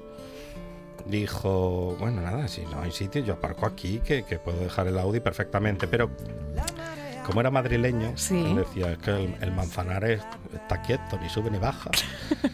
dijo, 1.05 1.95
bueno, 1.99 2.21
nada, 2.21 2.47
si 2.47 2.61
no 2.61 2.81
hay 2.81 2.91
sitio, 2.91 3.23
yo 3.23 3.33
aparco 3.33 3.65
aquí, 3.65 3.99
que, 3.99 4.23
que 4.23 4.39
puedo 4.39 4.59
dejar 4.59 4.87
el 4.87 4.97
Audi 4.99 5.19
perfectamente. 5.19 5.87
Pero 5.87 6.09
como 7.29 7.41
era 7.41 7.51
madrileño, 7.51 8.13
Sí. 8.15 8.35
él 8.35 8.55
decía 8.55 8.91
"Es 8.91 8.97
que 8.97 9.11
el, 9.11 9.35
el 9.39 9.51
Manzanares 9.51 10.21
está 10.53 10.81
quieto, 10.81 11.17
ni 11.21 11.29
sube 11.29 11.49
ni 11.51 11.59
baja. 11.59 11.91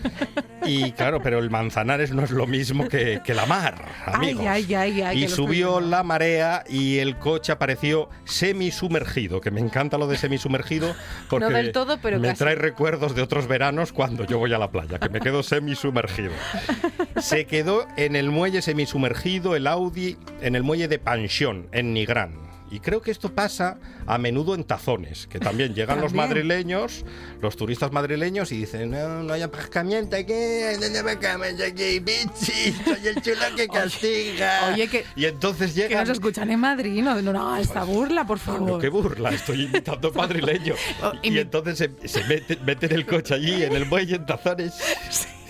y 0.66 0.92
claro, 0.92 1.22
pero 1.22 1.40
el 1.40 1.50
Manzanares 1.50 2.12
no 2.12 2.24
es 2.24 2.32
lo 2.32 2.46
mismo 2.48 2.88
que, 2.88 3.22
que 3.24 3.34
la 3.34 3.46
mar, 3.46 3.76
amigos. 4.06 4.46
Ay, 4.48 4.74
ay, 4.74 5.02
ay, 5.02 5.24
y 5.24 5.28
subió 5.28 5.80
la 5.80 6.04
marea 6.04 6.64
y 6.68 6.98
el 7.00 7.18
coche 7.18 7.52
apareció 7.52 8.10
semisumergido, 8.26 9.42
que 9.42 9.52
me 9.52 9.62
encanta 9.62 9.98
lo 9.98 10.08
de 10.08 10.18
semisumergido 10.18 10.96
porque 11.30 11.54
del 11.54 11.72
todo, 11.72 12.00
pero 12.02 12.20
me 12.20 12.30
casi. 12.30 12.40
trae 12.40 12.56
recuerdos 12.56 13.16
de 13.16 13.22
otros 13.22 13.48
veranos 13.48 13.94
cuando 13.94 14.26
yo 14.26 14.38
voy 14.40 14.54
a 14.54 14.58
la 14.58 14.70
playa, 14.72 15.00
que 15.00 15.10
me 15.10 15.20
quedo 15.22 15.44
semisumergido. 15.44 16.32
Se 17.22 17.46
quedó 17.46 17.86
en 17.96 18.16
el 18.16 18.30
muelle 18.30 18.62
semisumergido 18.62 19.56
el 19.56 19.68
Audi 19.68 20.18
en 20.42 20.56
el 20.56 20.64
muelle 20.64 20.88
de 20.88 21.00
Pansión, 21.00 21.68
en 21.72 21.94
Nigrán. 21.94 22.45
Y 22.72 22.80
creo 22.80 22.99
que 23.01 23.11
esto 23.11 23.32
pasa 23.34 23.78
a 24.07 24.18
menudo 24.18 24.55
en 24.55 24.63
tazones, 24.63 25.28
que 25.28 25.39
también 25.39 25.76
llegan 25.76 26.01
los 26.01 26.11
También. 26.11 26.30
madrileños, 26.30 27.05
los 27.39 27.55
turistas 27.55 27.91
madrileños, 27.91 28.51
y 28.51 28.57
dicen, 28.57 28.89
no, 28.89 29.22
no 29.24 29.34
hay 29.34 29.43
aparcamiento 29.43 30.16
aquí, 30.16 30.34
¿dónde 30.82 30.99
aparcamos 30.99 31.47
aquí, 31.61 31.99
bichi? 31.99 32.74
Soy 32.84 33.07
el 33.07 33.22
chulo 33.22 33.55
que 33.55 33.68
castiga. 33.74 34.72
Oye, 34.74 34.88
que, 34.88 35.05
y 35.16 35.26
entonces 35.26 35.74
que 35.74 35.82
llegan... 35.82 35.99
nos 36.07 36.09
escuchan 36.18 36.49
en 36.49 36.59
Madrid. 36.59 37.03
No, 37.03 37.22
no, 37.22 37.32
no, 37.32 37.55
esta 37.57 37.84
burla, 37.84 38.26
por 38.26 38.39
favor. 38.39 38.82
qué 38.82 38.89
burla, 38.89 39.30
estoy 39.30 39.66
imitando 39.66 40.11
madrileño. 40.16 40.74
Oh, 41.03 41.11
y 41.22 41.30
imi- 41.30 41.41
entonces 41.41 41.78
se, 41.78 42.07
se 42.07 42.24
mete- 42.26 42.57
meten 42.66 42.91
el 42.93 43.05
coche 43.05 43.36
allí, 43.36 43.63
en 43.63 43.74
el 43.74 43.86
muelle, 43.86 44.16
en 44.16 44.26
tazones. 44.26 44.74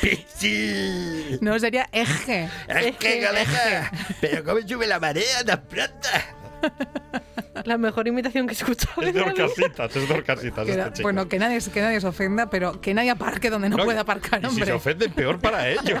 ¡Pichi! 0.00 1.38
No, 1.40 1.58
sería 1.58 1.88
eje. 1.92 2.48
Es 2.68 2.96
que, 2.96 3.24
colega, 3.26 3.90
pero 4.20 4.44
¿cómo 4.44 4.60
sube 4.66 4.86
la 4.86 4.98
marea 4.98 5.44
tan 5.44 5.62
pronto? 5.62 6.08
La 7.64 7.76
mejor 7.78 8.08
imitación 8.08 8.46
que 8.46 8.52
he 8.52 8.56
escuchado. 8.56 9.02
Es 9.02 9.12
de. 9.12 9.20
Orcasitas, 9.20 9.96
es 9.96 10.08
de 10.08 10.14
Orcasitas 10.14 10.66
Que 10.66 10.72
este 10.72 11.02
bueno, 11.02 11.28
que 11.28 11.38
nadie, 11.38 11.58
que 11.72 11.80
nadie 11.80 12.00
se 12.00 12.06
ofenda, 12.06 12.48
pero 12.48 12.80
que 12.80 12.94
nadie 12.94 13.10
aparque 13.10 13.50
donde 13.50 13.68
no, 13.68 13.76
No, 13.76 13.84
pueda 13.84 14.00
aparcar, 14.00 14.42
y 14.44 14.50
si 14.50 14.62
se 14.62 14.72
ofenden, 14.72 15.12
peor 15.12 15.38
para 15.38 15.68
ellos. 15.68 16.00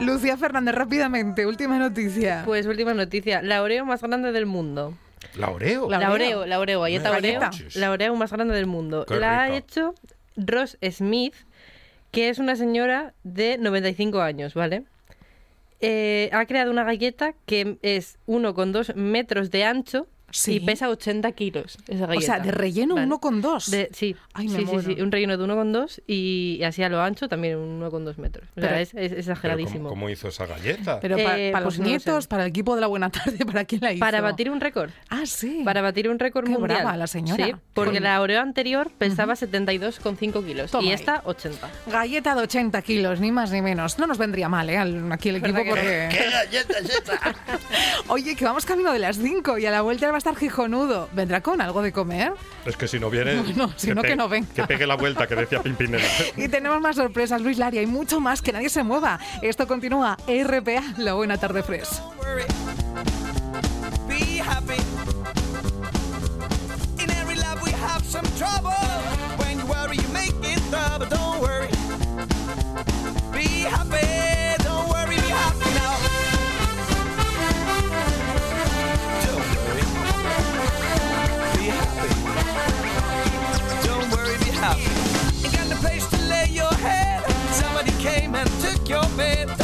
Lucía 0.00 0.36
Fernández, 0.36 0.74
rápidamente, 0.74 1.44
última 1.46 1.78
noticia. 1.78 2.42
Pues 2.44 2.66
última 2.66 2.94
noticia. 2.94 3.42
La 3.42 3.62
Oreo 3.62 3.84
más 3.84 4.00
grande 4.00 4.32
del 4.32 4.46
mundo. 4.46 4.94
¿La 5.34 5.50
Oreo? 5.50 5.90
La 5.90 6.10
Oreo. 6.10 6.46
La 6.46 6.58
Oreo, 6.58 6.80
galleta 6.80 7.10
Oreo. 7.10 7.40
La 7.74 7.90
Oreo 7.90 8.14
más 8.16 8.32
grande 8.32 8.54
del 8.54 8.66
mundo. 8.66 9.04
Qué 9.06 9.16
la 9.16 9.42
ha 9.42 9.56
hecho 9.56 9.94
Ross 10.36 10.78
Smith, 10.90 11.34
que 12.10 12.28
es 12.28 12.38
una 12.38 12.56
señora 12.56 13.14
de 13.22 13.58
95 13.58 14.20
años, 14.20 14.54
¿vale? 14.54 14.84
Eh, 15.80 16.28
ha 16.32 16.44
creado 16.46 16.70
una 16.70 16.84
galleta 16.84 17.34
que 17.46 17.78
es 17.82 18.18
1,2 18.26 18.94
metros 18.94 19.50
de 19.50 19.64
ancho 19.64 20.06
Sí. 20.30 20.54
y 20.56 20.60
pesa 20.60 20.88
80 20.88 21.32
kilos. 21.32 21.78
Esa 21.88 22.04
o 22.04 22.06
galleta. 22.08 22.26
sea, 22.26 22.40
de 22.40 22.50
relleno 22.52 22.94
Vale. 22.94 23.06
uno 23.06 23.18
con 23.20 23.40
dos. 23.40 23.70
De- 23.70 23.88
sí, 23.92 24.14
Ay, 24.32 24.48
me 24.48 24.58
sí, 24.60 24.66
sí, 24.66 24.72
muero. 24.72 24.82
sí, 24.94 25.00
un 25.02 25.10
relleno 25.12 25.36
de 25.36 25.44
1,2 25.44 26.02
y, 26.06 26.56
y 26.60 26.64
así 26.64 26.82
a 26.82 26.88
lo 26.88 27.00
ancho 27.02 27.28
también 27.28 27.58
1,2 27.58 28.16
metros. 28.18 28.48
O 28.56 28.60
sea, 28.60 28.70
Pero- 28.70 28.76
es, 28.80 28.94
exageradísimo. 28.94 29.84
¿cómo, 29.84 29.88
cómo 29.90 30.10
hizo 30.10 30.28
esa 30.28 30.46
galleta? 30.46 31.00
Pero 31.00 31.16
Eh, 31.18 31.50
para 31.52 31.64
pues 31.64 31.76
los 31.76 31.78
no 31.80 31.84
nietos, 31.86 32.24
sé. 32.24 32.28
para 32.28 32.44
el 32.44 32.50
equipo 32.50 32.74
de 32.74 32.80
la 32.80 32.86
Buena 32.86 33.10
Tarde, 33.10 33.44
¿para 33.44 33.64
quién 33.64 33.80
la 33.82 33.92
hizo? 33.92 34.00
Para 34.00 34.20
batir 34.20 34.50
un 34.50 34.60
récord. 34.60 34.90
Ah, 35.08 35.22
sí. 35.26 35.62
Para 35.64 35.82
batir 35.82 36.08
un 36.08 36.18
récord 36.18 36.44
Qué 36.44 36.50
mundial. 36.52 36.80
brava 36.82 36.96
la 36.96 37.06
señora. 37.06 37.44
Sí, 37.46 37.52
porque 37.74 38.00
la 38.00 38.20
Oreo 38.20 38.40
anterior 38.40 38.90
pesaba 38.98 39.34
72,5 39.36 40.44
kilos 40.44 40.70
Toma 40.70 40.84
y 40.84 40.88
ahí. 40.88 40.92
esta 40.94 41.22
80. 41.24 41.68
Galleta 41.86 42.34
de 42.34 42.42
80 42.42 42.82
kilos, 42.82 43.20
ni 43.20 43.32
más 43.32 43.50
ni 43.50 43.62
menos. 43.62 43.98
No 43.98 44.06
nos 44.06 44.18
vendría 44.18 44.48
mal, 44.48 44.68
¿eh? 44.70 44.78
Aquí 45.10 45.28
el 45.30 45.36
equipo 45.36 45.54
¿Verdad 45.58 45.64
que 45.64 45.70
porque... 45.70 46.08
¿Qué 46.10 46.30
galleta 46.30 46.78
es? 46.78 47.02
Oye, 48.08 48.34
que 48.36 48.44
vamos 48.44 48.64
camino 48.64 48.92
de 48.92 48.98
las 48.98 49.16
5 49.18 49.58
y 49.58 49.66
a 49.66 49.70
la 49.70 49.82
vuelta 49.82 50.06
estar 50.20 50.36
gijonudo. 50.36 51.08
¿Vendrá 51.12 51.40
con 51.40 51.60
algo 51.60 51.82
de 51.82 51.92
comer? 51.92 52.32
Es 52.64 52.76
que 52.76 52.86
si 52.86 53.00
no 53.00 53.10
viene. 53.10 53.42
No, 53.60 53.66
no 53.66 53.72
sino 53.76 54.02
que, 54.02 54.08
que 54.08 54.16
no 54.16 54.28
venga. 54.28 54.48
Que 54.54 54.64
pegue 54.64 54.86
la 54.86 54.94
vuelta 54.94 55.26
que 55.26 55.34
decía 55.34 55.62
Pimpinela. 55.62 56.04
y 56.36 56.48
tenemos 56.48 56.80
más 56.80 56.96
sorpresas, 56.96 57.40
Luis 57.40 57.58
Laria, 57.58 57.82
y 57.82 57.86
mucho 57.86 58.20
más 58.20 58.42
que 58.42 58.52
nadie 58.52 58.68
se 58.68 58.82
mueva. 58.82 59.18
Esto 59.42 59.66
continúa 59.66 60.16
RPA, 60.26 60.82
la 60.98 61.14
buena 61.14 61.36
tarde 61.36 61.62
fresh. 61.62 61.88
Happy. 73.70 74.64
Don't 74.64 74.88
worry, 74.88 75.16
be 75.16 75.28
happy 75.28 75.70
now. 75.74 76.09
Eu 88.90 89.00
bed. 89.10 89.59